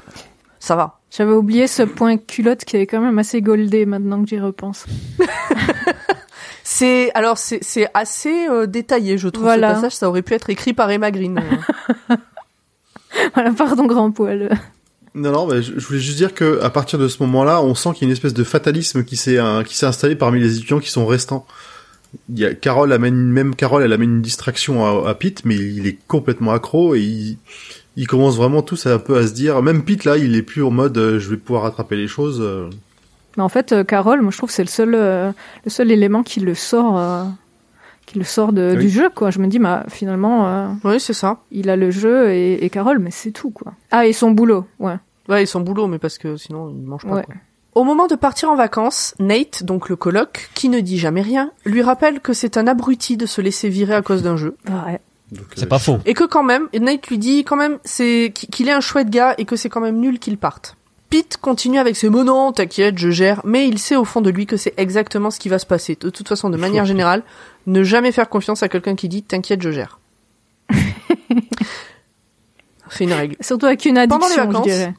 Ça 0.59 0.77
va. 0.77 0.99
J'avais 1.11 1.33
oublié 1.33 1.67
ce 1.67 1.83
point 1.83 2.17
culotte 2.17 2.65
qui 2.65 2.77
est 2.77 2.87
quand 2.87 3.01
même 3.01 3.19
assez 3.19 3.43
goldé 3.43 3.87
maintenant 3.87 4.23
que 4.23 4.29
j'y 4.29 4.39
repense. 4.39 4.87
C'est 6.73 7.11
alors 7.15 7.37
c'est 7.37 7.59
c'est 7.63 7.89
assez 7.95 8.47
euh, 8.49 8.67
détaillé, 8.67 9.19
je 9.19 9.29
trouve. 9.29 9.43
Voilà. 9.43 9.71
Ce 9.71 9.75
passage, 9.75 9.97
ça 9.97 10.09
aurait 10.09 10.23
pu 10.23 10.35
être 10.35 10.51
écrit 10.51 10.73
par 10.73 10.89
Emma 10.89 11.11
Green. 11.11 11.41
voilà, 13.35 13.51
pardon, 13.51 13.87
grand 13.87 14.13
poil. 14.13 14.57
Non, 15.17 15.33
non, 15.33 15.47
mais 15.49 15.63
je, 15.63 15.81
je 15.81 15.85
voulais 15.85 15.99
juste 15.99 16.17
dire 16.17 16.33
que 16.33 16.61
à 16.63 16.71
partir 16.71 16.99
de 17.01 17.09
ce 17.09 17.21
moment-là, 17.25 17.61
on 17.61 17.75
sent 17.75 17.91
qu'il 17.95 18.03
y 18.03 18.05
a 18.05 18.09
une 18.09 18.13
espèce 18.13 18.35
de 18.35 18.45
fatalisme 18.45 19.03
qui 19.03 19.17
s'est 19.17 19.39
euh, 19.39 19.65
qui 19.65 19.77
s'est 19.77 19.87
installé 19.87 20.15
parmi 20.15 20.39
les 20.39 20.59
étudiants 20.59 20.79
qui 20.79 20.91
sont 20.91 21.07
restants. 21.07 21.45
Il 22.29 22.39
y 22.41 22.45
a 22.45 22.55
Carole 22.55 22.93
amène 22.93 23.15
même 23.31 23.55
Carole, 23.55 23.83
elle 23.83 23.93
amène 23.93 24.15
une 24.17 24.23
distraction 24.23 24.85
à, 24.85 25.09
à 25.11 25.15
Pete, 25.15 25.45
mais 25.45 25.55
il 25.57 25.87
est 25.87 25.99
complètement 26.09 26.53
accro 26.53 26.95
et 26.95 27.01
il, 27.01 27.39
il 27.97 28.07
commence 28.07 28.37
vraiment 28.37 28.63
tous 28.63 28.87
à 28.87 28.95
un 28.95 28.99
peu 28.99 29.17
à 29.19 29.27
se 29.27 29.33
dire. 29.33 29.63
Même 29.63 29.85
Pete 29.85 30.05
là, 30.05 30.17
il 30.17 30.35
est 30.37 30.43
plus 30.43 30.63
en 30.65 30.71
mode 30.71 30.97
euh, 30.99 31.19
je 31.21 31.31
vais 31.31 31.37
pouvoir 31.37 31.63
rattraper 31.65 31.97
les 31.97 32.09
choses. 32.09 32.41
euh. 32.41 32.69
Mais 33.37 33.43
en 33.45 33.49
fait, 33.49 33.71
euh, 33.73 33.85
Carole, 33.85 34.23
moi 34.23 34.33
je 34.33 34.39
trouve 34.39 34.49
que 34.49 34.55
c'est 34.55 34.65
le 34.65 34.69
seul, 34.69 34.95
euh, 34.95 35.31
le 35.65 35.71
seul 35.71 35.91
élément 35.93 36.25
qui 36.25 36.41
le 36.41 36.55
sort, 36.57 36.99
euh, 36.99 37.25
qui 38.07 38.19
le 38.19 38.25
sort 38.25 38.53
de, 38.53 38.73
Oui. 38.75 38.83
du 38.83 38.89
jeu, 38.91 39.09
quoi. 39.15 39.31
Je 39.31 39.39
me 39.39 39.47
dis, 39.47 39.61
bah, 39.61 39.85
finalement, 39.89 40.49
euh, 40.49 40.67
oui, 40.83 40.99
c'est 40.99 41.13
ça. 41.13 41.39
il 41.53 41.71
a 41.71 41.77
le 41.77 41.93
jeu 41.93 42.31
et, 42.33 42.65
et 42.65 42.71
Carole, 42.71 42.99
mais 42.99 43.13
c'est 43.13 43.31
tout, 43.31 43.51
quoi. 43.51 43.73
Ah, 43.93 44.05
et 44.09 44.13
son 44.13 44.33
boulot, 44.33 44.67
ouais. 44.81 44.97
Ouais, 45.29 45.45
ils 45.45 45.47
sont 45.47 45.61
boulot, 45.61 45.87
mais 45.87 45.99
parce 46.01 46.19
que 46.19 46.37
sinon 46.37 46.71
ils 46.71 46.85
mangent 46.85 47.07
pas. 47.07 47.15
Ouais. 47.15 47.23
quoi. 47.23 47.35
Au 47.75 47.85
moment 47.85 48.09
de 48.09 48.17
partir 48.17 48.51
en 48.51 48.57
vacances, 48.57 49.15
Nate, 49.19 49.63
donc 49.63 49.89
le 49.89 49.97
coloc, 49.97 50.51
qui 50.55 50.69
ne 50.69 50.81
dit 50.81 50.99
jamais 50.99 51.23
rien, 51.23 51.53
lui 51.65 51.83
rappelle 51.83 52.21
que 52.21 52.33
c'est 52.33 52.57
un 52.57 52.67
abruti 52.67 53.17
de 53.17 53.27
se 53.27 53.41
laisser 53.41 53.69
virer 53.69 53.95
à 53.95 54.03
cause 54.03 54.23
d'un 54.23 54.37
jeu. 54.37 54.57
Ouais. 54.69 55.01
Donc, 55.31 55.45
C'est 55.55 55.65
euh, 55.65 55.69
pas 55.69 55.79
faux. 55.79 55.99
Et 56.05 56.15
que 56.15 56.25
quand 56.25 56.43
même, 56.43 56.69
Nate 56.75 57.07
lui 57.07 57.19
dit 57.19 57.45
quand 57.45 57.57
même 57.57 57.79
c'est 57.85 58.33
qu'il 58.35 58.69
est 58.69 58.73
un 58.73 58.81
chouette 58.81 59.11
gars 59.11 59.35
et 59.39 59.45
que 59.45 59.55
c'est 59.55 59.69
quand 59.69 59.81
même 59.81 59.99
nul 59.99 60.19
qu'il 60.19 60.37
parte. 60.37 60.77
Pete 61.11 61.37
continue 61.39 61.79
avec 61.79 61.97
ses 61.97 62.09
mots 62.09 62.25
non, 62.25 62.53
t'inquiète, 62.53 62.99
je 62.99 63.11
gère, 63.11 63.41
mais 63.45 63.67
il 63.67 63.79
sait 63.79 63.97
au 63.97 64.05
fond 64.05 64.21
de 64.21 64.31
lui 64.31 64.47
que 64.47 64.57
c'est 64.57 64.75
exactement 64.77 65.31
ce 65.31 65.41
qui 65.41 65.49
va 65.49 65.59
se 65.59 65.67
passer. 65.67 65.97
De 66.01 66.11
toute 66.11 66.29
façon, 66.29 66.51
de 66.51 66.57
manière 66.57 66.85
générale, 66.85 67.25
ne 67.67 67.83
jamais 67.83 68.13
faire 68.13 68.29
confiance 68.29 68.63
à 68.63 68.69
quelqu'un 68.69 68.95
qui 68.95 69.09
dit 69.09 69.23
t'inquiète, 69.23 69.61
je 69.63 69.71
gère. 69.71 69.99
c'est 72.91 73.05
une 73.05 73.13
règle. 73.13 73.37
Surtout 73.41 73.67
avec 73.67 73.85
une 73.85 73.95
Pendant 73.95 74.19
les 74.19 74.25
addiction, 74.25 74.43
je 74.43 74.47
vacances, 74.47 74.67
dirais. 74.67 74.95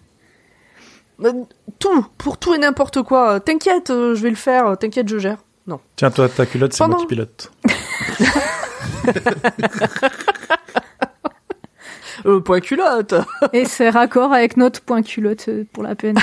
Euh, 1.24 1.34
Tout, 1.80 2.06
pour 2.18 2.38
tout 2.38 2.54
et 2.54 2.58
n'importe 2.58 3.02
quoi. 3.04 3.40
T'inquiète, 3.40 3.90
euh, 3.90 4.16
je 4.16 4.22
vais 4.24 4.30
le 4.30 4.36
faire. 4.36 4.68
euh, 4.68 4.76
T'inquiète, 4.76 5.08
je 5.08 5.18
gère. 5.20 5.38
Non. 5.68 5.80
Tiens, 5.96 6.10
toi, 6.12 6.28
ta 6.30 6.46
culotte, 6.46 6.74
c'est 6.74 6.84
moi 6.86 6.96
Pendant- 6.96 7.02
qui 7.02 7.08
pilote. 7.08 7.52
Euh, 12.26 12.40
point 12.40 12.60
culotte. 12.60 13.16
Et 13.54 13.66
c'est 13.66 13.90
raccord 13.90 14.32
avec 14.32 14.56
notre 14.58 14.82
point 14.82 15.02
culotte 15.02 15.48
euh, 15.48 15.66
pour 15.74 15.82
la 15.82 15.96
peine. 15.96 16.20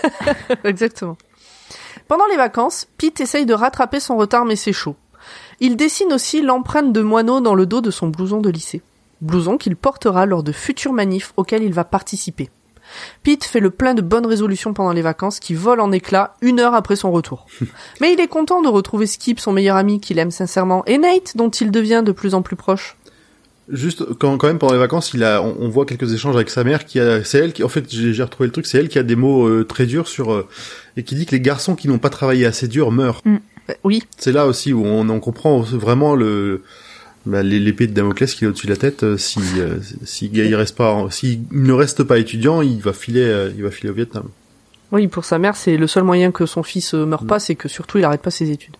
Exactement. 0.64 1.16
Pendant 2.06 2.26
les 2.26 2.36
vacances, 2.36 2.86
Pete 2.96 3.20
essaye 3.20 3.44
de 3.46 3.54
rattraper 3.54 3.98
son 3.98 4.16
retard, 4.16 4.44
mais 4.44 4.54
c'est 4.56 4.72
chaud. 4.72 4.94
Il 5.58 5.76
dessine 5.76 6.12
aussi 6.12 6.42
l'empreinte 6.42 6.92
de 6.92 7.00
moineau 7.00 7.40
dans 7.40 7.54
le 7.56 7.66
dos 7.66 7.80
de 7.80 7.90
son 7.90 8.06
blouson 8.08 8.40
de 8.40 8.50
lycée. 8.50 8.82
Blouson 9.20 9.56
qu'il 9.58 9.74
portera 9.74 10.26
lors 10.26 10.42
de 10.44 10.52
futurs 10.52 10.92
manifs 10.92 11.32
auxquels 11.36 11.62
il 11.64 11.72
va 11.72 11.84
participer. 11.84 12.48
Pete 13.22 13.44
fait 13.44 13.60
le 13.60 13.70
plein 13.70 13.94
de 13.94 14.02
bonnes 14.02 14.26
résolutions 14.26 14.72
pendant 14.74 14.92
les 14.92 15.02
vacances 15.02 15.40
qui 15.40 15.54
volent 15.54 15.84
en 15.84 15.92
éclats 15.92 16.34
une 16.40 16.60
heure 16.60 16.74
après 16.74 16.96
son 16.96 17.10
retour. 17.10 17.46
Mais 18.00 18.12
il 18.12 18.20
est 18.20 18.28
content 18.28 18.62
de 18.62 18.68
retrouver 18.68 19.06
Skip, 19.06 19.40
son 19.40 19.52
meilleur 19.52 19.76
ami 19.76 20.00
qu'il 20.00 20.18
aime 20.18 20.30
sincèrement, 20.30 20.84
et 20.86 20.98
Nate, 20.98 21.36
dont 21.36 21.50
il 21.50 21.70
devient 21.70 22.02
de 22.04 22.12
plus 22.12 22.34
en 22.34 22.42
plus 22.42 22.56
proche. 22.56 22.96
Juste 23.68 24.04
quand, 24.18 24.36
quand 24.38 24.48
même 24.48 24.58
pendant 24.58 24.72
les 24.72 24.78
vacances, 24.78 25.14
il 25.14 25.22
a, 25.22 25.40
on, 25.40 25.56
on 25.60 25.68
voit 25.68 25.86
quelques 25.86 26.12
échanges 26.12 26.34
avec 26.34 26.50
sa 26.50 26.64
mère 26.64 26.84
qui 26.84 26.98
a, 26.98 27.24
c'est 27.24 27.38
elle 27.38 27.52
qui, 27.52 27.62
en 27.62 27.68
fait, 27.68 27.86
j'ai 27.88 28.22
retrouvé 28.22 28.48
le 28.48 28.52
truc, 28.52 28.66
c'est 28.66 28.78
elle 28.78 28.88
qui 28.88 28.98
a 28.98 29.04
des 29.04 29.14
mots 29.14 29.46
euh, 29.46 29.64
très 29.64 29.86
durs 29.86 30.08
sur 30.08 30.32
euh, 30.32 30.48
et 30.96 31.04
qui 31.04 31.14
dit 31.14 31.26
que 31.26 31.30
les 31.30 31.40
garçons 31.40 31.76
qui 31.76 31.86
n'ont 31.86 31.98
pas 31.98 32.10
travaillé 32.10 32.44
assez 32.44 32.66
dur 32.66 32.90
meurent. 32.90 33.22
Euh, 33.26 33.38
oui, 33.84 34.02
C'est 34.18 34.32
là 34.32 34.46
aussi 34.46 34.72
où 34.72 34.84
on, 34.84 35.08
on 35.08 35.20
comprend 35.20 35.60
vraiment 35.60 36.16
le 36.16 36.62
bah, 37.26 37.42
l'épée 37.42 37.86
de 37.86 37.92
Damoclès 37.92 38.34
qui 38.34 38.44
est 38.44 38.48
au-dessus 38.48 38.66
de 38.66 38.72
la 38.72 38.76
tête. 38.78 39.02
euh, 39.04 39.16
Si 39.16 39.40
euh, 39.58 39.76
si 40.04 40.26
il 40.32 40.54
reste 40.54 40.76
pas, 40.76 41.06
s'il 41.10 41.42
ne 41.50 41.72
reste 41.72 42.02
pas 42.04 42.18
étudiant, 42.18 42.62
il 42.62 42.80
va 42.80 42.92
filer, 42.92 43.22
euh, 43.24 43.50
il 43.56 43.62
va 43.62 43.70
filer 43.70 43.90
au 43.90 43.94
Vietnam. 43.94 44.24
Oui, 44.90 45.06
pour 45.08 45.24
sa 45.24 45.38
mère, 45.38 45.56
c'est 45.56 45.76
le 45.76 45.86
seul 45.86 46.04
moyen 46.04 46.32
que 46.32 46.44
son 46.46 46.62
fils 46.62 46.92
meure 46.94 47.24
pas, 47.24 47.38
c'est 47.38 47.54
que 47.54 47.68
surtout 47.68 47.98
il 47.98 48.04
arrête 48.04 48.20
pas 48.22 48.30
ses 48.30 48.50
études. 48.50 48.76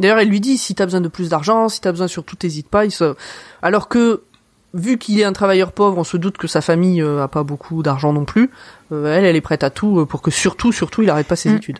D'ailleurs, 0.00 0.18
elle 0.18 0.28
lui 0.28 0.40
dit 0.40 0.58
si 0.58 0.74
t'as 0.74 0.84
besoin 0.86 1.00
de 1.00 1.08
plus 1.08 1.28
d'argent, 1.28 1.68
si 1.68 1.80
t'as 1.80 1.92
besoin 1.92 2.08
surtout 2.08 2.34
t'hésites 2.34 2.68
pas. 2.68 2.84
Il 2.84 2.90
se... 2.90 3.14
Alors 3.62 3.88
que 3.88 4.22
vu 4.72 4.98
qu'il 4.98 5.20
est 5.20 5.24
un 5.24 5.32
travailleur 5.32 5.70
pauvre, 5.70 5.96
on 5.98 6.02
se 6.02 6.16
doute 6.16 6.36
que 6.36 6.48
sa 6.48 6.60
famille 6.60 7.00
euh, 7.00 7.22
a 7.22 7.28
pas 7.28 7.44
beaucoup 7.44 7.84
d'argent 7.84 8.12
non 8.12 8.24
plus. 8.24 8.50
Euh, 8.90 9.16
elle, 9.16 9.24
elle 9.24 9.36
est 9.36 9.40
prête 9.40 9.62
à 9.62 9.70
tout 9.70 10.04
pour 10.06 10.20
que 10.22 10.32
surtout, 10.32 10.72
surtout, 10.72 11.02
il 11.02 11.10
arrête 11.10 11.28
pas 11.28 11.36
ses 11.36 11.50
Mm. 11.50 11.56
études. 11.56 11.78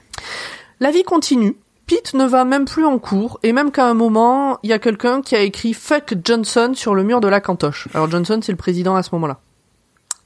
La 0.79 0.93
vie 0.93 1.03
continue. 1.03 1.57
Pete 1.87 2.14
ne 2.14 2.24
va 2.24 2.45
même 2.45 2.64
plus 2.64 2.85
en 2.85 2.99
cours 2.99 3.39
et 3.43 3.53
même 3.53 3.70
qu'à 3.70 3.87
un 3.87 3.95
moment, 3.95 4.59
il 4.62 4.70
y 4.70 4.72
a 4.72 4.78
quelqu'un 4.78 5.20
qui 5.20 5.37
a 5.37 5.41
écrit 5.41 5.74
Fuck 5.74 6.14
Johnson 6.24 6.72
sur 6.74 6.95
le 6.95 7.05
mur 7.05 7.20
de 7.20 7.28
la 7.28 7.41
cantoche. 7.41 7.89
Alors 7.95 8.11
Johnson, 8.11 8.41
c'est 8.43 8.53
le 8.53 8.57
président 8.59 8.97
à 8.97 9.03
ce 9.03 9.11
moment-là. 9.12 9.41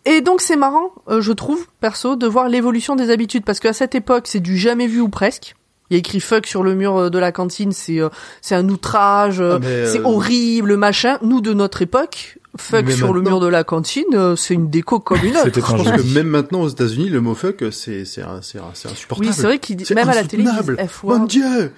Et 0.04 0.20
donc 0.20 0.40
c'est 0.40 0.56
marrant, 0.56 0.92
euh, 1.09 1.20
je 1.20 1.32
trouve, 1.32 1.66
perso, 1.80 2.16
de 2.16 2.26
voir 2.26 2.48
l'évolution 2.48 2.96
des 2.96 3.11
habitudes 3.11 3.44
parce 3.44 3.61
qu'à 3.61 3.72
cette 3.72 3.94
époque, 3.94 4.26
c'est 4.26 4.40
du 4.40 4.56
jamais 4.56 4.86
vu 4.86 5.00
ou 5.00 5.09
presque. 5.09 5.54
Il 5.90 5.94
y 5.94 5.96
a 5.96 5.98
écrit 5.98 6.20
fuck 6.20 6.46
sur 6.46 6.62
le 6.62 6.74
mur 6.74 6.96
euh, 6.96 7.11
de 7.11 7.18
la 7.18 7.32
cantine, 7.32 7.72
c'est 7.72 7.98
euh, 8.00 8.09
c'est 8.40 8.54
un 8.54 8.68
outrage, 8.68 9.40
euh, 9.40 9.56
Ah, 9.56 9.59
mais, 9.61 9.66
euh, 9.66 9.92
c'est 9.92 10.00
horrible, 10.00 10.76
machin. 10.76 11.18
Nous 11.22 11.40
de 11.40 11.52
notre 11.54 11.82
époque, 11.82 12.38
fuck 12.59 12.84
Mais 12.86 12.92
sur 12.96 13.12
le 13.12 13.22
mur 13.22 13.40
de 13.40 13.46
la 13.46 13.64
cantine, 13.64 14.04
euh, 14.14 14.36
c'est 14.36 14.54
une 14.54 14.68
déco 14.70 15.00
comme 15.00 15.24
une 15.24 15.36
autre. 15.36 15.50
Je 15.54 15.61
pense 15.61 15.90
que 15.90 16.14
même 16.14 16.28
maintenant 16.28 16.61
aux 16.62 16.68
États-Unis, 16.68 17.09
le 17.09 17.20
mot 17.20 17.34
fuck, 17.34 17.64
c'est 17.72 18.04
c'est 18.04 18.22
un- 18.22 18.40
c'est 18.42 18.59
insupportable. 18.59 19.26
Oui, 19.28 19.32
c'est 19.34 19.42
vrai 19.42 19.59
qu'il 19.59 19.76
dit 19.76 19.84
C'est 19.86 19.94
même 19.94 20.09
à 20.09 20.14
la 20.14 20.24
télé, 20.24 20.44
ils 20.44 20.50
disent. 20.76 20.86
F 20.88 21.02
Mon. 21.04 21.24
Dieu 21.24 21.72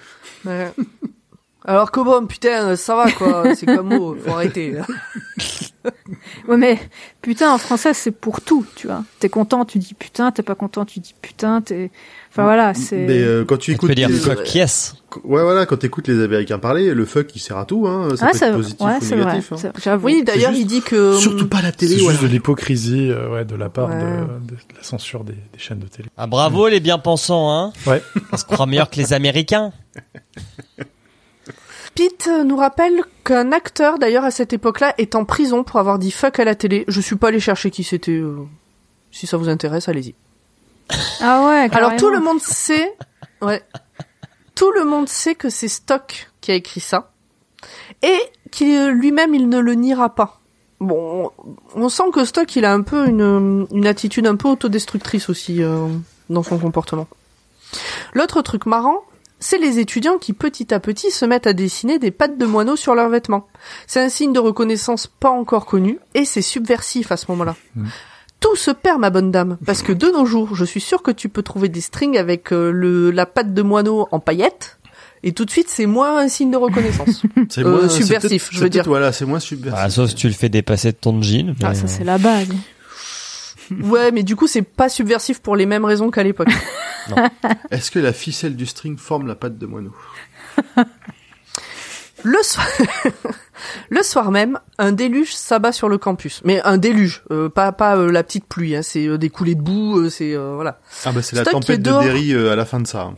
Ouais. 0.45 0.71
Alors 1.63 1.91
que 1.91 1.99
bon, 1.99 2.25
putain, 2.25 2.75
ça 2.75 2.95
va 2.95 3.11
quoi, 3.11 3.53
c'est 3.55 3.67
comme 3.67 3.89
mot, 3.95 4.15
faut 4.15 4.31
arrêter. 4.31 4.75
Ouais, 6.47 6.57
mais 6.57 6.79
putain, 7.23 7.51
en 7.53 7.57
français, 7.57 7.93
c'est 7.95 8.11
pour 8.11 8.41
tout, 8.41 8.65
tu 8.75 8.85
vois. 8.87 9.03
T'es 9.19 9.29
content, 9.29 9.65
tu 9.65 9.79
dis 9.79 9.95
putain, 9.95 10.31
t'es 10.31 10.43
pas 10.43 10.53
content, 10.53 10.85
tu 10.85 10.99
dis 10.99 11.15
putain, 11.21 11.61
t'es. 11.61 11.89
Enfin 12.33 12.43
voilà, 12.43 12.73
c'est. 12.73 12.95
Mais 12.95 13.19
euh, 13.21 13.43
quand 13.43 13.57
tu 13.57 13.65
Tu 13.65 13.71
écoutes, 13.73 13.89
peux 13.89 13.95
dire 13.95 14.07
les- 14.07 14.15
fuck 14.15 14.55
yes. 14.55 14.95
ouais 15.25 15.43
voilà, 15.43 15.65
quand 15.65 15.75
t'écoutes 15.75 16.07
les 16.07 16.23
Américains 16.23 16.59
parler, 16.59 16.93
le 16.93 17.03
fuck 17.05 17.35
il 17.35 17.39
sert 17.39 17.57
à 17.57 17.65
tout, 17.65 17.85
hein. 17.87 18.07
Ça 18.15 18.27
Ah, 18.27 18.31
peut 18.31 18.37
c'est 18.37 18.47
être 18.47 18.55
positif 18.55 18.79
ouais, 18.81 18.95
ou 18.95 18.99
c'est 19.01 19.15
vrai. 19.17 19.25
négatif. 19.25 19.51
hein. 19.51 19.55
c'est- 19.57 19.83
J'avoue. 19.83 20.05
Oui, 20.05 20.23
d'ailleurs, 20.23 20.51
juste- 20.51 20.61
il 20.61 20.65
dit 20.65 20.81
que 20.81 21.17
Surtout 21.17 21.49
pas 21.49 21.61
la 21.61 21.71
C'est 21.71 21.77
télé. 21.77 21.91
juste 21.95 22.03
voilà. 22.05 22.19
de 22.19 22.27
l'hypocrisie 22.27 23.09
euh, 23.11 23.29
ouais, 23.33 23.43
de 23.43 23.55
la 23.55 23.67
part 23.67 23.89
Ouais. 23.89 23.95
de, 23.99 24.55
de 24.55 24.57
la 24.77 24.81
censure 24.83 25.25
des, 25.25 25.33
des 25.33 25.59
chaînes 25.59 25.79
de 25.79 25.87
télé. 25.87 26.07
Ah 26.15 26.25
bravo 26.25 26.69
les 26.69 26.79
bien-pensants, 26.79 27.51
hein. 27.51 27.73
Ouais. 27.85 28.01
On 28.31 28.37
se 28.37 28.45
croit 28.45 28.65
meilleur 28.65 28.89
que 28.89 28.95
les 28.95 29.11
Américains. 29.11 29.73
Pete 31.95 32.29
nous 32.45 32.55
rappelle 32.55 33.01
qu'un 33.25 33.51
acteur, 33.51 33.99
d'ailleurs, 33.99 34.23
à 34.23 34.31
cette 34.31 34.53
époque-là, 34.53 34.93
est 34.97 35.15
en 35.15 35.25
prison 35.25 35.63
pour 35.65 35.79
avoir 35.79 35.99
dit 35.99 36.11
fuck 36.11 36.39
à 36.39 36.45
la 36.45 36.55
télé. 36.55 36.85
Je 36.87 37.01
suis 37.01 37.17
pas 37.17 37.27
allé 37.27 37.39
chercher 37.41 37.69
qui 37.71 37.83
c'était. 37.83 38.11
euh, 38.13 38.37
Si 39.11 39.27
ça 39.27 39.35
vous 39.35 39.49
intéresse, 39.49 39.89
allez-y. 39.89 40.15
Ah 41.21 41.45
ouais. 41.47 41.69
Alors 41.75 41.95
tout 41.95 42.09
le 42.09 42.19
monde 42.19 42.41
sait, 42.41 42.95
ouais, 43.41 43.63
tout 44.55 44.71
le 44.71 44.85
monde 44.85 45.07
sait 45.07 45.35
que 45.35 45.49
c'est 45.49 45.67
Stock 45.67 46.29
qui 46.41 46.51
a 46.51 46.55
écrit 46.55 46.81
ça 46.81 47.11
et 48.01 48.17
qu'il 48.51 48.87
lui-même 48.89 49.33
il 49.33 49.49
ne 49.49 49.59
le 49.59 49.73
niera 49.75 50.13
pas. 50.13 50.39
Bon, 50.79 51.31
on 51.75 51.89
sent 51.89 52.11
que 52.13 52.25
Stock 52.25 52.55
il 52.55 52.65
a 52.65 52.73
un 52.73 52.81
peu 52.81 53.07
une, 53.07 53.67
une 53.71 53.87
attitude 53.87 54.25
un 54.25 54.35
peu 54.35 54.47
autodestructrice 54.47 55.29
aussi 55.29 55.61
euh, 55.61 55.87
dans 56.29 56.43
son 56.43 56.57
comportement. 56.57 57.07
L'autre 58.13 58.41
truc 58.41 58.65
marrant, 58.65 59.03
c'est 59.39 59.57
les 59.57 59.79
étudiants 59.79 60.17
qui 60.17 60.33
petit 60.33 60.73
à 60.73 60.79
petit 60.79 61.11
se 61.11 61.25
mettent 61.25 61.47
à 61.47 61.53
dessiner 61.53 61.99
des 61.99 62.11
pattes 62.11 62.37
de 62.37 62.45
moineaux 62.45 62.75
sur 62.75 62.95
leurs 62.95 63.09
vêtements. 63.09 63.47
C'est 63.87 64.01
un 64.01 64.09
signe 64.09 64.33
de 64.33 64.39
reconnaissance 64.39 65.07
pas 65.07 65.29
encore 65.29 65.65
connu 65.65 65.99
et 66.13 66.25
c'est 66.25 66.41
subversif 66.41 67.11
à 67.11 67.17
ce 67.17 67.25
moment-là. 67.29 67.55
Tout 68.41 68.55
se 68.57 68.71
perd, 68.71 68.99
ma 68.99 69.09
bonne 69.11 69.31
dame, 69.31 69.57
parce 69.65 69.81
que 69.83 69.93
de 69.93 70.07
nos 70.07 70.25
jours, 70.25 70.55
je 70.55 70.65
suis 70.65 70.81
sûr 70.81 71.01
que 71.03 71.11
tu 71.11 71.29
peux 71.29 71.43
trouver 71.43 71.69
des 71.69 71.79
strings 71.79 72.17
avec 72.17 72.51
euh, 72.51 72.71
le, 72.71 73.09
la 73.11 73.25
patte 73.25 73.53
de 73.53 73.61
moineau 73.61 74.07
en 74.11 74.19
paillettes, 74.19 74.79
et 75.23 75.31
tout 75.31 75.45
de 75.45 75.51
suite, 75.51 75.69
c'est 75.69 75.85
moins 75.85 76.17
un 76.17 76.27
signe 76.27 76.49
de 76.51 76.57
reconnaissance. 76.57 77.21
C'est 77.49 77.61
Euh, 77.63 77.69
moins 77.69 77.87
subversif, 77.89 78.49
je 78.51 78.57
veux 78.57 78.63
c'est 78.65 78.69
dire. 78.69 78.83
Voilà, 78.85 79.11
c'est 79.11 79.25
moins 79.25 79.39
subversif. 79.39 79.79
Ah, 79.81 79.89
sauf 79.91 80.09
si 80.09 80.15
tu 80.15 80.27
le 80.27 80.33
fais 80.33 80.49
dépasser 80.49 80.91
de 80.91 80.97
ton 80.97 81.21
jean. 81.21 81.53
Ah, 81.63 81.75
ça 81.75 81.83
euh, 81.83 81.87
c'est 81.87 82.03
la 82.03 82.17
base. 82.17 82.47
ouais, 83.83 84.11
mais 84.11 84.23
du 84.23 84.35
coup, 84.35 84.47
c'est 84.47 84.63
pas 84.63 84.89
subversif 84.89 85.39
pour 85.39 85.55
les 85.55 85.67
mêmes 85.67 85.85
raisons 85.85 86.09
qu'à 86.09 86.23
l'époque. 86.23 86.49
Est-ce 87.71 87.91
que 87.91 87.99
la 87.99 88.13
ficelle 88.13 88.55
du 88.55 88.65
string 88.65 88.97
forme 88.97 89.27
la 89.27 89.35
patte 89.35 89.59
de 89.59 89.65
moineau? 89.67 89.93
Le 92.23 92.37
soir, 92.43 92.67
le 93.89 94.03
soir 94.03 94.31
même, 94.31 94.59
un 94.77 94.91
déluge 94.91 95.33
s'abat 95.33 95.71
sur 95.71 95.89
le 95.89 95.97
campus. 95.97 96.41
Mais 96.43 96.61
un 96.63 96.77
déluge, 96.77 97.23
euh, 97.31 97.49
pas 97.49 97.71
pas 97.71 97.97
euh, 97.97 98.11
la 98.11 98.23
petite 98.23 98.45
pluie, 98.45 98.75
hein, 98.75 98.81
c'est 98.81 99.07
euh, 99.07 99.17
des 99.17 99.29
coulées 99.29 99.55
de 99.55 99.61
boue, 99.61 99.99
euh, 99.99 100.09
c'est 100.09 100.35
euh, 100.35 100.53
voilà. 100.55 100.79
Ah 101.05 101.11
bah 101.11 101.21
c'est 101.21 101.35
la 101.35 101.45
tempête 101.45 101.81
de. 101.81 101.91
Derry 101.91 102.33
euh, 102.33 102.51
à 102.51 102.55
la 102.55 102.65
fin 102.65 102.79
de 102.79 102.87
ça. 102.87 103.11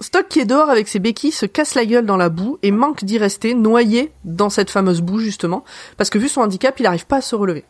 Stock 0.00 0.26
qui 0.28 0.40
est 0.40 0.44
dehors 0.44 0.68
avec 0.68 0.88
ses 0.88 0.98
béquilles 0.98 1.32
se 1.32 1.46
casse 1.46 1.74
la 1.74 1.86
gueule 1.86 2.04
dans 2.04 2.16
la 2.16 2.28
boue 2.28 2.58
et 2.62 2.70
manque 2.70 3.04
d'y 3.04 3.16
rester 3.16 3.54
noyé 3.54 4.12
dans 4.24 4.50
cette 4.50 4.70
fameuse 4.70 5.00
boue 5.00 5.18
justement, 5.18 5.64
parce 5.96 6.10
que 6.10 6.18
vu 6.18 6.28
son 6.28 6.42
handicap, 6.42 6.78
il 6.78 6.82
n'arrive 6.82 7.06
pas 7.06 7.16
à 7.16 7.20
se 7.22 7.34
relever. 7.34 7.64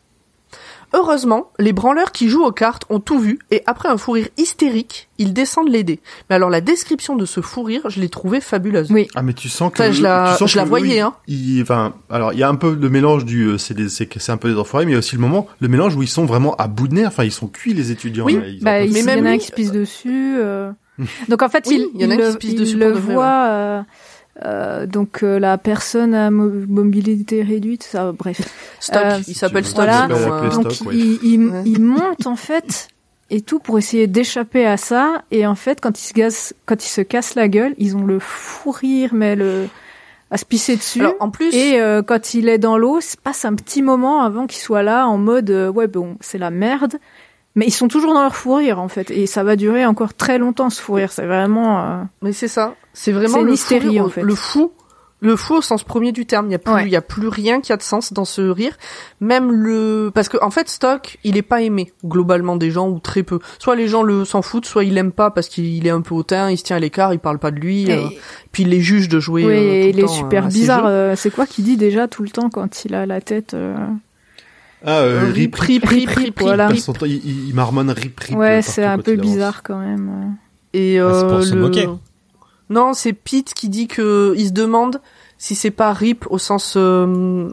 Heureusement, 0.94 1.50
les 1.58 1.72
branleurs 1.72 2.12
qui 2.12 2.28
jouent 2.28 2.44
aux 2.44 2.52
cartes 2.52 2.84
ont 2.88 3.00
tout 3.00 3.18
vu 3.18 3.38
et 3.50 3.62
après 3.66 3.88
un 3.88 3.96
fou 3.98 4.12
rire 4.12 4.28
hystérique, 4.36 5.08
ils 5.18 5.32
descendent 5.32 5.68
l'aider. 5.68 6.00
Mais 6.30 6.36
alors 6.36 6.50
la 6.50 6.60
description 6.60 7.16
de 7.16 7.26
ce 7.26 7.40
fou 7.40 7.62
rire, 7.64 7.82
je 7.90 8.00
l'ai 8.00 8.08
trouvée 8.08 8.40
fabuleuse. 8.40 8.90
Oui. 8.92 9.08
Ah 9.16 9.22
mais 9.22 9.32
tu 9.34 9.48
sens 9.48 9.72
que 9.72 9.82
Enfin, 9.82 9.90
je 9.92 10.02
la- 10.02 10.30
tu 10.32 10.38
sens 10.38 10.52
je 10.52 10.56
la 10.56 10.64
voyais, 10.64 11.00
hein. 11.00 11.14
il- 11.26 11.60
enfin, 11.62 11.94
alors 12.08 12.32
il 12.32 12.38
y 12.38 12.42
a 12.44 12.48
un 12.48 12.54
peu 12.54 12.76
de 12.76 12.88
mélange 12.88 13.24
du, 13.24 13.42
euh, 13.44 13.58
c'est 13.58 13.74
des, 13.74 13.88
c'est 13.88 14.30
un 14.30 14.36
peu 14.36 14.52
des 14.52 14.58
enfoirés, 14.58 14.86
mais 14.86 14.92
il 14.92 14.94
y 14.94 14.96
a 14.96 15.00
aussi 15.00 15.16
le 15.16 15.20
moment, 15.20 15.48
le 15.60 15.68
mélange 15.68 15.96
où 15.96 16.02
ils 16.02 16.08
sont 16.08 16.26
vraiment 16.26 16.54
à 16.56 16.68
bout 16.68 16.86
de 16.88 16.94
nerfs. 16.94 17.08
Enfin, 17.08 17.24
ils 17.24 17.32
sont 17.32 17.48
cuits 17.48 17.74
les 17.74 17.90
étudiants. 17.90 18.24
Oui, 18.26 18.34
là, 18.34 18.46
ils 18.48 18.60
en 18.60 18.64
Bah, 18.64 18.80
il 18.82 18.92
Mais 18.92 19.00
y 19.00 19.02
même 19.04 19.24
en 19.24 19.26
a 19.26 19.30
un 19.32 19.38
qui 19.38 19.46
se 19.48 19.52
pisse 19.52 19.72
dessus. 19.72 20.36
euh. 20.38 20.70
Donc 21.28 21.42
en 21.42 21.48
fait, 21.48 21.64
Oui, 21.66 21.88
il, 21.94 22.00
il 22.00 22.02
y 22.02 22.06
en 22.06 22.10
a 22.10 22.14
un 22.14 22.16
le, 22.18 22.26
qui 22.26 22.32
se 22.32 22.36
pisse 22.38 22.52
il 22.52 22.58
dessus 22.60 22.76
le 22.76 22.92
vrai, 22.92 23.14
voit. 23.14 23.46
euh, 23.48 23.82
euh, 24.44 24.86
donc 24.86 25.22
euh, 25.22 25.38
la 25.38 25.58
personne 25.58 26.14
à 26.14 26.30
mo- 26.30 26.50
mobilité 26.68 27.42
réduite, 27.42 27.82
ça, 27.84 28.12
bref. 28.12 28.40
Stock, 28.80 29.02
Euh, 29.04 29.18
il 29.28 29.34
s'appelle. 29.34 29.64
Stock. 29.64 29.84
Voilà. 29.84 30.08
euh, 30.10 30.50
Donc 30.50 30.72
Stock, 30.72 30.88
ouais. 30.88 30.96
il, 30.96 31.18
il, 31.22 31.46
Ouais. 31.48 31.62
il 31.66 31.80
monte 31.80 32.26
en 32.26 32.36
fait 32.36 32.88
et 33.30 33.40
tout 33.40 33.58
pour 33.58 33.78
essayer 33.78 34.06
d'échapper 34.06 34.66
à 34.66 34.76
ça. 34.76 35.22
Et 35.30 35.46
en 35.46 35.54
fait, 35.54 35.80
quand 35.80 35.98
il 36.00 36.04
se 36.04 36.12
casse, 36.12 36.54
quand 36.66 36.84
il 36.84 36.88
se 36.88 37.00
casse 37.00 37.34
la 37.36 37.48
gueule, 37.48 37.74
ils 37.78 37.96
ont 37.96 38.04
le 38.04 38.18
fou 38.18 38.70
rire, 38.72 39.10
mais 39.12 39.36
le 39.36 39.68
à 40.30 40.36
se 40.36 40.44
pisser 40.44 40.74
dessus. 40.74 41.00
Alors 41.00 41.14
en 41.20 41.30
plus, 41.30 41.54
Et 41.54 41.80
euh, 41.80 42.02
quand 42.02 42.34
il 42.34 42.48
est 42.48 42.58
dans 42.58 42.76
l'eau, 42.76 43.00
se 43.00 43.16
passe 43.16 43.44
un 43.44 43.54
petit 43.54 43.82
moment 43.82 44.22
avant 44.22 44.46
qu'il 44.48 44.58
soit 44.60 44.82
là 44.82 45.06
en 45.06 45.16
mode 45.16 45.50
euh, 45.50 45.70
ouais 45.70 45.86
bon 45.86 46.16
c'est 46.20 46.38
la 46.38 46.50
merde, 46.50 46.94
mais 47.54 47.66
ils 47.66 47.70
sont 47.72 47.88
toujours 47.88 48.14
dans 48.14 48.22
leur 48.22 48.34
fou 48.36 48.54
rire 48.54 48.78
en 48.80 48.88
fait 48.88 49.10
et 49.10 49.26
ça 49.26 49.44
va 49.44 49.56
durer 49.56 49.84
encore 49.86 50.14
très 50.14 50.38
longtemps 50.38 50.70
ce 50.70 50.80
fou 50.82 50.94
rire. 50.94 51.12
C'est 51.12 51.26
vraiment 51.26 51.80
euh, 51.84 52.02
mais 52.22 52.32
c'est 52.32 52.48
ça, 52.48 52.74
c'est 52.92 53.12
vraiment 53.12 53.40
le 53.40 53.52
hystérie, 53.52 53.86
fou 53.86 53.90
rire, 53.92 54.04
en 54.04 54.08
fait. 54.08 54.22
le 54.22 54.34
fou. 54.34 54.72
Le 55.20 55.36
fou 55.36 55.54
au 55.54 55.62
sens 55.62 55.84
premier 55.84 56.12
du 56.12 56.26
terme, 56.26 56.48
il 56.48 56.52
y 56.52 56.54
a 56.54 56.58
plus, 56.58 56.74
Ouais. 56.74 56.82
il 56.84 56.90
y 56.90 56.96
a 56.96 57.00
plus 57.00 57.28
rien 57.28 57.62
qui 57.62 57.72
a 57.72 57.78
de 57.78 57.82
sens 57.82 58.12
dans 58.12 58.26
ce 58.26 58.42
rire. 58.42 58.76
Même 59.20 59.50
le, 59.52 60.10
parce 60.14 60.28
que 60.28 60.36
en 60.42 60.50
fait 60.50 60.68
Stock, 60.68 61.16
il 61.24 61.38
est 61.38 61.42
pas 61.42 61.62
aimé 61.62 61.94
globalement 62.04 62.56
des 62.56 62.70
gens 62.70 62.90
ou 62.90 62.98
très 62.98 63.22
peu. 63.22 63.38
Soit 63.58 63.74
les 63.74 63.88
gens 63.88 64.02
le 64.02 64.26
s'en 64.26 64.42
foutent, 64.42 64.66
soit 64.66 64.84
ils 64.84 64.92
l'aiment 64.92 65.12
pas 65.12 65.30
parce 65.30 65.48
qu'il 65.48 65.86
est 65.86 65.90
un 65.90 66.02
peu 66.02 66.14
hautain, 66.14 66.50
il 66.50 66.58
se 66.58 66.64
tient 66.64 66.76
à 66.76 66.80
l'écart, 66.80 67.14
il 67.14 67.20
parle 67.20 67.38
pas 67.38 67.52
de 67.52 67.56
lui. 67.58 67.90
euh, 67.90 68.02
puis 68.52 68.64
il 68.64 68.68
les 68.68 68.82
juge 68.82 69.08
de 69.08 69.18
jouer. 69.18 69.46
oui, 69.46 69.52
euh, 69.54 69.82
tout 69.84 69.88
il 69.90 69.96
le 69.96 70.04
est 70.04 70.08
super 70.08 70.44
euh, 70.44 70.48
bizarre. 70.48 70.84
euh, 70.86 71.14
c'est 71.16 71.30
quoi 71.30 71.46
qu'il 71.46 71.64
dit 71.64 71.78
déjà 71.78 72.06
tout 72.06 72.22
le 72.22 72.28
temps 72.28 72.50
quand 72.50 72.84
il 72.84 72.94
a 72.94 73.06
la 73.06 73.22
tête 73.22 73.54
euh, 73.54 73.76
Ah, 74.86 74.98
euh, 74.98 75.28
Euh, 75.28 75.32
rip, 75.32 75.54
rip, 75.56 75.84
rip, 75.86 76.08
rip, 76.10 76.40
voilà. 76.40 76.68
passe 76.68 76.80
son 76.80 76.92
temps, 76.92 77.06
il, 77.06 77.52
marmonne 77.54 77.90
rip, 77.90 78.18
rip. 78.20 78.36
Ouais, 78.36 78.58
euh, 78.58 78.62
c'est 78.62 78.84
un 78.84 78.98
peu 78.98 79.16
bizarre 79.16 79.62
quand 79.62 79.78
même. 79.78 80.36
Et 80.74 80.98
Ah, 80.98 81.10
c'est 81.14 81.26
pour 81.26 81.36
euh, 81.36 81.42
se 81.42 81.54
moquer. 81.54 81.88
Non, 82.70 82.92
c'est 82.94 83.12
Pete 83.12 83.54
qui 83.54 83.68
dit 83.68 83.86
que 83.88 84.34
il 84.36 84.48
se 84.48 84.52
demande 84.52 85.00
si 85.38 85.54
c'est 85.54 85.70
pas 85.70 85.92
Rip 85.92 86.24
au 86.30 86.38
sens 86.38 86.74
euh, 86.76 87.06
euh, 87.06 87.50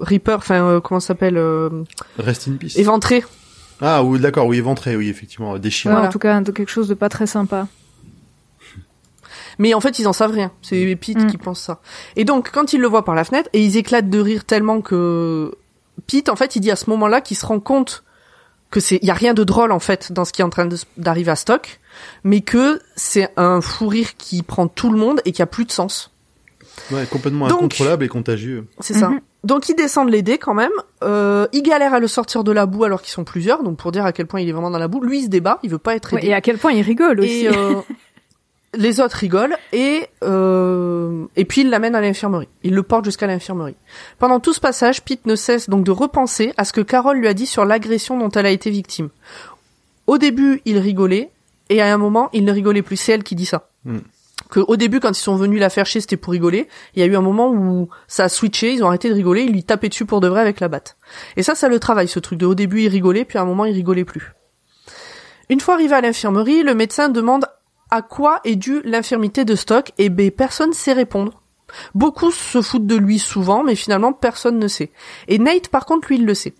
Reaper, 0.00 0.36
enfin 0.36 0.62
euh, 0.62 0.80
comment 0.80 1.00
ça 1.00 1.08
s'appelle, 1.08 1.38
euh, 1.38 1.70
Rest 2.18 2.48
in 2.48 2.56
peace. 2.56 2.76
éventré. 2.76 3.24
Ah 3.80 4.04
oui, 4.04 4.20
d'accord, 4.20 4.46
oui, 4.46 4.58
éventré, 4.58 4.96
oui, 4.96 5.08
effectivement, 5.08 5.58
déchiré. 5.58 5.94
En 5.94 6.08
tout 6.08 6.18
cas, 6.18 6.40
de 6.40 6.52
quelque 6.52 6.70
chose 6.70 6.88
de 6.88 6.94
pas 6.94 7.08
très 7.08 7.26
sympa. 7.26 7.66
Mais 9.58 9.72
en 9.74 9.80
fait, 9.80 9.98
ils 9.98 10.08
en 10.08 10.12
savent 10.12 10.32
rien. 10.32 10.50
C'est 10.62 10.96
Pete 10.96 11.18
Mm. 11.22 11.26
qui 11.28 11.38
pense 11.38 11.60
ça. 11.60 11.80
Et 12.16 12.24
donc, 12.24 12.50
quand 12.52 12.72
ils 12.72 12.80
le 12.80 12.86
voient 12.88 13.04
par 13.04 13.14
la 13.14 13.24
fenêtre, 13.24 13.48
et 13.52 13.64
ils 13.64 13.76
éclatent 13.76 14.10
de 14.10 14.18
rire 14.18 14.44
tellement 14.44 14.80
que 14.80 15.52
Pete, 16.06 16.28
en 16.28 16.36
fait, 16.36 16.56
il 16.56 16.60
dit 16.60 16.70
à 16.70 16.76
ce 16.76 16.90
moment-là 16.90 17.20
qu'il 17.20 17.36
se 17.36 17.46
rend 17.46 17.60
compte 17.60 18.04
que 18.70 18.80
c'est, 18.80 18.98
y 19.02 19.10
a 19.10 19.14
rien 19.14 19.34
de 19.34 19.44
drôle 19.44 19.70
en 19.72 19.78
fait 19.78 20.10
dans 20.12 20.24
ce 20.24 20.32
qui 20.32 20.40
est 20.40 20.44
en 20.44 20.50
train 20.50 20.68
d'arriver 20.96 21.30
à 21.30 21.36
Stock, 21.36 21.80
mais 22.24 22.40
que 22.40 22.80
c'est 22.96 23.30
un 23.36 23.60
fou 23.60 23.86
rire 23.88 24.16
qui 24.18 24.42
prend 24.42 24.66
tout 24.66 24.90
le 24.90 24.98
monde 24.98 25.20
et 25.24 25.32
qui 25.32 25.42
a 25.42 25.46
plus 25.46 25.64
de 25.64 25.70
sens. 25.72 26.10
Ouais, 26.90 27.06
complètement 27.06 27.46
Donc- 27.46 27.58
incontrôlable 27.58 28.04
et 28.04 28.08
contagieux. 28.08 28.66
C'est 28.80 28.94
ça. 28.94 29.10
Mhm. 29.10 29.20
Donc 29.44 29.68
ils 29.68 29.76
descendent 29.76 30.10
l'aider 30.10 30.38
quand 30.38 30.54
même. 30.54 30.72
Euh, 31.04 31.46
ils 31.52 31.62
galèrent 31.62 31.94
à 31.94 32.00
le 32.00 32.08
sortir 32.08 32.42
de 32.42 32.50
la 32.50 32.66
boue 32.66 32.82
alors 32.82 33.00
qu'ils 33.00 33.12
sont 33.12 33.22
plusieurs. 33.24 33.62
Donc 33.62 33.76
pour 33.76 33.92
dire 33.92 34.04
à 34.04 34.12
quel 34.12 34.26
point 34.26 34.40
il 34.40 34.48
est 34.48 34.52
vraiment 34.52 34.70
dans 34.70 34.78
la 34.78 34.88
boue, 34.88 35.00
lui 35.02 35.20
il 35.20 35.24
se 35.24 35.28
débat, 35.28 35.60
il 35.62 35.70
veut 35.70 35.78
pas 35.78 35.94
être 35.94 36.14
Ouais, 36.14 36.18
aidé. 36.20 36.28
et 36.30 36.34
à 36.34 36.40
quel 36.40 36.58
point 36.58 36.72
il 36.72 36.82
rigole 36.82 37.20
aussi. 37.20 37.44
Et 37.44 37.48
euh, 37.48 37.74
les 38.76 39.00
autres 39.00 39.16
rigolent 39.16 39.56
et 39.72 40.08
euh, 40.22 41.26
et 41.36 41.44
puis 41.44 41.62
ils 41.62 41.70
l'amènent 41.70 41.94
à 41.94 42.00
l'infirmerie. 42.00 42.48
Ils 42.62 42.74
le 42.74 42.82
portent 42.82 43.04
jusqu'à 43.04 43.26
l'infirmerie. 43.26 43.76
Pendant 44.18 44.40
tout 44.40 44.52
ce 44.52 44.60
passage, 44.60 45.02
Pete 45.02 45.26
ne 45.26 45.36
cesse 45.36 45.68
donc 45.68 45.84
de 45.84 45.90
repenser 45.90 46.52
à 46.56 46.64
ce 46.64 46.72
que 46.72 46.80
Carole 46.80 47.18
lui 47.18 47.28
a 47.28 47.34
dit 47.34 47.46
sur 47.46 47.64
l'agression 47.64 48.18
dont 48.18 48.30
elle 48.30 48.46
a 48.46 48.50
été 48.50 48.70
victime. 48.70 49.08
Au 50.06 50.18
début, 50.18 50.60
il 50.64 50.78
rigolait 50.78 51.30
et 51.70 51.80
à 51.80 51.92
un 51.92 51.98
moment, 51.98 52.28
il 52.32 52.44
ne 52.44 52.52
rigolait 52.52 52.82
plus. 52.82 52.96
C'est 52.96 53.12
elle 53.12 53.24
qui 53.24 53.34
dit 53.34 53.46
ça. 53.46 53.68
Mm. 53.84 53.98
Que 54.50 54.60
au 54.60 54.76
début, 54.76 55.00
quand 55.00 55.10
ils 55.10 55.22
sont 55.22 55.36
venus 55.36 55.58
la 55.58 55.70
faire 55.70 55.86
chier, 55.86 56.00
c'était 56.00 56.16
pour 56.16 56.32
rigoler. 56.32 56.68
Il 56.94 57.00
y 57.00 57.02
a 57.02 57.06
eu 57.06 57.16
un 57.16 57.22
moment 57.22 57.50
où 57.50 57.88
ça 58.08 58.24
a 58.24 58.28
switché, 58.28 58.72
ils 58.72 58.84
ont 58.84 58.88
arrêté 58.88 59.08
de 59.08 59.14
rigoler, 59.14 59.42
ils 59.42 59.52
lui 59.52 59.64
tapaient 59.64 59.88
dessus 59.88 60.04
pour 60.04 60.20
de 60.20 60.28
vrai 60.28 60.40
avec 60.40 60.60
la 60.60 60.68
batte. 60.68 60.96
Et 61.36 61.42
ça, 61.42 61.54
ça 61.54 61.68
le 61.68 61.80
travaille, 61.80 62.08
ce 62.08 62.18
truc 62.18 62.38
de 62.38 62.46
au 62.46 62.54
début, 62.54 62.82
il 62.82 62.88
rigolait, 62.88 63.24
puis 63.24 63.38
à 63.38 63.42
un 63.42 63.46
moment, 63.46 63.64
il 63.64 63.74
rigolait 63.74 64.04
plus. 64.04 64.34
Une 65.48 65.60
fois 65.60 65.74
arrivé 65.74 65.94
à 65.94 66.00
l'infirmerie, 66.00 66.62
le 66.62 66.74
médecin 66.74 67.08
demande 67.08 67.46
à 67.94 68.02
quoi 68.02 68.40
est 68.44 68.56
due 68.56 68.82
l'infirmité 68.82 69.44
de 69.44 69.54
Stock, 69.54 69.92
et 69.98 70.08
ben, 70.08 70.30
personne 70.32 70.72
sait 70.72 70.92
répondre. 70.92 71.40
Beaucoup 71.94 72.32
se 72.32 72.60
foutent 72.60 72.88
de 72.88 72.96
lui 72.96 73.20
souvent, 73.20 73.62
mais 73.62 73.76
finalement, 73.76 74.12
personne 74.12 74.58
ne 74.58 74.66
sait. 74.66 74.90
Et 75.28 75.38
Nate, 75.38 75.68
par 75.68 75.86
contre, 75.86 76.08
lui, 76.08 76.16
il 76.16 76.26
le 76.26 76.34
sait. 76.34 76.54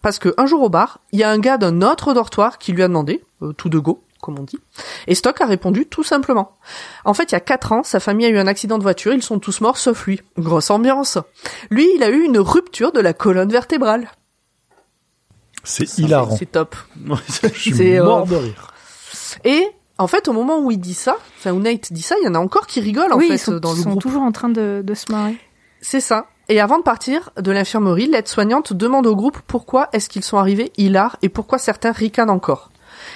Parce 0.00 0.18
que 0.18 0.34
un 0.38 0.46
jour 0.46 0.62
au 0.62 0.70
bar, 0.70 1.00
il 1.12 1.18
y 1.18 1.24
a 1.24 1.30
un 1.30 1.38
gars 1.38 1.58
d'un 1.58 1.82
autre 1.82 2.14
dortoir 2.14 2.56
qui 2.58 2.72
lui 2.72 2.82
a 2.82 2.88
demandé, 2.88 3.22
euh, 3.42 3.52
tout 3.52 3.68
de 3.68 3.78
go, 3.78 4.02
comme 4.22 4.38
on 4.38 4.44
dit, 4.44 4.58
et 5.06 5.14
Stock 5.14 5.40
a 5.42 5.46
répondu 5.46 5.84
tout 5.84 6.04
simplement. 6.04 6.52
En 7.04 7.12
fait, 7.12 7.24
il 7.24 7.32
y 7.32 7.36
a 7.36 7.40
quatre 7.40 7.72
ans, 7.72 7.82
sa 7.82 8.00
famille 8.00 8.24
a 8.24 8.30
eu 8.30 8.38
un 8.38 8.46
accident 8.46 8.78
de 8.78 8.82
voiture, 8.82 9.12
ils 9.12 9.22
sont 9.22 9.38
tous 9.38 9.60
morts 9.60 9.76
sauf 9.76 10.06
lui. 10.06 10.22
Grosse 10.38 10.70
ambiance. 10.70 11.18
Lui, 11.70 11.86
il 11.96 12.02
a 12.02 12.08
eu 12.08 12.22
une 12.24 12.38
rupture 12.38 12.92
de 12.92 13.00
la 13.00 13.12
colonne 13.12 13.50
vertébrale. 13.50 14.10
C'est 15.64 15.98
hilarant. 15.98 16.36
C'est 16.36 16.50
top. 16.50 16.74
Je 17.42 17.48
suis 17.48 17.74
c'est, 17.74 17.98
euh, 17.98 18.04
mort 18.04 18.26
de 18.26 18.36
rire. 18.36 18.72
Et 19.44 19.68
en 20.02 20.06
fait, 20.08 20.28
au 20.28 20.32
moment 20.32 20.58
où 20.60 20.70
il 20.70 20.78
dit 20.78 20.94
ça, 20.94 21.16
enfin 21.38 21.52
où 21.52 21.60
Nate 21.60 21.92
dit 21.92 22.02
ça, 22.02 22.16
il 22.20 22.24
y 22.24 22.28
en 22.28 22.34
a 22.34 22.38
encore 22.38 22.66
qui 22.66 22.80
rigolent 22.80 23.12
en 23.12 23.18
oui, 23.18 23.28
fait 23.28 23.34
ils 23.34 23.38
sont, 23.38 23.56
dans 23.56 23.72
ils 23.72 23.78
le 23.78 23.82
sont 23.82 23.90
groupe. 23.90 24.02
toujours 24.02 24.22
en 24.22 24.32
train 24.32 24.48
de, 24.48 24.82
de 24.84 24.94
se 24.94 25.10
marrer. 25.10 25.36
C'est 25.80 26.00
ça. 26.00 26.26
Et 26.48 26.60
avant 26.60 26.78
de 26.78 26.82
partir 26.82 27.30
de 27.40 27.50
l'infirmerie, 27.52 28.06
l'aide-soignante 28.06 28.72
demande 28.72 29.06
au 29.06 29.16
groupe 29.16 29.38
pourquoi 29.46 29.88
est-ce 29.92 30.08
qu'ils 30.08 30.24
sont 30.24 30.38
arrivés 30.38 30.72
hilar 30.76 31.16
et 31.22 31.28
pourquoi 31.28 31.58
certains 31.58 31.92
ricanent 31.92 32.30
encore. 32.30 32.70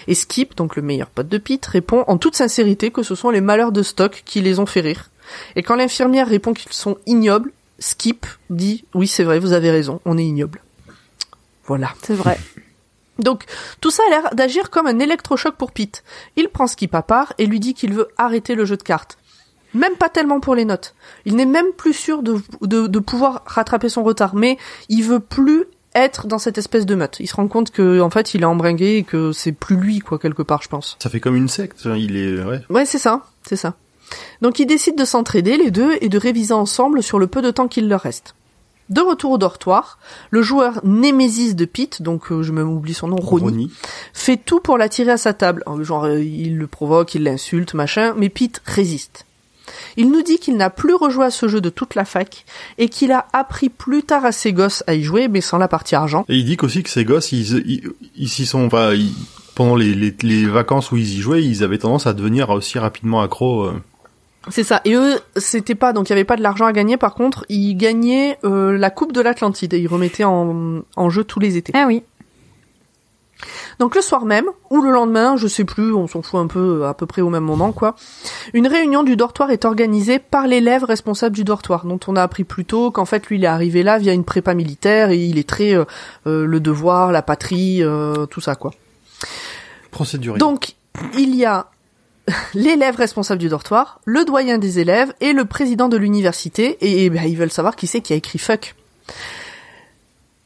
Et 0.08 0.14
Skip, 0.14 0.56
donc 0.56 0.76
le 0.76 0.82
meilleur 0.82 1.08
pote 1.08 1.28
de 1.28 1.38
Pete, 1.38 1.66
répond 1.66 2.04
en 2.06 2.18
toute 2.18 2.36
sincérité 2.36 2.90
que 2.90 3.02
ce 3.02 3.14
sont 3.14 3.30
les 3.30 3.40
malheurs 3.40 3.72
de 3.72 3.82
Stock 3.82 4.22
qui 4.24 4.40
les 4.40 4.58
ont 4.58 4.66
fait 4.66 4.80
rire. 4.80 5.10
Et 5.56 5.62
quand 5.62 5.76
l'infirmière 5.76 6.28
répond 6.28 6.54
qu'ils 6.54 6.72
sont 6.72 6.98
ignobles, 7.06 7.52
Skip 7.78 8.26
dit 8.48 8.84
oui 8.94 9.06
c'est 9.06 9.24
vrai, 9.24 9.38
vous 9.38 9.52
avez 9.52 9.70
raison, 9.70 10.00
on 10.04 10.16
est 10.18 10.24
ignoble. 10.24 10.60
Voilà. 11.66 11.90
C'est 12.02 12.14
vrai. 12.14 12.38
Donc, 13.18 13.44
tout 13.80 13.90
ça 13.90 14.02
a 14.06 14.10
l'air 14.10 14.34
d'agir 14.34 14.70
comme 14.70 14.86
un 14.86 14.98
électrochoc 14.98 15.56
pour 15.56 15.72
Pete. 15.72 16.04
Il 16.36 16.48
prend 16.48 16.66
Skip 16.66 16.94
à 16.94 17.02
part 17.02 17.32
et 17.38 17.46
lui 17.46 17.60
dit 17.60 17.74
qu'il 17.74 17.94
veut 17.94 18.08
arrêter 18.18 18.54
le 18.54 18.64
jeu 18.64 18.76
de 18.76 18.82
cartes. 18.82 19.18
Même 19.74 19.96
pas 19.96 20.08
tellement 20.08 20.40
pour 20.40 20.54
les 20.54 20.64
notes. 20.64 20.94
Il 21.24 21.36
n'est 21.36 21.46
même 21.46 21.72
plus 21.76 21.92
sûr 21.92 22.22
de, 22.22 22.40
de, 22.62 22.86
de 22.86 22.98
pouvoir 22.98 23.42
rattraper 23.46 23.88
son 23.88 24.02
retard, 24.04 24.34
mais 24.34 24.58
il 24.88 25.02
veut 25.02 25.20
plus 25.20 25.64
être 25.94 26.26
dans 26.26 26.38
cette 26.38 26.58
espèce 26.58 26.86
de 26.86 26.94
meute. 26.94 27.16
Il 27.20 27.26
se 27.26 27.34
rend 27.34 27.48
compte 27.48 27.70
que, 27.70 28.00
en 28.00 28.10
fait, 28.10 28.34
il 28.34 28.42
est 28.42 28.46
embringué 28.46 28.96
et 28.96 29.02
que 29.02 29.32
c'est 29.32 29.52
plus 29.52 29.76
lui, 29.76 29.98
quoi, 30.00 30.18
quelque 30.18 30.42
part, 30.42 30.62
je 30.62 30.68
pense. 30.68 30.96
Ça 31.02 31.10
fait 31.10 31.20
comme 31.20 31.36
une 31.36 31.48
secte. 31.48 31.86
Il 31.96 32.16
est, 32.16 32.42
ouais. 32.42 32.60
Ouais, 32.68 32.84
c'est 32.84 32.98
ça, 32.98 33.22
c'est 33.46 33.56
ça. 33.56 33.74
Donc 34.40 34.58
ils 34.58 34.66
décident 34.66 34.96
de 34.96 35.04
s'entraider 35.04 35.56
les 35.56 35.70
deux 35.70 35.96
et 36.00 36.08
de 36.08 36.18
réviser 36.18 36.54
ensemble 36.54 37.02
sur 37.02 37.18
le 37.18 37.26
peu 37.26 37.42
de 37.42 37.50
temps 37.50 37.68
qu'il 37.68 37.88
leur 37.88 38.02
reste. 38.02 38.34
De 38.88 39.00
retour 39.00 39.32
au 39.32 39.38
dortoir, 39.38 39.98
le 40.30 40.42
joueur 40.42 40.80
Némésis 40.84 41.56
de 41.56 41.64
Pete, 41.64 42.02
donc 42.02 42.30
euh, 42.30 42.42
je 42.44 42.52
me 42.52 42.62
oublie 42.62 42.94
son 42.94 43.08
nom, 43.08 43.16
Ronnie, 43.16 43.44
Ronnie. 43.44 43.72
fait 44.12 44.36
tout 44.36 44.60
pour 44.60 44.78
l'attirer 44.78 45.10
à 45.12 45.16
sa 45.16 45.32
table. 45.32 45.64
Euh, 45.66 45.82
Genre, 45.82 46.04
euh, 46.04 46.22
il 46.22 46.56
le 46.56 46.66
provoque, 46.68 47.14
il 47.16 47.24
l'insulte, 47.24 47.74
machin, 47.74 48.14
mais 48.16 48.28
Pete 48.28 48.62
résiste. 48.64 49.26
Il 49.96 50.12
nous 50.12 50.22
dit 50.22 50.38
qu'il 50.38 50.56
n'a 50.56 50.70
plus 50.70 50.94
rejoué 50.94 51.24
à 51.24 51.30
ce 51.32 51.48
jeu 51.48 51.60
de 51.60 51.70
toute 51.70 51.96
la 51.96 52.04
fac 52.04 52.44
et 52.78 52.88
qu'il 52.88 53.10
a 53.10 53.26
appris 53.32 53.68
plus 53.68 54.04
tard 54.04 54.24
à 54.24 54.30
ses 54.30 54.52
gosses 54.52 54.84
à 54.86 54.94
y 54.94 55.02
jouer, 55.02 55.26
mais 55.26 55.40
sans 55.40 55.58
la 55.58 55.66
partie 55.66 55.96
argent. 55.96 56.24
Et 56.28 56.36
il 56.36 56.44
dit 56.44 56.56
qu'aussi 56.56 56.84
que 56.84 56.90
ces 56.90 57.04
gosses, 57.04 57.32
ils, 57.32 58.28
s'y 58.28 58.46
sont, 58.46 58.66
enfin, 58.66 58.92
ils- 58.94 59.12
pendant 59.56 59.74
les, 59.74 59.94
les, 59.94 60.14
les 60.22 60.46
vacances 60.46 60.92
où 60.92 60.96
ils 60.96 61.14
y 61.14 61.18
jouaient, 61.20 61.42
ils 61.44 61.64
avaient 61.64 61.78
tendance 61.78 62.06
à 62.06 62.12
devenir 62.12 62.50
aussi 62.50 62.78
rapidement 62.78 63.20
accros. 63.22 63.64
euh. 63.64 63.72
C'est 64.48 64.64
ça. 64.64 64.80
Et 64.84 64.94
eux, 64.94 65.18
c'était 65.36 65.74
pas 65.74 65.92
donc 65.92 66.08
il 66.08 66.10
y 66.10 66.12
avait 66.12 66.24
pas 66.24 66.36
de 66.36 66.42
l'argent 66.42 66.66
à 66.66 66.72
gagner. 66.72 66.96
Par 66.96 67.14
contre, 67.14 67.44
ils 67.48 67.74
gagnaient 67.74 68.38
euh, 68.44 68.76
la 68.78 68.90
Coupe 68.90 69.12
de 69.12 69.20
l'Atlantide 69.20 69.74
et 69.74 69.78
ils 69.78 69.88
remettaient 69.88 70.24
en, 70.24 70.82
en 70.96 71.10
jeu 71.10 71.24
tous 71.24 71.40
les 71.40 71.56
étés. 71.56 71.72
Ah 71.74 71.84
oui. 71.86 72.02
Donc 73.78 73.94
le 73.94 74.00
soir 74.00 74.24
même, 74.24 74.46
ou 74.70 74.80
le 74.80 74.90
lendemain, 74.90 75.36
je 75.36 75.46
sais 75.46 75.64
plus, 75.64 75.92
on 75.92 76.06
s'en 76.06 76.22
fout 76.22 76.40
un 76.40 76.46
peu, 76.46 76.86
à 76.86 76.94
peu 76.94 77.04
près 77.04 77.20
au 77.20 77.28
même 77.28 77.44
moment, 77.44 77.72
quoi. 77.72 77.94
Une 78.54 78.66
réunion 78.66 79.02
du 79.02 79.16
dortoir 79.16 79.50
est 79.50 79.66
organisée 79.66 80.18
par 80.18 80.46
l'élève 80.46 80.84
responsable 80.84 81.36
du 81.36 81.44
dortoir, 81.44 81.84
dont 81.84 82.00
on 82.06 82.16
a 82.16 82.22
appris 82.22 82.44
plus 82.44 82.64
tôt 82.64 82.90
qu'en 82.90 83.04
fait 83.04 83.26
lui 83.26 83.36
il 83.36 83.44
est 83.44 83.48
arrivé 83.48 83.82
là 83.82 83.98
via 83.98 84.14
une 84.14 84.24
prépa 84.24 84.54
militaire 84.54 85.10
et 85.10 85.18
il 85.18 85.36
est 85.36 85.48
très 85.48 85.74
euh, 85.74 85.84
euh, 86.26 86.46
le 86.46 86.60
devoir, 86.60 87.12
la 87.12 87.22
patrie, 87.22 87.82
euh, 87.82 88.24
tout 88.26 88.40
ça, 88.40 88.54
quoi. 88.54 88.72
Procédurier. 89.90 90.38
Donc 90.38 90.74
il 91.18 91.34
y 91.34 91.44
a 91.44 91.66
l'élève 92.54 92.96
responsable 92.96 93.40
du 93.40 93.48
dortoir, 93.48 94.00
le 94.04 94.24
doyen 94.24 94.58
des 94.58 94.78
élèves 94.78 95.12
et 95.20 95.32
le 95.32 95.44
président 95.44 95.88
de 95.88 95.96
l'université, 95.96 96.76
et, 96.80 97.04
et 97.04 97.10
ben, 97.10 97.24
ils 97.24 97.36
veulent 97.36 97.50
savoir 97.50 97.76
qui 97.76 97.86
c'est 97.86 98.00
qui 98.00 98.12
a 98.12 98.16
écrit 98.16 98.38
fuck. 98.38 98.74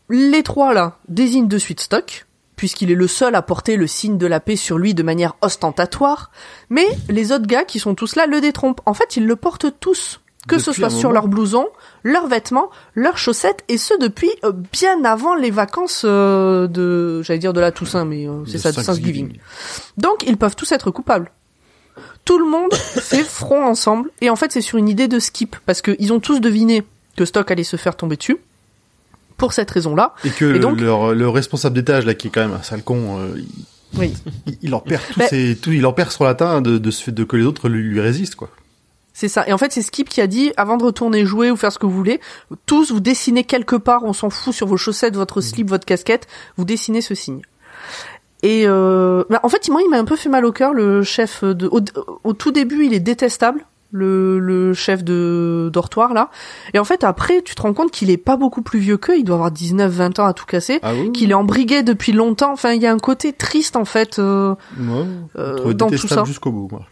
Les 0.08 0.42
trois 0.42 0.74
là 0.74 0.98
désignent 1.08 1.48
de 1.48 1.58
suite 1.58 1.80
Stock, 1.80 2.26
puisqu'il 2.56 2.90
est 2.90 2.96
le 2.96 3.06
seul 3.06 3.34
à 3.34 3.42
porter 3.42 3.76
le 3.76 3.86
signe 3.86 4.18
de 4.18 4.26
la 4.26 4.40
paix 4.40 4.56
sur 4.56 4.76
lui 4.76 4.92
de 4.92 5.02
manière 5.02 5.34
ostentatoire, 5.40 6.30
mais 6.68 6.86
les 7.08 7.32
autres 7.32 7.46
gars 7.46 7.64
qui 7.64 7.78
sont 7.78 7.94
tous 7.94 8.16
là 8.16 8.26
le 8.26 8.40
détrompent. 8.40 8.82
En 8.84 8.92
fait, 8.92 9.16
ils 9.16 9.26
le 9.26 9.36
portent 9.36 9.78
tous, 9.80 10.20
que 10.46 10.58
ce 10.58 10.72
soit 10.72 10.90
sur 10.90 11.12
leur 11.12 11.28
blouson, 11.28 11.68
leurs 12.02 12.26
vêtements, 12.26 12.68
leurs 12.94 13.16
chaussettes, 13.16 13.64
et 13.68 13.78
ce 13.78 13.94
depuis 13.98 14.30
euh, 14.44 14.52
bien 14.52 15.04
avant 15.04 15.34
les 15.34 15.50
vacances 15.50 16.02
euh, 16.04 16.66
de, 16.66 17.22
j'allais 17.22 17.38
dire 17.38 17.52
de 17.52 17.60
la 17.60 17.72
Toussaint, 17.72 18.04
mais 18.04 18.28
euh, 18.28 18.44
c'est 18.46 18.58
ça, 18.58 18.72
de 18.72 18.76
Thanksgiving. 18.76 19.28
Thanksgiving. 19.28 19.40
Donc, 19.96 20.24
ils 20.26 20.36
peuvent 20.36 20.56
tous 20.56 20.70
être 20.72 20.90
coupables. 20.90 21.30
Tout 22.30 22.38
le 22.38 22.48
monde 22.48 22.72
fait 22.74 23.24
front 23.24 23.64
ensemble, 23.64 24.08
et 24.20 24.30
en 24.30 24.36
fait, 24.36 24.52
c'est 24.52 24.60
sur 24.60 24.78
une 24.78 24.88
idée 24.88 25.08
de 25.08 25.18
skip, 25.18 25.56
parce 25.66 25.82
qu'ils 25.82 26.12
ont 26.12 26.20
tous 26.20 26.38
deviné 26.40 26.84
que 27.16 27.24
Stock 27.24 27.50
allait 27.50 27.64
se 27.64 27.76
faire 27.76 27.96
tomber 27.96 28.16
dessus. 28.16 28.36
Pour 29.36 29.52
cette 29.52 29.70
raison-là, 29.70 30.14
Et 30.24 30.30
que 30.30 30.54
Et 30.54 30.58
donc- 30.60 30.80
leur, 30.80 31.12
le 31.12 31.28
responsable 31.28 31.74
d'étage, 31.74 32.04
là, 32.06 32.14
qui 32.14 32.28
est 32.28 32.30
quand 32.30 32.42
même 32.42 32.52
un 32.52 32.62
sale 32.62 32.82
con, 32.84 33.18
euh, 33.18 33.34
il, 33.36 33.98
oui, 33.98 34.14
il- 34.46 34.58
il 34.62 34.74
en 34.74 34.80
perd 34.80 35.02
tout, 35.12 35.18
Ben- 35.18 35.28
ses- 35.28 35.56
tout, 35.60 35.72
il 35.72 35.84
en 35.86 35.92
perd 35.92 36.12
sur 36.12 36.22
la 36.24 36.34
teint 36.36 36.60
de, 36.60 36.78
de, 36.78 36.90
ce 36.92 37.02
fait 37.02 37.10
de 37.12 37.24
que 37.24 37.36
les 37.36 37.44
autres 37.44 37.68
lui, 37.68 37.82
lui 37.82 38.00
résistent, 38.00 38.36
quoi. 38.36 38.50
c'est 39.12 39.28
ça. 39.28 39.48
Et 39.48 39.52
en 39.52 39.58
fait, 39.58 39.72
c'est 39.72 39.82
Skip 39.82 40.08
qui 40.08 40.20
a 40.20 40.26
dit, 40.28 40.52
avant 40.56 40.76
de 40.76 40.84
retourner 40.84 41.26
jouer 41.26 41.50
ou 41.50 41.56
faire 41.56 41.72
ce 41.72 41.78
que 41.80 41.86
vous 41.86 41.96
voulez, 41.96 42.20
tous 42.66 42.92
vous 42.92 43.00
dessinez 43.00 43.42
quelque 43.44 43.74
part, 43.76 44.04
on 44.04 44.12
s'en 44.12 44.30
fout, 44.30 44.54
sur 44.54 44.66
vos 44.68 44.76
chaussettes, 44.76 45.16
votre 45.16 45.40
slip, 45.40 45.68
votre 45.68 45.84
casquette, 45.86 46.28
vous 46.56 46.64
dessinez 46.64 47.00
ce 47.00 47.14
signe. 47.16 47.40
Et 48.42 48.64
euh, 48.66 49.24
bah, 49.28 49.40
en 49.42 49.48
fait, 49.48 49.68
moi, 49.68 49.82
il 49.84 49.90
m'a 49.90 49.98
un 49.98 50.04
peu 50.04 50.16
fait 50.16 50.28
mal 50.30 50.44
au 50.44 50.52
cœur, 50.52 50.72
le 50.72 51.02
chef 51.02 51.44
de. 51.44 51.66
Au, 51.70 51.80
au 52.24 52.32
tout 52.32 52.50
début, 52.52 52.86
il 52.86 52.94
est 52.94 53.00
détestable, 53.00 53.64
le, 53.92 54.38
le 54.38 54.72
chef 54.72 55.04
de 55.04 55.68
dortoir 55.72 56.14
là. 56.14 56.30
Et 56.72 56.78
en 56.78 56.84
fait, 56.84 57.04
après, 57.04 57.42
tu 57.42 57.54
te 57.54 57.60
rends 57.62 57.74
compte 57.74 57.90
qu'il 57.90 58.08
est 58.10 58.16
pas 58.16 58.36
beaucoup 58.36 58.62
plus 58.62 58.78
vieux 58.78 58.96
qu'eux. 58.96 59.18
Il 59.18 59.24
doit 59.24 59.34
avoir 59.36 59.50
19-20 59.52 60.20
ans 60.22 60.26
à 60.26 60.32
tout 60.32 60.46
casser. 60.46 60.78
Ah 60.82 60.92
oui? 60.94 61.12
Qu'il 61.12 61.30
est 61.32 61.34
embrigué 61.34 61.82
depuis 61.82 62.12
longtemps. 62.12 62.52
Enfin, 62.52 62.72
il 62.72 62.80
y 62.80 62.86
a 62.86 62.92
un 62.92 62.98
côté 62.98 63.32
triste 63.34 63.76
en 63.76 63.84
fait 63.84 64.18
euh, 64.18 64.54
Ouais. 64.78 65.04
euh, 65.38 65.72
dans 65.74 65.86
tout 65.88 65.92
détestable 65.96 66.20
ça. 66.20 66.24
jusqu'au 66.24 66.50
bout, 66.52 66.68
moi. 66.70 66.86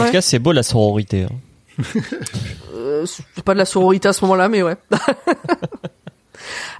En 0.00 0.06
tout 0.06 0.12
cas, 0.12 0.20
c'est 0.20 0.38
beau 0.38 0.52
la 0.52 0.62
sororité. 0.62 1.24
hein. 1.24 1.82
Euh, 2.74 3.04
c'est 3.06 3.44
pas 3.44 3.52
de 3.54 3.58
la 3.58 3.64
sororité 3.66 4.08
à 4.08 4.12
ce 4.12 4.24
moment-là, 4.24 4.48
mais 4.48 4.62
ouais. 4.62 4.76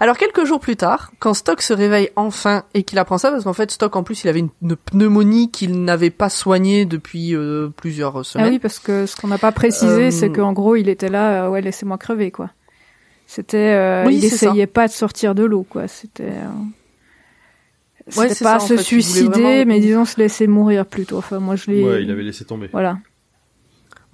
Alors 0.00 0.16
quelques 0.18 0.44
jours 0.44 0.60
plus 0.60 0.76
tard, 0.76 1.12
quand 1.18 1.34
Stock 1.34 1.62
se 1.62 1.72
réveille 1.72 2.10
enfin 2.16 2.64
et 2.74 2.82
qu'il 2.82 2.98
apprend 2.98 3.18
ça, 3.18 3.30
parce 3.30 3.44
qu'en 3.44 3.52
fait 3.52 3.70
Stock 3.70 3.94
en 3.96 4.02
plus 4.02 4.24
il 4.24 4.28
avait 4.28 4.40
une, 4.40 4.50
une 4.62 4.76
pneumonie 4.76 5.50
qu'il 5.50 5.82
n'avait 5.84 6.10
pas 6.10 6.28
soignée 6.28 6.84
depuis 6.84 7.34
euh, 7.34 7.68
plusieurs 7.76 8.16
Ah 8.18 8.24
semaines. 8.24 8.52
oui, 8.54 8.58
parce 8.58 8.78
que 8.78 9.06
ce 9.06 9.16
qu'on 9.16 9.28
n'a 9.28 9.38
pas 9.38 9.52
précisé, 9.52 10.06
Euh, 10.06 10.10
c'est 10.10 10.30
qu'en 10.30 10.52
gros, 10.52 10.76
il 10.76 10.88
était 10.88 11.08
là, 11.08 11.44
euh, 11.46 11.50
ouais, 11.50 11.60
laissez-moi 11.62 11.98
crever, 11.98 12.30
quoi. 12.30 12.50
C'était, 13.26 13.72
euh, 13.74 14.04
Oui, 14.06 14.16
il 14.22 14.28
ça. 14.28 14.34
essayait 14.46 14.66
pas 14.68 14.86
de 14.86 14.92
sortir 14.92 15.34
de 15.34 15.44
l'eau, 15.44 15.66
quoi. 15.68 15.88
C'était, 15.88 16.24
euh, 16.24 16.48
Ouais, 18.06 18.12
c'était 18.28 18.34
c'est 18.34 18.44
pas 18.44 18.60
ça, 18.60 18.66
se 18.68 18.76
fait, 18.76 18.82
suicider, 18.84 19.28
vraiment- 19.42 19.64
mais 19.66 19.80
disons 19.80 20.04
se 20.04 20.16
laisser 20.20 20.46
mourir 20.46 20.86
plutôt. 20.86 21.18
Enfin, 21.18 21.40
moi, 21.40 21.56
je 21.56 21.70
l'ai. 21.70 21.82
Ouais, 21.82 22.02
il 22.04 22.10
avait 22.12 22.22
laissé 22.22 22.44
tomber. 22.44 22.68
Voilà. 22.70 22.98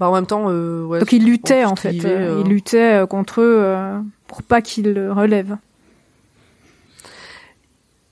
Bah, 0.00 0.08
en 0.08 0.14
même 0.14 0.24
temps, 0.26 0.46
euh, 0.48 0.82
ouais, 0.86 0.98
Donc 1.00 1.12
il 1.12 1.24
luttait 1.26 1.64
en 1.64 1.76
fait, 1.76 1.92
il 1.92 2.48
luttait 2.48 2.94
euh, 3.02 3.06
contre 3.06 3.42
eux 3.42 3.56
euh, 3.58 4.00
pour 4.32 4.42
pas 4.42 4.62
qu'ils 4.62 4.94
le 4.94 5.12
relèvent. 5.12 5.58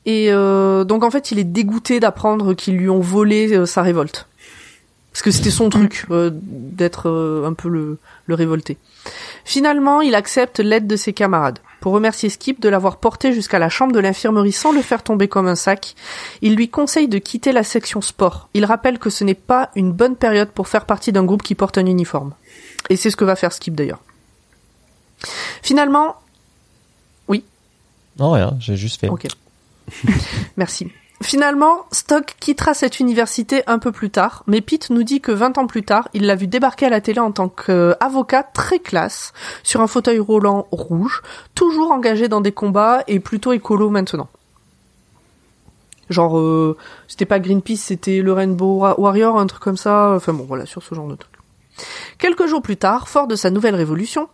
Et 0.04 0.26
euh, 0.30 0.84
donc 0.84 1.02
en 1.02 1.10
fait 1.10 1.30
il 1.30 1.38
est 1.38 1.44
dégoûté 1.44 1.98
d'apprendre 1.98 2.52
qu'ils 2.52 2.76
lui 2.76 2.90
ont 2.90 3.00
volé 3.00 3.56
euh, 3.56 3.64
sa 3.64 3.80
révolte. 3.80 4.26
Parce 5.12 5.22
que 5.22 5.30
c'était 5.30 5.50
son 5.50 5.70
truc 5.70 6.04
euh, 6.10 6.30
d'être 6.32 7.10
un 7.44 7.54
peu 7.54 7.70
le, 7.70 7.98
le 8.26 8.34
révolté. 8.34 8.76
Finalement, 9.44 10.02
il 10.02 10.14
accepte 10.14 10.60
l'aide 10.60 10.86
de 10.86 10.94
ses 10.94 11.12
camarades. 11.12 11.58
Pour 11.80 11.92
remercier 11.94 12.28
Skip 12.28 12.60
de 12.60 12.68
l'avoir 12.68 12.98
porté 12.98 13.32
jusqu'à 13.32 13.58
la 13.58 13.70
chambre 13.70 13.92
de 13.92 13.98
l'infirmerie 13.98 14.52
sans 14.52 14.72
le 14.72 14.82
faire 14.82 15.02
tomber 15.02 15.26
comme 15.26 15.48
un 15.48 15.56
sac, 15.56 15.96
il 16.42 16.54
lui 16.54 16.68
conseille 16.68 17.08
de 17.08 17.18
quitter 17.18 17.50
la 17.50 17.64
section 17.64 18.02
sport. 18.02 18.48
Il 18.54 18.66
rappelle 18.66 18.98
que 18.98 19.10
ce 19.10 19.24
n'est 19.24 19.34
pas 19.34 19.70
une 19.74 19.90
bonne 19.90 20.16
période 20.16 20.50
pour 20.50 20.68
faire 20.68 20.84
partie 20.84 21.12
d'un 21.12 21.24
groupe 21.24 21.42
qui 21.42 21.56
porte 21.56 21.78
un 21.78 21.86
uniforme. 21.86 22.34
Et 22.88 22.96
c'est 22.96 23.10
ce 23.10 23.16
que 23.16 23.24
va 23.24 23.36
faire 23.36 23.52
Skip 23.52 23.74
d'ailleurs. 23.74 24.00
Finalement, 25.62 26.16
Non, 28.18 28.32
rien, 28.32 28.56
j'ai 28.60 28.76
juste 28.76 29.00
fait. 29.00 29.08
Ok. 29.08 29.26
Merci. 30.56 30.90
Finalement, 31.22 31.86
Stock 31.92 32.34
quittera 32.40 32.74
cette 32.74 32.98
université 33.00 33.62
un 33.66 33.78
peu 33.78 33.92
plus 33.92 34.10
tard, 34.10 34.42
mais 34.46 34.60
Pete 34.60 34.90
nous 34.90 35.02
dit 35.02 35.20
que 35.20 35.32
20 35.32 35.58
ans 35.58 35.66
plus 35.66 35.82
tard, 35.82 36.08
il 36.14 36.26
l'a 36.26 36.34
vu 36.34 36.46
débarquer 36.46 36.86
à 36.86 36.88
la 36.90 37.00
télé 37.00 37.18
en 37.20 37.30
tant 37.32 37.48
qu'avocat 37.48 38.42
très 38.42 38.78
classe, 38.78 39.32
sur 39.62 39.80
un 39.80 39.86
fauteuil 39.86 40.18
roulant 40.18 40.66
rouge, 40.70 41.22
toujours 41.54 41.92
engagé 41.92 42.28
dans 42.28 42.40
des 42.40 42.52
combats 42.52 43.04
et 43.06 43.20
plutôt 43.20 43.52
écolo 43.52 43.90
maintenant. 43.90 44.28
Genre, 46.08 46.38
euh, 46.38 46.76
c'était 47.06 47.26
pas 47.26 47.38
Greenpeace, 47.38 47.76
c'était 47.76 48.20
le 48.22 48.32
Rainbow 48.32 48.78
Wa- 48.78 48.98
Warrior, 48.98 49.38
un 49.38 49.46
truc 49.46 49.62
comme 49.62 49.76
ça, 49.76 50.12
enfin 50.16 50.32
bon, 50.32 50.44
voilà, 50.44 50.66
sur 50.66 50.82
ce 50.82 50.94
genre 50.94 51.06
de 51.08 51.14
truc. 51.16 51.29
Quelques 52.18 52.46
jours 52.46 52.62
plus 52.62 52.76
tard, 52.76 53.08
fort 53.08 53.26
de 53.26 53.36
sa 53.36 53.50
nouvelle 53.50 53.74
révolution, 53.74 54.28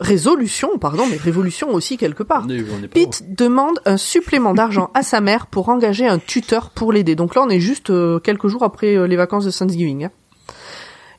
résolution, 0.00 0.78
pardon, 0.78 1.06
mais 1.10 1.16
révolution 1.16 1.70
aussi 1.70 1.96
quelque 1.96 2.22
part, 2.22 2.46
Pete 2.92 3.34
demande 3.34 3.80
un 3.84 3.96
supplément 3.96 4.54
d'argent 4.54 4.90
à 4.94 5.02
sa 5.02 5.20
mère 5.20 5.46
pour 5.46 5.68
engager 5.68 6.06
un 6.06 6.18
tuteur 6.18 6.70
pour 6.70 6.92
l'aider. 6.92 7.14
Donc 7.14 7.34
là, 7.34 7.42
on 7.42 7.48
est 7.48 7.60
juste 7.60 7.90
euh, 7.90 8.18
quelques 8.18 8.48
jours 8.48 8.62
après 8.64 8.96
euh, 8.96 9.06
les 9.06 9.16
vacances 9.16 9.44
de 9.44 9.50
Thanksgiving. 9.50 10.04
hein. 10.04 10.10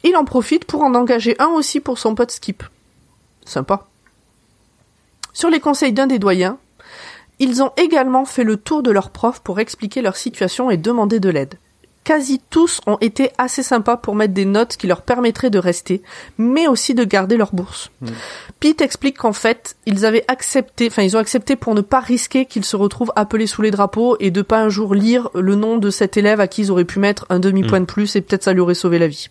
Il 0.03 0.15
en 0.15 0.25
profite 0.25 0.65
pour 0.65 0.81
en 0.81 0.95
engager 0.95 1.35
un 1.39 1.47
aussi 1.47 1.79
pour 1.79 1.97
son 1.97 2.15
pote 2.15 2.31
Skip. 2.31 2.63
Sympa. 3.45 3.87
Sur 5.33 5.49
les 5.49 5.59
conseils 5.59 5.93
d'un 5.93 6.07
des 6.07 6.19
doyens, 6.19 6.57
ils 7.39 7.63
ont 7.63 7.71
également 7.77 8.25
fait 8.25 8.43
le 8.43 8.57
tour 8.57 8.83
de 8.83 8.91
leurs 8.91 9.09
profs 9.11 9.39
pour 9.39 9.59
expliquer 9.59 10.01
leur 10.01 10.17
situation 10.17 10.69
et 10.69 10.77
demander 10.77 11.19
de 11.19 11.29
l'aide. 11.29 11.55
Quasi 12.09 12.41
tous 12.49 12.81
ont 12.87 12.97
été 13.01 13.29
assez 13.37 13.61
sympas 13.61 13.95
pour 13.95 14.15
mettre 14.15 14.33
des 14.33 14.43
notes 14.45 14.77
qui 14.77 14.87
leur 14.87 15.03
permettraient 15.03 15.51
de 15.51 15.59
rester, 15.59 16.01
mais 16.39 16.67
aussi 16.67 16.95
de 16.95 17.03
garder 17.03 17.37
leur 17.37 17.53
bourse. 17.53 17.91
Pete 18.59 18.81
explique 18.81 19.19
qu'en 19.19 19.31
fait, 19.31 19.75
ils 19.85 20.07
avaient 20.07 20.25
accepté, 20.27 20.87
enfin 20.87 21.03
ils 21.03 21.15
ont 21.15 21.19
accepté 21.19 21.55
pour 21.55 21.75
ne 21.75 21.81
pas 21.81 21.99
risquer 21.99 22.47
qu'ils 22.47 22.65
se 22.65 22.75
retrouvent 22.75 23.11
appelés 23.15 23.45
sous 23.45 23.61
les 23.61 23.69
drapeaux 23.69 24.17
et 24.19 24.31
de 24.31 24.41
pas 24.41 24.59
un 24.59 24.69
jour 24.69 24.95
lire 24.95 25.29
le 25.35 25.53
nom 25.53 25.77
de 25.77 25.91
cet 25.91 26.17
élève 26.17 26.39
à 26.39 26.47
qui 26.47 26.63
ils 26.63 26.71
auraient 26.71 26.83
pu 26.83 26.97
mettre 26.97 27.27
un 27.29 27.37
demi-point 27.37 27.81
de 27.81 27.85
plus 27.85 28.15
et 28.15 28.21
peut-être 28.21 28.41
ça 28.43 28.53
lui 28.53 28.61
aurait 28.61 28.73
sauvé 28.73 28.97
la 28.97 29.07
vie. 29.07 29.27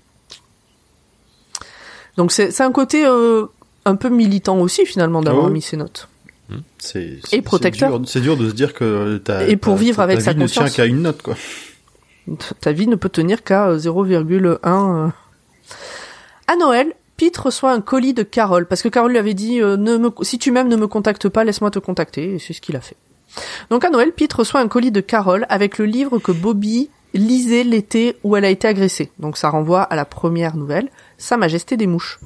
Donc 2.17 2.31
c'est 2.31 2.61
un 2.61 2.71
côté 2.71 3.05
euh, 3.05 3.47
un 3.87 3.97
peu 3.97 4.09
militant 4.09 4.61
aussi 4.61 4.87
finalement 4.87 5.21
d'avoir 5.21 5.47
oui. 5.47 5.55
mis 5.55 5.63
ces 5.63 5.77
notes. 5.77 6.07
C'est, 6.79 7.19
c'est- 7.25 7.43
protecteur. 7.43 8.01
C'est 8.07 8.21
dur, 8.21 8.37
de 8.37 8.49
se 8.49 8.55
dire 8.55 8.73
que 8.73 9.17
t'as, 9.19 9.49
Et 9.49 9.57
pour 9.57 9.75
vivre 9.75 9.99
avec 9.99 10.21
sa 10.21 10.33
conscience. 10.33 10.77
qu'à 10.77 10.87
une 10.87 11.03
note, 11.03 11.23
quoi. 11.23 11.35
Ta 12.61 12.73
vie 12.73 12.87
ne 12.87 12.97
peut 12.97 13.09
tenir 13.09 13.43
qu'à 13.43 13.69
euh, 13.69 13.79
0,1. 13.79 14.59
euh. 14.65 15.09
À 16.47 16.57
Noël, 16.57 16.93
Pete 17.17 17.37
reçoit 17.37 17.73
un 17.73 17.81
colis 17.81 18.15
de 18.15 18.23
Carole 18.23 18.67
parce 18.67 18.83
que 18.83 18.89
Carole 18.89 19.13
lui 19.13 19.19
avait 19.19 19.35
dit 19.35 19.61
euh, 19.61 19.77
ne 19.77 19.97
me, 19.97 20.11
si 20.23 20.39
tu 20.39 20.53
m'aimes 20.53 20.69
ne 20.69 20.77
me 20.77 20.87
contacte 20.87 21.29
pas, 21.29 21.45
laisse-moi 21.45 21.71
te 21.71 21.79
contacter 21.79 22.35
et 22.35 22.39
c'est 22.39 22.53
ce 22.53 22.61
qu'il 22.61 22.77
a 22.77 22.81
fait. 22.81 22.97
Donc 23.71 23.85
à 23.85 23.91
Noël, 23.91 24.13
Pete 24.13 24.33
reçoit 24.33 24.61
un 24.61 24.69
colis 24.69 24.91
de 24.93 25.01
Carole 25.01 25.47
avec 25.49 25.79
le 25.79 25.85
livre 25.85 26.19
que 26.19 26.33
Bobby 26.33 26.91
lisait 27.15 27.65
l'été 27.65 28.17
où 28.23 28.37
elle 28.37 28.45
a 28.45 28.51
été 28.51 28.69
agressée. 28.69 29.11
Donc 29.19 29.37
ça 29.37 29.49
renvoie 29.51 29.83
à 29.83 29.97
la 29.97 30.05
première 30.05 30.57
nouvelle, 30.57 30.89
Sa 31.19 31.37
Majesté 31.37 31.77
des 31.77 31.87
mouches. 31.87 32.19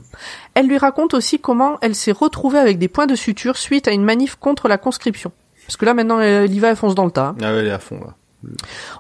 Elle 0.55 0.67
lui 0.67 0.79
raconte 0.79 1.15
aussi 1.15 1.39
comment 1.39 1.79
elle 1.81 1.95
s'est 1.95 2.13
retrouvée 2.13 2.59
avec 2.59 2.79
des 2.79 2.89
points 2.89 3.07
de 3.07 3.15
suture 3.15 3.57
suite 3.57 3.89
à 3.89 3.93
une 3.93 4.05
manif 4.05 4.37
contre 4.37 4.69
la 4.69 4.79
conscription. 4.79 5.33
Parce 5.67 5.77
que 5.77 5.85
là 5.85 5.95
maintenant, 5.95 6.21
elle 6.21 6.53
y 6.53 6.59
va, 6.59 6.71
elle 6.71 6.77
fonce 6.77 6.95
dans 6.95 7.05
le 7.05 7.11
tas. 7.13 7.35
Ah 7.41 7.53
ouais, 7.53 7.61
elle 7.61 7.69
est 7.69 7.71
à 7.71 7.79
fond, 7.79 8.01
là. 8.01 8.15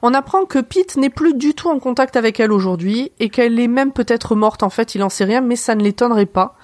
On 0.03 0.14
apprend 0.14 0.45
que 0.45 0.59
Pete 0.61 0.97
n'est 0.97 1.11
plus 1.11 1.34
du 1.34 1.55
tout 1.55 1.68
en 1.68 1.78
contact 1.78 2.16
avec 2.16 2.38
elle 2.40 2.53
aujourd'hui 2.53 3.12
et 3.20 3.28
qu'elle 3.28 3.59
est 3.59 3.68
même 3.68 3.93
peut-être 3.93 4.34
morte 4.36 4.62
en 4.62 4.70
fait, 4.70 4.95
il 4.95 5.03
en 5.03 5.09
sait 5.09 5.24
rien, 5.24 5.40
mais 5.40 5.57
ça 5.57 5.74
ne 5.74 5.82
l'étonnerait 5.82 6.26
pas. 6.26 6.57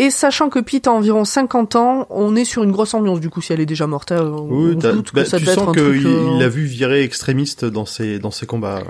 Et 0.00 0.10
sachant 0.10 0.48
que 0.48 0.60
Pete 0.60 0.86
a 0.86 0.92
environ 0.92 1.24
50 1.24 1.74
ans, 1.76 2.06
on 2.10 2.36
est 2.36 2.44
sur 2.44 2.62
une 2.62 2.70
grosse 2.70 2.94
ambiance 2.94 3.18
du 3.20 3.30
coup 3.30 3.40
si 3.40 3.52
elle 3.52 3.60
est 3.60 3.66
déjà 3.66 3.86
morte. 3.88 4.12
hein, 4.12 4.20
on, 4.22 4.42
Oui, 4.48 4.72
on 4.76 4.92
doute 4.92 5.10
que 5.10 5.16
bah, 5.16 5.24
ça 5.24 5.38
tu 5.38 5.44
sens 5.46 5.72
qu'il 5.74 6.06
euh, 6.06 6.38
l'a 6.38 6.48
vu 6.48 6.64
virer 6.66 7.02
extrémiste 7.02 7.64
dans 7.64 7.84
ses, 7.84 8.18
dans 8.20 8.30
ses 8.30 8.46
combats. 8.46 8.82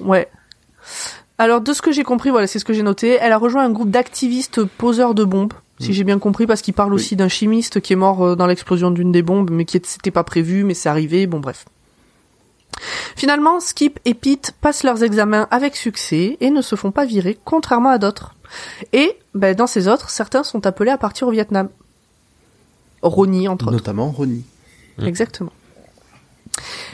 Ouais. 0.00 0.26
Alors 1.36 1.60
de 1.60 1.72
ce 1.72 1.82
que 1.82 1.92
j'ai 1.92 2.02
compris, 2.04 2.30
voilà, 2.30 2.46
c'est 2.46 2.58
ce 2.58 2.64
que 2.64 2.72
j'ai 2.72 2.82
noté. 2.82 3.18
Elle 3.20 3.32
a 3.32 3.38
rejoint 3.38 3.64
un 3.64 3.70
groupe 3.70 3.90
d'activistes 3.90 4.64
poseurs 4.64 5.14
de 5.14 5.24
bombes, 5.24 5.52
si 5.80 5.92
j'ai 5.92 6.04
bien 6.04 6.18
compris, 6.18 6.46
parce 6.46 6.62
qu'il 6.62 6.72
parle 6.74 6.90
Oui. 6.94 6.96
aussi 6.96 7.16
d'un 7.16 7.28
chimiste 7.28 7.80
qui 7.80 7.92
est 7.92 7.96
mort 7.96 8.24
euh, 8.24 8.34
dans 8.36 8.46
l'explosion 8.46 8.90
d'une 8.90 9.12
des 9.12 9.22
bombes, 9.22 9.50
mais 9.50 9.64
qui 9.66 9.80
c'était 9.84 10.10
pas 10.12 10.24
prévu, 10.24 10.64
mais 10.64 10.72
c'est 10.74 10.88
arrivé. 10.88 11.26
Bon 11.26 11.40
bref. 11.40 11.64
Finalement, 13.16 13.60
Skip 13.60 13.98
et 14.04 14.14
Pete 14.14 14.52
passent 14.60 14.82
leurs 14.82 15.02
examens 15.02 15.46
avec 15.50 15.76
succès 15.76 16.36
et 16.40 16.50
ne 16.50 16.62
se 16.62 16.76
font 16.76 16.90
pas 16.90 17.04
virer, 17.04 17.38
contrairement 17.44 17.90
à 17.90 17.98
d'autres. 17.98 18.34
Et 18.92 19.16
ben, 19.34 19.54
dans 19.54 19.66
ces 19.66 19.88
autres, 19.88 20.10
certains 20.10 20.44
sont 20.44 20.66
appelés 20.66 20.90
à 20.90 20.98
partir 20.98 21.28
au 21.28 21.30
Vietnam. 21.30 21.68
Ronnie, 23.02 23.48
entre 23.48 23.66
autres. 23.66 23.76
Notamment 23.76 24.10
Ronnie. 24.10 24.44
Exactement. 25.02 25.52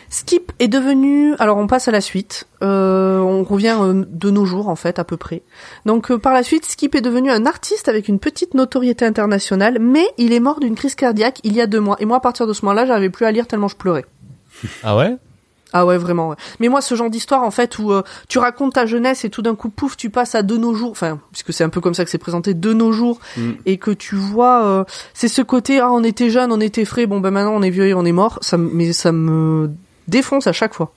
Skip 0.09 0.53
est 0.59 0.69
devenu, 0.69 1.35
alors 1.39 1.57
on 1.59 1.67
passe 1.67 1.87
à 1.87 1.93
la 1.93 2.01
suite, 2.01 2.47
Euh, 2.63 3.19
on 3.21 3.43
revient 3.45 3.77
euh, 3.81 4.05
de 4.07 4.31
nos 4.31 4.45
jours 4.45 4.69
en 4.69 4.77
fait 4.77 4.99
à 4.99 5.05
peu 5.05 5.17
près. 5.17 5.43
Donc 5.87 6.11
euh, 6.11 6.19
par 6.19 6.35
la 6.35 6.43
suite, 6.43 6.67
Skip 6.67 6.95
est 6.95 7.01
devenu 7.01 7.31
un 7.31 7.47
artiste 7.47 7.89
avec 7.89 8.09
une 8.09 8.19
petite 8.19 8.55
notoriété 8.55 9.05
internationale, 9.05 9.79
mais 9.81 10.07
il 10.19 10.33
est 10.33 10.41
mort 10.41 10.61
d'une 10.61 10.75
crise 10.75 10.95
cardiaque 10.95 11.41
il 11.45 11.55
y 11.55 11.61
a 11.61 11.67
deux 11.67 11.81
mois. 11.81 11.97
Et 12.01 12.07
moi 12.07 12.19
à 12.19 12.21
partir 12.21 12.47
de 12.47 12.53
ce 12.53 12.65
moment-là, 12.65 12.87
j'avais 12.87 13.09
plus 13.09 13.25
à 13.25 13.31
lire 13.31 13.47
tellement 13.47 13.69
je 13.69 13.77
pleurais. 13.77 14.05
Ah 14.83 14.97
ouais? 14.97 15.17
Ah 15.73 15.87
ouais 15.87 15.99
vraiment. 15.99 16.31
Ouais. 16.31 16.37
Mais 16.59 16.69
moi 16.69 16.81
ce 16.81 16.95
genre 16.95 17.11
d'histoire 17.11 17.43
en 17.43 17.51
fait 17.51 17.79
où 17.79 17.93
euh, 17.93 18.03
tu 18.29 18.39
racontes 18.39 18.75
ta 18.75 18.87
jeunesse 18.87 19.25
et 19.25 19.31
tout 19.31 19.43
d'un 19.43 19.55
coup 19.55 19.69
pouf 19.71 19.97
tu 19.97 20.11
passes 20.11 20.35
à 20.35 20.43
de 20.43 20.57
nos 20.57 20.75
jours, 20.75 20.91
enfin 20.91 21.19
puisque 21.33 21.53
c'est 21.53 21.63
un 21.65 21.69
peu 21.69 21.81
comme 21.81 21.95
ça 21.95 22.05
que 22.05 22.11
c'est 22.11 22.19
présenté 22.19 22.55
de 22.55 22.73
nos 22.73 22.93
jours 22.93 23.19
Mm. 23.37 23.51
et 23.67 23.77
que 23.79 23.91
tu 23.91 24.17
vois 24.17 24.65
euh, 24.65 24.85
c'est 25.15 25.29
ce 25.29 25.43
côté 25.43 25.79
ah 25.81 25.91
on 25.93 26.03
était 26.05 26.31
jeune, 26.31 26.51
on 26.53 26.61
était 26.61 26.85
frais, 26.85 27.07
bon 27.07 27.21
ben 27.21 27.31
maintenant 27.31 27.55
on 27.55 27.63
est 27.63 27.71
vieux 27.71 27.87
et 27.87 27.95
on 27.95 28.05
est 28.05 28.13
mort, 28.13 28.39
ça 28.43 28.57
me- 28.57 28.71
mais 28.73 28.93
ça 28.93 29.13
me 29.13 29.71
défonce 30.09 30.47
à 30.47 30.53
chaque 30.53 30.75
fois. 30.75 30.93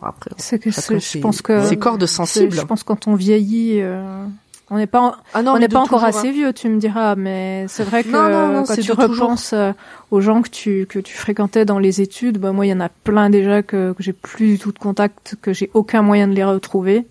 Bon, 0.00 0.08
après 0.08 0.30
C'est 0.36 0.58
que 0.58 0.70
c'est- 0.70 0.98
je 1.00 1.18
pense 1.20 1.40
que 1.42 1.64
ses 1.64 1.76
cordes 1.76 2.04
c'est- 2.06 2.14
sensibles. 2.16 2.56
Je 2.56 2.62
pense 2.62 2.82
quand 2.82 3.06
on 3.06 3.14
vieillit, 3.14 3.80
euh, 3.80 4.24
on 4.70 4.76
n'est 4.78 4.86
pas, 4.86 5.00
en- 5.00 5.14
Ah 5.34 5.42
non, 5.42 5.52
on 5.52 5.58
n'est 5.58 5.68
pas 5.68 5.78
encore 5.80 6.00
toujours, 6.00 6.04
assez 6.18 6.28
hein. 6.28 6.32
vieux, 6.32 6.52
tu 6.52 6.68
me 6.68 6.78
diras, 6.78 7.14
mais 7.16 7.66
c'est 7.68 7.84
vrai 7.84 8.02
que 8.02 8.08
Non, 8.08 8.22
non, 8.28 8.48
non, 8.48 8.58
quand 8.64 8.74
c'est 8.74 8.82
tu 8.82 8.88
toujours. 8.92 9.10
repenses 9.10 9.52
euh, 9.52 9.72
aux 10.10 10.20
gens 10.20 10.40
que 10.42 10.48
tu 10.48 10.86
que 10.88 10.98
tu 10.98 11.14
fréquentais 11.16 11.64
dans 11.64 11.78
les 11.78 12.00
études, 12.00 12.38
bah 12.38 12.52
moi 12.52 12.64
il 12.66 12.70
y 12.70 12.72
en 12.72 12.80
a 12.80 12.88
plein 12.88 13.28
déjà 13.30 13.62
que, 13.62 13.92
que 13.92 14.02
j'ai 14.02 14.12
plus 14.14 14.46
du 14.54 14.58
tout 14.58 14.72
de 14.72 14.78
contact, 14.78 15.36
que 15.42 15.52
j'ai 15.52 15.70
aucun 15.74 16.00
moyen 16.02 16.28
de 16.28 16.34
les 16.34 16.44
retrouver, 16.44 17.06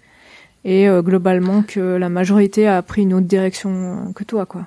et 0.66 0.89
euh, 0.89 1.01
globalement 1.04 1.62
que 1.68 1.80
la 1.80 2.10
majorité 2.10 2.68
a 2.68 2.82
pris 2.82 3.04
une 3.04 3.14
autre 3.14 3.28
direction 3.28 3.70
euh, 4.10 4.14
que 4.14 4.24
toi, 4.24 4.45
quoi. 4.45 4.62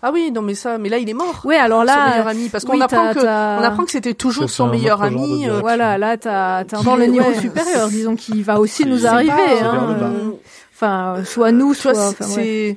Ah 0.00 0.10
oui, 0.14 0.30
non 0.32 0.40
mais 0.40 0.54
ça, 0.54 0.78
mais 0.78 0.88
là 0.88 0.96
il 0.96 1.10
est 1.10 1.14
mort. 1.14 1.42
Oui, 1.44 1.54
alors 1.54 1.80
son 1.80 1.86
là, 1.86 2.10
meilleur 2.10 2.28
ami, 2.28 2.48
parce 2.48 2.64
qu'on 2.64 2.80
apprend 2.80 3.12
t'as- 3.12 3.14
que 3.14 3.60
on 3.60 3.62
apprend 3.64 3.84
que 3.84 3.90
c'était 3.90 4.14
toujours 4.14 4.48
son 4.48 4.68
un 4.68 4.70
meilleur 4.70 5.02
ami. 5.02 5.46
euh. 5.46 5.60
Voilà, 5.60 5.98
là, 5.98 6.16
t'as 6.16 6.64
encore 6.74 6.96
le 6.96 7.04
niveau 7.04 7.28
ouais. 7.28 7.38
supérieur, 7.38 7.88
disons, 7.88 8.16
qui 8.16 8.42
va 8.42 8.60
aussi 8.60 8.86
nous 8.86 9.06
arriver. 9.06 9.30
pas, 9.30 9.66
hein, 9.66 10.32
Enfin, 10.80 11.22
soit 11.24 11.50
nous, 11.52 11.74
soit. 11.74 11.94
c'est- 11.94 12.36
ouais. 12.36 12.76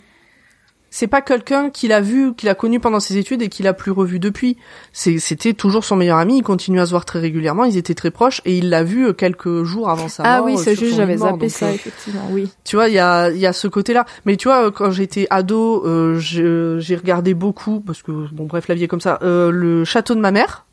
c'est 0.89 1.05
pas 1.07 1.21
quelqu'un 1.21 1.69
qu'il 1.69 1.93
a 1.93 2.01
vu, 2.01 2.33
qu'il 2.33 2.49
a 2.49 2.55
connu 2.55 2.79
pendant 2.79 2.99
ses 2.99 3.15
études 3.17 3.41
et 3.43 3.47
qu'il 3.47 3.65
a 3.67 3.73
plus 3.73 3.91
revu 3.91 4.17
depuis. 4.19 4.57
C'est- 4.91 5.19
C'était 5.19 5.53
toujours 5.53 5.85
son 5.85 5.95
meilleur 5.95 6.17
ami. 6.17 6.39
Ils 6.39 6.43
continuent 6.43 6.79
à 6.81 6.85
se 6.85 6.89
voir 6.91 7.05
très 7.05 7.19
régulièrement. 7.19 7.63
Ils 7.63 7.77
étaient 7.77 7.93
très 7.93 8.09
proches 8.11 8.41
et 8.43 8.57
il 8.57 8.69
l'a 8.69 8.83
vu 8.83 9.05
euh, 9.07 9.13
quelques 9.13 9.63
jours 9.63 9.89
avant 9.89 10.09
sa 10.09 10.23
Ah 10.23 10.37
mort. 10.37 10.47
oui, 10.47 10.53
euh, 10.55 10.57
c'est 10.57 10.75
juste, 10.75 10.95
j'avais 10.95 11.17
zappé 11.17 11.47
ça, 11.47 11.67
euh, 11.67 11.73
effectivement, 11.73 12.27
oui. 12.31 12.49
Tu 12.65 12.75
vois, 12.75 12.89
il 12.89 12.95
y 12.95 12.99
a, 12.99 13.29
il 13.29 13.37
y 13.37 13.45
a 13.45 13.53
ce 13.53 13.67
côté-là. 13.67 14.05
Mais 14.25 14.35
tu 14.35 14.47
vois, 14.49 14.71
quand 14.71 14.89
j'étais 14.91 15.27
ado, 15.29 15.85
euh, 15.85 16.17
j'ai 16.19 16.95
regardé 16.95 17.35
beaucoup, 17.35 17.79
parce 17.81 18.01
que, 18.01 18.11
bon, 18.33 18.45
bref, 18.47 18.67
la 18.67 18.73
vie 18.75 18.83
est 18.83 18.87
comme 18.89 18.99
ça, 18.99 19.19
euh, 19.21 19.51
le 19.51 19.85
château 19.85 20.15
de 20.15 20.19
ma 20.19 20.31
mère, 20.31 20.65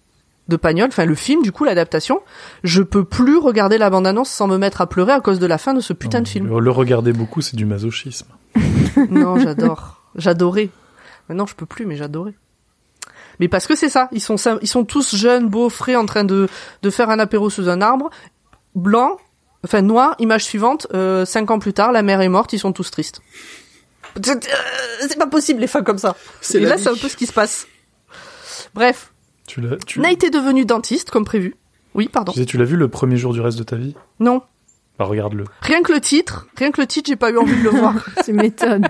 de 0.49 0.57
Pagnol, 0.57 0.88
enfin 0.88 1.05
le 1.05 1.14
film, 1.14 1.42
du 1.42 1.53
coup, 1.53 1.64
l'adaptation. 1.64 2.20
Je 2.64 2.82
peux 2.82 3.05
plus 3.05 3.36
regarder 3.36 3.78
la 3.78 3.90
bande-annonce 3.90 4.30
sans 4.30 4.49
me 4.49 4.57
mettre 4.57 4.80
à 4.80 4.86
pleurer 4.86 5.12
à 5.12 5.20
cause 5.20 5.38
de 5.38 5.46
la 5.46 5.59
fin 5.59 5.74
de 5.74 5.80
ce 5.80 5.92
putain 5.92 6.22
de 6.22 6.28
film. 6.28 6.49
Le, 6.49 6.59
le 6.59 6.70
regarder 6.70 7.12
beaucoup, 7.12 7.42
c'est 7.42 7.57
du 7.57 7.66
masochisme. 7.66 8.28
non, 9.11 9.38
j'adore. 9.38 10.03
J'adorais. 10.14 10.70
Maintenant, 11.28 11.46
je 11.46 11.55
peux 11.55 11.66
plus, 11.66 11.84
mais 11.84 11.96
j'adorais. 11.96 12.34
Mais 13.40 13.49
parce 13.49 13.66
que 13.66 13.76
c'est 13.76 13.88
ça. 13.88 14.09
Ils 14.12 14.20
sont, 14.20 14.36
ils 14.62 14.68
sont 14.68 14.84
tous 14.84 15.14
jeunes, 15.14 15.49
beaux, 15.49 15.68
frais, 15.68 15.96
en 15.96 16.07
train 16.07 16.24
de, 16.24 16.49
de 16.82 16.90
faire 16.90 17.11
un 17.11 17.18
apéro 17.18 17.51
sous 17.51 17.68
un 17.68 17.80
arbre. 17.80 18.11
Blanc, 18.74 19.18
enfin 19.64 19.82
noir, 19.82 20.14
image 20.18 20.44
suivante, 20.44 20.86
euh, 20.94 21.24
cinq 21.24 21.51
ans 21.51 21.59
plus 21.59 21.72
tard, 21.72 21.92
la 21.92 22.03
mère 22.03 22.20
est 22.20 22.28
morte, 22.28 22.53
ils 22.53 22.59
sont 22.59 22.72
tous 22.72 22.90
tristes. 22.90 23.20
C'est 24.22 24.49
euh, 24.49 25.18
pas 25.18 25.26
possible, 25.26 25.61
les 25.61 25.66
fins 25.66 25.82
comme 25.82 25.99
ça. 25.99 26.16
C'est 26.40 26.59
Et 26.59 26.64
là, 26.64 26.78
c'est 26.78 26.88
un 26.88 26.96
peu 26.96 27.09
ce 27.09 27.16
qui 27.16 27.26
se 27.26 27.32
passe. 27.32 27.66
Bref, 28.74 29.12
Tu 29.49 29.61
l'as, 29.61 29.76
tu, 29.84 29.99
Nate 29.99 30.22
est 30.22 30.30
devenu 30.30 30.64
dentiste, 30.64 31.11
comme 31.11 31.24
prévu. 31.24 31.57
Oui, 31.94 32.09
pardon. 32.09 32.30
tu 32.32 32.38
sais, 32.38 32.46
tu 32.46 32.57
l'as 32.59 32.64
vu 32.64 32.76
le 32.76 32.86
premier 32.88 33.16
jour 33.16 33.32
du 33.32 33.40
reste 33.40 33.59
de 33.59 33.64
ta 33.64 33.74
vie? 33.76 33.96
Non. 34.20 34.42
Bah 34.99 35.07
regarde-le. 35.07 35.44
Rien 35.62 35.82
que 35.82 35.92
le 35.92 36.01
titre, 36.01 36.46
rien 36.57 36.70
que 36.70 36.80
le 36.80 36.86
titre, 36.86 37.09
j'ai 37.09 37.16
pas 37.16 37.30
eu 37.30 37.38
envie 37.38 37.57
de 37.57 37.62
le 37.62 37.70
voir. 37.70 37.94
Tu 38.24 38.32
m'étonnes. 38.32 38.86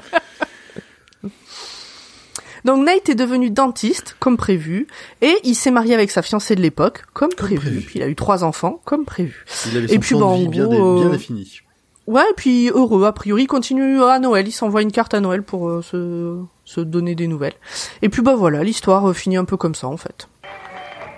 Donc 2.65 2.85
Nate 2.85 3.09
est 3.09 3.15
devenu 3.15 3.51
dentiste, 3.51 4.17
comme 4.19 4.37
prévu, 4.37 4.89
et 5.23 5.37
il 5.45 5.55
s'est 5.55 5.71
marié 5.71 5.95
avec 5.95 6.11
sa 6.11 6.23
fiancée 6.23 6.57
de 6.57 6.61
l'époque, 6.61 7.05
comme, 7.15 7.31
prévu. 7.31 7.57
prévu. 7.61 7.81
Puis 7.83 7.99
il 8.01 8.03
a 8.03 8.09
eu 8.09 8.17
trois 8.17 8.43
enfants, 8.45 8.81
comme 8.85 9.05
prévu. 9.05 9.45
Il 9.71 9.77
avait 9.77 9.87
Et 9.87 9.95
son 9.95 10.01
puis, 10.01 10.17
plan 10.17 10.31
bah, 10.33 10.37
de 10.39 10.43
vie 10.43 10.49
bien, 10.49 10.65
gros, 10.65 10.73
dé- 10.97 11.01
bien 11.03 11.09
euh, 11.09 11.13
défini. 11.13 11.61
Ouais, 12.09 12.25
et 12.31 12.35
puis 12.37 12.69
heureux, 12.71 13.05
a 13.05 13.13
priori, 13.13 13.45
il 13.45 13.47
continue 13.47 14.03
à 14.03 14.19
Noël, 14.19 14.49
il 14.49 14.53
s'envoie 14.53 14.83
une 14.83 14.91
carte 14.91 15.15
à 15.15 15.21
Noël 15.21 15.43
pour 15.43 15.69
euh, 15.69 15.83
se, 15.83 16.39
se 16.65 16.81
donner 16.81 17.15
des 17.15 17.27
nouvelles. 17.29 17.55
Et 18.03 18.09
puis 18.09 18.23
bah 18.23 18.35
voilà, 18.35 18.65
l'histoire 18.65 19.09
euh, 19.09 19.13
finit 19.13 19.37
un 19.37 19.45
peu 19.45 19.57
comme 19.57 19.75
ça 19.75 19.87
en 19.89 19.97
fait. 19.99 20.27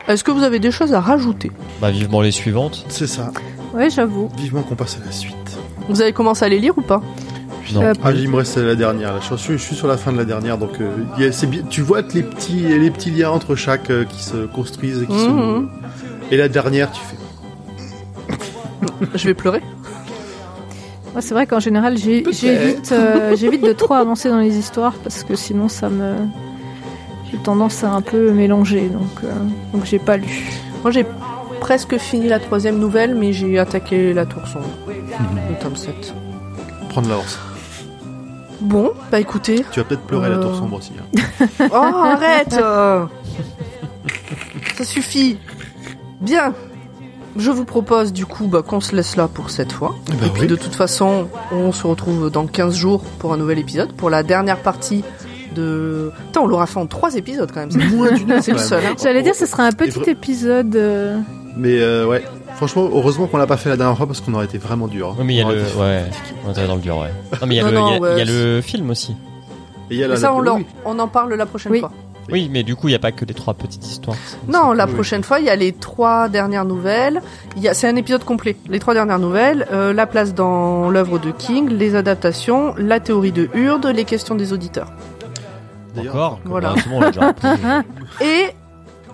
Est-ce 0.09 0.25
que 0.25 0.31
vous 0.31 0.43
avez 0.43 0.59
des 0.59 0.71
choses 0.71 0.93
à 0.93 1.01
rajouter 1.01 1.51
Bah 1.81 1.91
vivement 1.91 2.21
les 2.21 2.33
suivantes. 2.33 2.85
C'est 2.89 3.07
ça. 3.07 3.31
Ouais, 3.75 3.91
j'avoue. 3.91 4.29
Vivement 4.37 4.63
qu'on 4.63 4.75
passe 4.75 4.99
à 5.01 5.05
la 5.07 5.13
suite. 5.13 5.35
Vous 5.89 6.01
avez 6.03 6.13
commencé 6.13 6.45
à 6.45 6.49
les 6.49 6.59
lire 6.59 6.77
ou 6.77 6.83
pas 6.83 7.01
Non. 7.73 7.83
Euh, 7.83 7.93
Ah, 8.03 8.11
il 8.13 8.29
me 8.29 8.37
reste 8.37 8.57
la 8.57 8.75
dernière. 8.75 9.15
Là. 9.15 9.21
Je, 9.21 9.35
suis, 9.37 9.53
je 9.55 9.59
suis 9.63 9.77
sur 9.77 9.87
la 9.87 9.97
fin 9.97 10.13
de 10.13 10.17
la 10.17 10.25
dernière, 10.25 10.59
donc 10.59 10.81
euh, 10.81 10.91
il 11.17 11.25
y 11.25 11.27
a- 11.29 11.33
c'est 11.33 11.47
bien. 11.47 11.63
Tu 11.71 11.81
vois 11.83 12.03
les 12.15 12.23
petits, 12.23 12.63
les 12.63 12.91
petits 12.91 13.11
liens 13.13 13.31
entre 13.31 13.55
chaque 13.55 13.91
euh, 13.91 14.05
qui 14.05 14.23
se 14.23 14.47
construisent 14.47 15.03
et 15.03 15.07
qui 15.07 15.13
Mhm. 15.13 15.69
se. 16.31 16.35
Et 16.35 16.37
la 16.37 16.49
dernière, 16.49 16.91
tu 16.91 17.01
fais. 17.03 17.17
Je 19.15 19.25
vais 19.27 19.35
pleurer. 19.35 19.63
Ouais, 21.15 21.23
c'est 21.23 21.35
vrai 21.35 21.47
qu'en 21.47 21.61
général, 21.61 21.97
j'évite 21.99 22.29
euh, 22.93 23.35
j'évite 23.37 23.63
de 23.65 23.73
trop 23.73 23.95
avancer 23.95 24.29
dans 24.29 24.39
les 24.39 24.57
histoires 24.57 24.95
parce 25.03 25.25
que 25.25 25.35
sinon 25.37 25.69
ça 25.69 25.89
me. 25.89 26.15
J'ai 27.31 27.39
tendance 27.39 27.85
à 27.85 27.93
un 27.93 28.01
peu 28.03 28.33
mélanger, 28.33 28.89
donc, 28.89 29.25
euh, 29.25 29.33
donc 29.73 29.85
j'ai 29.85 29.99
pas 29.99 30.17
lu. 30.17 30.27
Moi, 30.83 30.91
j'ai 30.91 31.07
presque 31.61 31.97
fini 31.99 32.29
la 32.29 32.41
troisième 32.41 32.79
nouvelle, 32.79 33.15
mais 33.15 33.33
j'ai 33.33 33.59
attaqué 33.59 34.13
la 34.13 34.27
tour 34.27 34.47
sombre. 34.49 34.67
Le 34.89 35.63
tome 35.63 35.77
7. 35.77 36.15
Prendre 36.89 37.09
l'avance. 37.09 37.39
Bon, 38.61 38.93
bah 39.11 39.21
écoutez. 39.21 39.65
Tu 39.71 39.81
vas 39.81 39.85
peut-être 39.85 40.03
pleurer 40.03 40.27
à 40.27 40.31
la 40.31 40.39
tour 40.39 40.53
Euh. 40.53 40.59
sombre 40.59 40.79
aussi. 40.79 40.93
hein. 40.99 41.47
Oh, 41.73 41.75
arrête 41.77 42.59
euh. 42.61 43.07
Ça 44.77 44.85
suffit. 44.85 45.39
Bien. 46.21 46.53
Je 47.37 47.51
vous 47.53 47.65
propose 47.65 48.13
du 48.13 48.27
coup 48.27 48.49
bah, 48.49 48.63
qu'on 48.67 48.81
se 48.81 48.95
laisse 48.97 49.15
là 49.17 49.29
pour 49.29 49.51
cette 49.51 49.71
fois. 49.73 49.95
Eh 50.09 50.17
ben 50.17 50.27
Et 50.27 50.31
puis 50.31 50.43
oui. 50.43 50.47
de 50.49 50.57
toute 50.57 50.75
façon, 50.75 51.29
on 51.53 51.71
se 51.71 51.87
retrouve 51.87 52.29
dans 52.29 52.47
15 52.47 52.75
jours 52.75 53.03
pour 53.21 53.33
un 53.33 53.37
nouvel 53.37 53.59
épisode, 53.61 53.93
pour 53.93 54.11
la 54.11 54.25
dernière 54.25 54.59
partie 54.59 55.05
de... 55.55 56.11
Putain, 56.27 56.41
on 56.43 56.47
l'aura 56.47 56.67
fait 56.67 56.79
en 56.79 56.87
3 56.87 57.15
épisodes 57.17 57.51
quand 57.53 57.61
même. 57.61 57.71
C'est 57.71 57.85
moins 57.95 58.13
d'une 58.13 58.31
heure, 58.33 58.43
c'est 58.43 58.53
le 58.53 58.59
seul. 58.59 58.83
hein. 58.85 58.95
J'allais 59.03 59.23
dire, 59.23 59.35
ce 59.35 59.47
serait 59.47 59.63
un 59.65 59.73
petit 59.73 59.99
vrai- 59.99 60.13
épisode. 60.13 60.75
euh, 60.77 61.19
Mais 61.57 61.79
euh, 61.81 62.07
ouais, 62.07 62.23
franchement, 62.57 62.89
heureusement 62.93 63.27
qu'on 63.27 63.37
l'a 63.39 63.47
pas 63.47 63.57
fait 63.57 63.69
la 63.69 63.77
dernière 63.77 63.97
fois 63.97 64.07
parce 64.07 64.21
qu'on 64.21 64.35
aurait 64.35 64.45
été 64.47 64.59
vraiment 64.59 64.87
dur. 64.89 65.09
hein. 65.11 65.17
Oui, 65.19 65.25
mais 65.27 65.35
il 65.35 65.39
y 65.39 65.41
a 65.41 65.45
On 65.45 65.49
aurait 65.49 65.57
le. 65.57 65.63
été- 65.63 65.79
Ouais, 65.79 66.05
on 66.47 66.51
était 66.53 66.67
dans 66.67 66.75
le 66.77 66.81
dur, 66.81 66.99
ouais. 66.99 67.11
Non, 67.41 67.47
mais 67.47 67.55
il 67.55 67.59
y 67.59 67.61
a, 67.61 67.65
Non, 67.65 67.71
le, 67.71 67.77
non, 67.77 67.89
il 67.89 67.93
y 67.93 67.97
a- 67.97 68.01
ouais, 68.01 68.13
il 68.15 68.19
y 68.19 68.23
a 68.23 68.25
le 68.57 68.61
film 68.61 68.91
aussi. 68.91 69.13
Et 69.91 69.95
il 69.95 69.97
y 69.99 70.05
a 70.05 70.09
Mais 70.09 70.15
la- 70.15 70.21
ça, 70.21 70.33
on, 70.33 70.41
la- 70.41 70.51
l'en- 70.53 70.57
oui. 70.59 70.67
on 70.85 70.99
en 70.99 71.09
parle 71.09 71.35
la 71.35 71.47
prochaine 71.47 71.73
Oui. 71.73 71.81
fois. 71.81 71.91
Oui, 72.31 72.49
mais 72.53 72.63
du 72.63 72.77
coup, 72.77 72.87
il 72.87 72.93
n'y 72.93 72.97
a 72.97 73.01
pas 73.01 73.11
que 73.11 73.25
les 73.25 73.35
trois 73.35 73.55
petites 73.55 73.85
histoires. 73.85 74.17
Non, 74.47 74.73
la 74.73 74.87
Oui. 74.87 74.93
prochaine 74.93 75.25
fois, 75.25 75.41
il 75.41 75.47
y 75.47 75.51
a 75.51 75.57
les 75.57 75.73
trois 75.73 76.29
dernières 76.29 76.65
nouvelles. 76.65 77.23
Il 77.57 77.63
y 77.63 77.67
a, 77.67 77.75
c'est 77.75 77.89
un 77.89 77.97
épisode 77.97 78.23
complet. 78.23 78.55
Les 78.69 78.79
trois 78.79 78.95
dernières 78.95 79.19
nouvelles, 79.19 79.67
euh, 79.73 79.93
la 79.93 80.07
place 80.07 80.33
dans 80.33 80.91
l'œuvre 80.91 81.19
de 81.19 81.33
King, 81.33 81.69
les 81.71 81.97
adaptations, 81.97 82.73
la 82.79 83.01
théorie 83.01 83.33
de 83.33 83.49
Hurde, 83.53 83.87
les 83.87 84.05
questions 84.05 84.37
des 84.37 84.53
auditeurs. 84.53 84.93
D'ailleurs, 85.95 86.15
Encore 86.15 86.41
Voilà. 86.45 86.75
L'a 87.01 87.07
déjà 87.07 87.29
appris. 87.29 87.49
Et 88.21 88.47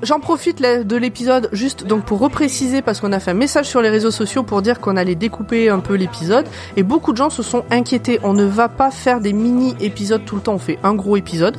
j'en 0.02 0.20
profite 0.20 0.60
de 0.60 0.96
l'épisode 0.96 1.48
juste 1.52 1.86
donc 1.86 2.04
pour 2.04 2.18
repréciser 2.18 2.82
parce 2.82 3.00
qu'on 3.00 3.12
a 3.12 3.20
fait 3.20 3.30
un 3.30 3.34
message 3.34 3.66
sur 3.66 3.80
les 3.80 3.88
réseaux 3.88 4.10
sociaux 4.10 4.42
pour 4.42 4.62
dire 4.62 4.80
qu'on 4.80 4.96
allait 4.96 5.14
découper 5.14 5.70
un 5.70 5.80
peu 5.80 5.94
l'épisode 5.94 6.46
et 6.76 6.82
beaucoup 6.82 7.12
de 7.12 7.16
gens 7.16 7.30
se 7.30 7.42
sont 7.42 7.64
inquiétés. 7.70 8.20
On 8.22 8.32
ne 8.32 8.44
va 8.44 8.68
pas 8.68 8.90
faire 8.90 9.20
des 9.20 9.32
mini 9.32 9.74
épisodes 9.80 10.24
tout 10.24 10.36
le 10.36 10.42
temps. 10.42 10.54
On 10.54 10.58
fait 10.58 10.78
un 10.82 10.94
gros 10.94 11.16
épisode. 11.16 11.56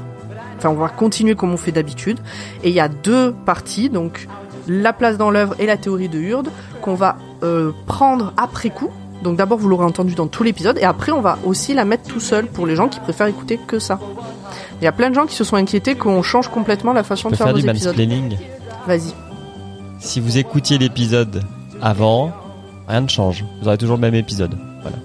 Enfin, 0.58 0.70
on 0.70 0.76
va 0.76 0.90
continuer 0.90 1.36
comme 1.36 1.54
on 1.54 1.58
fait 1.58 1.72
d'habitude. 1.72 2.20
Et 2.64 2.70
il 2.70 2.76
y 2.76 2.80
a 2.80 2.88
deux 2.88 3.34
parties, 3.46 3.90
donc 3.90 4.28
la 4.68 4.92
place 4.92 5.18
dans 5.18 5.30
l'œuvre 5.30 5.56
et 5.60 5.66
la 5.66 5.78
théorie 5.78 6.10
de 6.10 6.20
Hurde, 6.20 6.50
qu'on 6.82 6.96
va 6.96 7.18
euh, 7.44 7.72
prendre 7.86 8.34
après 8.38 8.70
coup. 8.70 8.90
Donc 9.24 9.38
d'abord, 9.38 9.58
vous 9.58 9.70
l'aurez 9.70 9.86
entendu 9.86 10.16
dans 10.16 10.28
tout 10.28 10.44
l'épisode, 10.44 10.78
et 10.78 10.84
après, 10.84 11.12
on 11.12 11.22
va 11.22 11.38
aussi 11.46 11.74
la 11.74 11.86
mettre 11.86 12.04
tout 12.04 12.20
seul 12.20 12.48
pour 12.48 12.68
les 12.68 12.76
gens 12.76 12.88
qui 12.88 13.00
préfèrent 13.00 13.28
écouter 13.28 13.60
que 13.66 13.80
ça. 13.80 14.00
Il 14.82 14.86
y 14.86 14.88
a 14.88 14.92
plein 14.92 15.10
de 15.10 15.16
gens 15.16 15.26
qui 15.26 15.36
se 15.36 15.44
sont 15.44 15.56
inquiétés 15.56 15.96
qu'on 15.96 16.22
change 16.22 16.48
complètement 16.50 16.94
la 16.94 17.04
façon 17.04 17.30
de 17.30 17.34
peux 17.34 17.38
faire 17.38 17.48
faire 17.48 17.56
nos 17.56 17.62
du 17.62 17.68
épisodes. 17.70 17.98
mansplaining. 17.98 18.38
Vas-y. 18.88 19.14
Si 20.00 20.20
vous 20.20 20.38
écoutiez 20.38 20.78
l'épisode 20.78 21.44
avant, 21.82 22.32
rien 22.88 23.02
ne 23.02 23.08
change. 23.08 23.44
Vous 23.62 23.68
aurez 23.68 23.78
toujours 23.78 23.96
le 23.98 24.02
même 24.02 24.16
épisode. 24.16 24.56
Voilà. 24.82 24.98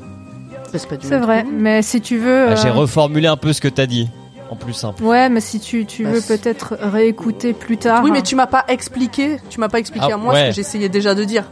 C'est 1.03 1.19
vrai, 1.19 1.45
mais 1.45 1.83
si 1.83 2.01
tu 2.01 2.19
veux. 2.19 2.47
Bah, 2.49 2.55
J'ai 2.57 2.69
euh, 2.69 2.73
reformulé 2.73 3.27
un 3.27 3.37
peu 3.37 3.53
ce 3.53 3.61
que 3.61 3.69
t'as 3.69 3.87
dit, 3.87 4.09
en 4.51 4.57
plus 4.57 4.73
simple. 4.73 5.03
Ouais, 5.03 5.29
mais 5.29 5.41
si 5.41 5.61
tu, 5.61 5.85
tu 5.85 6.05
Bah, 6.05 6.11
veux 6.13 6.21
peut-être 6.23 6.77
réécouter 6.81 7.53
plus 7.53 7.77
tard. 7.77 8.03
Oui, 8.05 8.11
mais 8.11 8.23
tu 8.23 8.37
m'as 8.37 8.47
pas 8.47 8.65
expliqué, 8.69 9.37
tu 9.51 9.61
m'as 9.61 9.69
pas 9.69 9.79
expliqué 9.81 10.07
Ah, 10.11 10.15
à 10.15 10.17
moi 10.17 10.33
ouais. 10.33 10.45
ce 10.45 10.49
que 10.49 10.55
j'essayais 10.55 10.89
déjà 10.89 11.15
de 11.15 11.25
dire. 11.25 11.45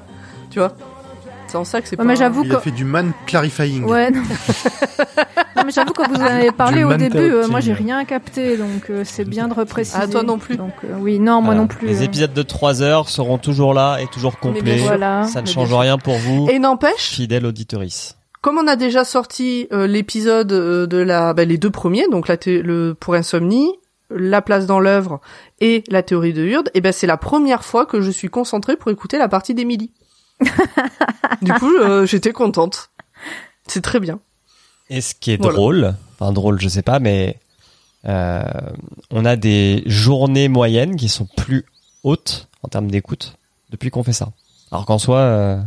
Tu 0.51 0.59
vois 0.59 0.73
C'est 1.51 1.57
en 1.59 1.65
ça 1.65 1.81
que 1.81 1.89
c'est 1.89 1.97
Ouais, 1.99 2.05
pas... 2.05 2.09
mais 2.09 2.17
j'avoue 2.17 2.45
Il 2.45 2.55
a 2.55 2.61
fait 2.61 2.71
du 2.71 2.85
man 2.85 3.13
clarifying. 3.27 3.85
Ouais, 3.85 4.11
non. 4.11 4.23
Non, 5.57 5.63
mais 5.67 5.73
j'avoue, 5.73 5.93
quand 5.93 6.09
vous 6.09 6.15
en 6.17 6.25
avez 6.25 6.53
parlé 6.53 6.79
Du 6.79 6.85
au 6.85 6.95
début, 6.95 7.19
euh, 7.19 7.49
moi 7.49 7.61
j'ai 7.61 7.73
rien 7.73 8.05
capté, 8.05 8.57
donc 8.57 8.89
euh, 8.89 9.03
c'est 9.05 9.25
bien 9.25 9.49
de 9.49 9.53
repréciser. 9.55 9.99
Ah, 10.01 10.07
toi 10.07 10.23
non 10.23 10.39
plus. 10.39 10.57
Donc, 10.57 10.73
euh, 10.85 10.95
oui, 10.99 11.19
non, 11.19 11.43
moi 11.43 11.55
non 11.55 11.67
plus. 11.67 11.87
Les 11.89 12.01
euh. 12.01 12.05
épisodes 12.05 12.33
de 12.33 12.43
3 12.43 12.83
heures 12.83 13.09
seront 13.09 13.37
toujours 13.37 13.75
là 13.75 13.99
et 14.01 14.07
toujours 14.07 14.39
complets. 14.39 14.77
Voilà. 14.77 15.25
Ça 15.25 15.41
ne 15.43 15.47
Mais 15.47 15.53
change 15.53 15.75
rien 15.75 15.99
pour 15.99 16.15
vous, 16.17 16.49
Et 16.51 16.59
n'empêche, 16.59 17.11
fidèle 17.11 17.45
auditorice. 17.45 18.17
comme 18.41 18.59
on 18.59 18.67
a 18.69 18.77
déjà 18.77 19.05
sorti 19.05 19.67
euh, 19.73 19.87
l'épisode 19.87 20.53
euh, 20.53 20.87
de 20.87 20.97
la... 20.99 21.35
bah, 21.35 21.45
les 21.45 21.59
deux 21.59 21.71
premiers, 21.71 22.07
donc 22.11 22.29
la 22.29 22.37
thé- 22.37 22.63
le 22.63 22.95
pour 22.99 23.15
Insomnie, 23.15 23.71
la 24.11 24.41
place 24.43 24.67
dans 24.67 24.81
l'œuvre 24.81 25.21
et 25.61 25.85
la 25.91 26.03
théorie 26.03 26.33
de 26.33 26.43
Hurde, 26.45 26.71
et 26.75 26.81
ben 26.81 26.93
c'est 26.93 27.07
la 27.09 27.17
première 27.19 27.65
fois 27.65 27.85
que 27.87 28.01
je 28.01 28.11
suis 28.11 28.29
concentrée 28.29 28.77
pour 28.77 28.91
écouter 28.91 29.19
la 29.19 29.29
partie 29.29 29.53
d'Emily. 29.55 29.91
Du 31.43 31.53
coup, 31.55 31.75
euh, 31.77 32.07
j'étais 32.07 32.33
contente. 32.33 32.91
C'est 33.67 33.83
très 33.83 34.01
bien. 34.01 34.19
Et 34.89 35.01
ce 35.01 35.15
qui 35.15 35.31
est 35.33 35.37
Voilà. 35.41 35.55
drôle, 35.57 35.95
enfin 36.19 36.33
drôle, 36.33 36.61
je 36.61 36.69
sais 36.69 36.83
pas, 36.83 36.99
mais 36.99 37.39
euh, 38.07 38.43
on 39.11 39.25
a 39.25 39.37
des 39.37 39.83
journées 39.87 40.49
moyennes 40.49 40.97
qui 40.97 41.09
sont 41.09 41.29
plus 41.37 41.65
hautes 42.03 42.49
en 42.63 42.69
termes 42.69 42.91
d'écoute 42.91 43.37
depuis 43.71 43.91
qu'on 43.91 44.03
fait 44.03 44.13
ça. 44.13 44.31
Alors 44.73 44.87
qu'en 44.87 44.99
soi, 44.99 45.19
euh, 45.19 45.61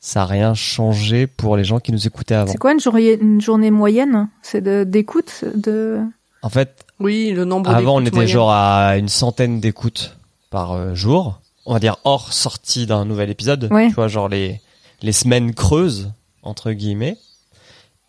ça 0.00 0.22
a 0.22 0.26
rien 0.26 0.54
changé 0.54 1.26
pour 1.28 1.56
les 1.56 1.64
gens 1.64 1.78
qui 1.78 1.92
nous 1.92 2.06
écoutaient 2.06 2.34
avant. 2.34 2.50
C'est 2.50 2.58
quoi 2.58 2.72
une 2.72 2.80
journée, 2.80 3.12
une 3.20 3.40
journée 3.40 3.70
moyenne? 3.70 4.28
C'est 4.42 4.60
de- 4.60 4.84
d'écoute 4.84 5.44
de... 5.54 6.00
En 6.42 6.48
fait, 6.48 6.84
Oui, 6.98 7.30
le 7.30 7.44
nombre 7.44 7.70
avant 7.70 7.96
on 7.96 8.00
d'écoutes 8.00 8.08
était 8.08 8.16
moyennes. 8.16 8.32
genre 8.32 8.50
à 8.50 8.96
une 8.96 9.08
centaine 9.08 9.60
d'écoutes 9.60 10.16
par 10.50 10.96
jour. 10.96 11.40
On 11.66 11.74
va 11.74 11.78
dire 11.78 11.96
hors 12.04 12.32
sortie 12.32 12.86
d'un 12.86 13.04
nouvel 13.04 13.30
épisode. 13.30 13.68
Ouais. 13.70 13.88
Tu 13.88 13.94
vois, 13.94 14.08
genre 14.08 14.28
les 14.28 14.60
les 15.02 15.12
semaines 15.12 15.54
creuses 15.54 16.10
entre 16.42 16.72
guillemets. 16.72 17.16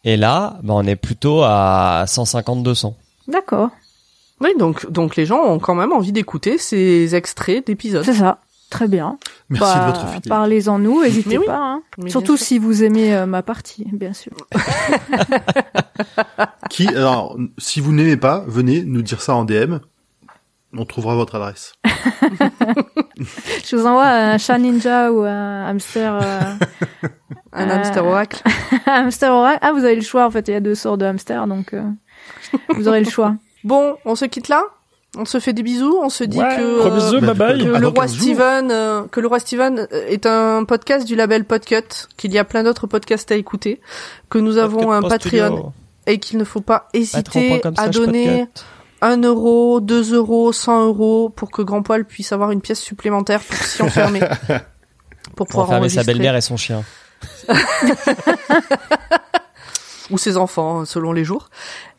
Et 0.03 0.17
là, 0.17 0.57
bah, 0.63 0.73
on 0.75 0.83
est 0.85 0.95
plutôt 0.95 1.43
à 1.43 2.03
150-200. 2.07 2.93
D'accord, 3.27 3.69
Oui, 4.41 4.49
donc, 4.59 4.89
donc 4.91 5.15
les 5.15 5.25
gens 5.25 5.41
ont 5.43 5.59
quand 5.59 5.75
même 5.75 5.93
envie 5.93 6.11
d'écouter 6.11 6.57
ces 6.57 7.15
extraits 7.15 7.65
d'épisodes. 7.67 8.03
c'est 8.03 8.13
ça. 8.13 8.39
Très 8.69 8.87
bien. 8.87 9.17
Merci 9.49 9.63
Bah, 9.65 9.79
de 9.81 9.85
votre 9.91 10.05
fidélité. 10.07 10.29
Parlez-en 10.29 10.79
nous, 10.79 11.03
n'hésitez 11.03 11.29
Mais 11.29 11.37
oui. 11.37 11.45
pas. 11.45 11.57
hein. 11.59 11.81
Surtout 12.07 12.35
si 12.37 12.57
vous 12.59 12.83
aimez 12.83 13.13
euh, 13.15 13.25
ma 13.27 13.43
partie, 13.43 13.85
bien 13.93 14.13
sûr. 14.13 14.31
Qui, 16.69 16.87
alors, 16.89 17.37
si 17.57 17.79
vous 17.79 17.93
n'aimez 17.93 18.17
pas, 18.17 18.43
venez 18.47 18.83
nous 18.83 19.03
dire 19.03 19.21
ça 19.21 19.35
en 19.35 19.45
DM. 19.45 19.77
On 20.76 20.86
trouvera 20.86 21.15
votre 21.15 21.36
adresse. 21.36 21.74
Je 23.65 23.76
vous 23.76 23.86
envoie 23.86 24.07
un 24.07 24.38
chat 24.38 24.57
ninja 24.57 25.11
ou 25.11 25.21
un 25.21 25.65
hamster. 25.67 26.19
euh, 26.21 26.39
Un 27.55 27.69
Euh, 27.69 27.74
hamster 27.76 28.03
oracle. 28.05 28.41
un 28.88 29.05
hamster 29.05 29.32
oracle. 29.32 29.59
Ah, 29.61 29.71
vous 29.74 29.86
avez 29.86 29.95
le 29.95 30.01
choix 30.01 30.26
en 30.26 30.32
fait. 30.32 30.47
Il 30.47 30.51
y 30.51 30.57
a 30.57 30.59
deux 30.59 30.74
sortes 30.76 30.99
de 30.99 31.05
hamsters, 31.05 31.45
donc 31.45 31.74
euh, 31.74 31.84
vous 32.69 32.88
aurez 32.88 33.01
le 33.03 33.09
choix. 33.09 33.36
Bon, 33.63 33.95
on 34.05 34.15
se 34.15 34.26
quitte 34.26 34.47
là 34.47 34.63
On 35.17 35.26
se 35.26 35.39
fait 35.39 35.53
des 35.53 35.61
bisous 35.61 35.95
On 36.01 36.09
se 36.09 36.24
dit 36.24 36.39
Ouais, 36.39 36.55
que, 36.57 36.80
gros 36.80 36.89
euh, 36.89 36.95
bisous, 36.95 37.21
bah, 37.21 37.36
bye 37.36 37.59
que 37.59 37.65
le 37.78 37.88
roi 37.88 38.05
15 38.05 38.15
jours. 38.15 38.24
Steven, 38.24 38.71
euh, 38.71 39.03
que 39.11 39.19
le 39.19 39.28
roi 39.28 39.39
Steven 39.39 39.88
euh, 39.91 40.07
est 40.07 40.26
un 40.26 40.63
podcast 40.65 41.05
du 41.05 41.15
label 41.15 41.45
Podcut, 41.45 42.07
qu'il 42.17 42.34
y 42.34 42.39
a 42.39 42.43
plein 42.43 42.63
d'autres 42.63 42.88
podcasts 42.88 43.32
à 43.32 43.36
écouter, 43.36 43.80
que 44.32 44.39
nous 44.39 44.57
avons 44.57 44.91
un 44.91 45.03
Patreon 45.03 45.71
et 46.07 46.17
qu'il 46.17 46.39
ne 46.39 46.43
faut 46.43 46.61
pas 46.61 46.88
hésiter 46.93 47.61
à 47.78 47.88
donner. 47.89 48.47
1 49.03 49.21
euro, 49.23 49.81
2 49.81 50.13
euros, 50.13 50.53
100 50.53 50.85
euros 50.87 51.29
pour 51.29 51.51
que 51.51 51.61
Grand 51.61 51.83
Poil 51.83 52.05
puisse 52.05 52.31
avoir 52.31 52.51
une 52.51 52.61
pièce 52.61 52.79
supplémentaire 52.79 53.41
pour 53.41 53.57
s'y 53.57 53.81
enfermer. 53.81 54.21
pour 54.21 54.59
Pour 55.35 55.47
pouvoir 55.47 55.69
enfermer 55.69 55.89
sa 55.89 56.03
belle-mère 56.03 56.35
et 56.35 56.41
son 56.41 56.57
chien. 56.57 56.83
Ou 60.09 60.17
ses 60.17 60.37
enfants, 60.37 60.81
hein, 60.81 60.85
selon 60.85 61.11
les 61.11 61.23
jours. 61.25 61.49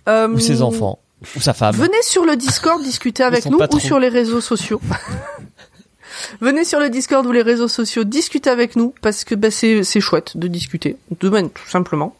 Euh, 0.09 0.29
Ou 0.29 0.39
ses 0.39 0.63
enfants. 0.63 0.99
Ou 1.37 1.41
sa 1.41 1.53
femme. 1.53 1.75
Venez 1.75 2.03
sur 2.03 2.25
le 2.25 2.37
Discord 2.37 2.83
discuter 2.83 3.23
avec 3.23 3.47
nous 3.47 3.59
patron. 3.59 3.77
ou 3.77 3.81
sur 3.81 3.99
les 3.99 4.09
réseaux 4.09 4.41
sociaux. 4.41 4.81
Venez 6.41 6.65
sur 6.65 6.81
le 6.81 6.91
Discord 6.91 7.27
ou 7.27 7.33
les 7.33 7.43
réseaux 7.43 7.69
sociaux 7.69 8.05
discuter 8.05 8.49
avec 8.51 8.77
nous 8.77 8.95
parce 9.03 9.25
que 9.25 9.35
bah, 9.35 9.51
c'est 9.51 9.83
c'est 9.85 10.01
chouette 10.01 10.37
de 10.37 10.47
discuter, 10.49 10.97
de 11.19 11.29
même 11.29 11.51
tout 11.51 11.69
simplement. 11.69 12.15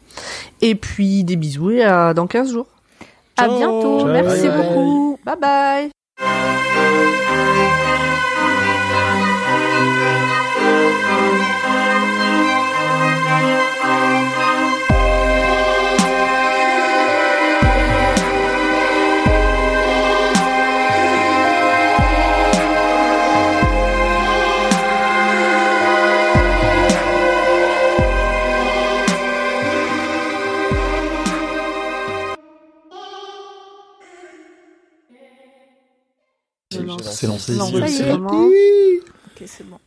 Et 0.61 0.75
puis 0.75 1.23
des 1.23 1.37
bisous 1.37 1.71
et 1.71 1.83
à 1.83 2.13
dans 2.13 2.27
15 2.27 2.51
jours. 2.51 2.67
À 3.37 3.47
bientôt. 3.47 3.99
Ciao. 3.99 4.13
Merci 4.13 4.49
Bye 4.49 4.57
bye. 4.57 4.63
beaucoup. 4.63 5.19
Bye 5.25 5.35
bye. 5.41 5.91
C'est. 37.15 37.27
Ok, 37.57 39.43
c'est 39.45 39.69
bon. 39.69 39.79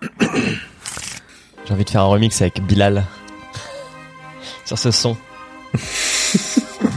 J'ai 1.64 1.74
envie 1.74 1.84
de 1.84 1.90
faire 1.90 2.02
un 2.02 2.06
remix 2.06 2.40
avec 2.40 2.62
Bilal 2.64 3.04
sur 4.64 4.78
ce 4.78 4.90
son. 4.90 5.16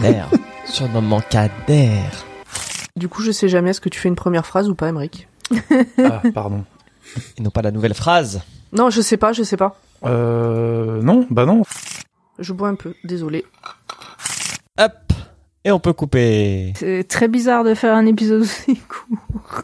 Kader, 0.01 0.25
surnommant 0.65 1.21
Kader. 1.21 2.01
Du 2.95 3.07
coup, 3.07 3.21
je 3.21 3.31
sais 3.31 3.47
jamais 3.49 3.69
est-ce 3.71 3.81
que 3.81 3.89
tu 3.89 3.99
fais 3.99 4.09
une 4.09 4.15
première 4.15 4.45
phrase 4.45 4.69
ou 4.69 4.75
pas, 4.75 4.89
Emric. 4.89 5.27
Ah, 5.97 6.21
pardon. 6.33 6.63
Et 7.37 7.41
non 7.41 7.49
pas 7.49 7.61
la 7.61 7.71
nouvelle 7.71 7.93
phrase. 7.93 8.41
Non, 8.73 8.89
je 8.89 9.01
sais 9.01 9.17
pas, 9.17 9.33
je 9.33 9.43
sais 9.43 9.57
pas. 9.57 9.79
Euh, 10.05 11.01
non, 11.01 11.27
bah 11.29 11.45
non. 11.45 11.63
Je 12.39 12.53
bois 12.53 12.69
un 12.69 12.75
peu, 12.75 12.93
désolé. 13.03 13.45
Hop 14.79 14.93
Et 15.63 15.71
on 15.71 15.79
peut 15.79 15.93
couper. 15.93 16.73
C'est 16.77 17.07
très 17.07 17.27
bizarre 17.27 17.63
de 17.63 17.73
faire 17.73 17.95
un 17.95 18.05
épisode 18.05 18.41
aussi 18.41 18.77
court. 18.77 19.63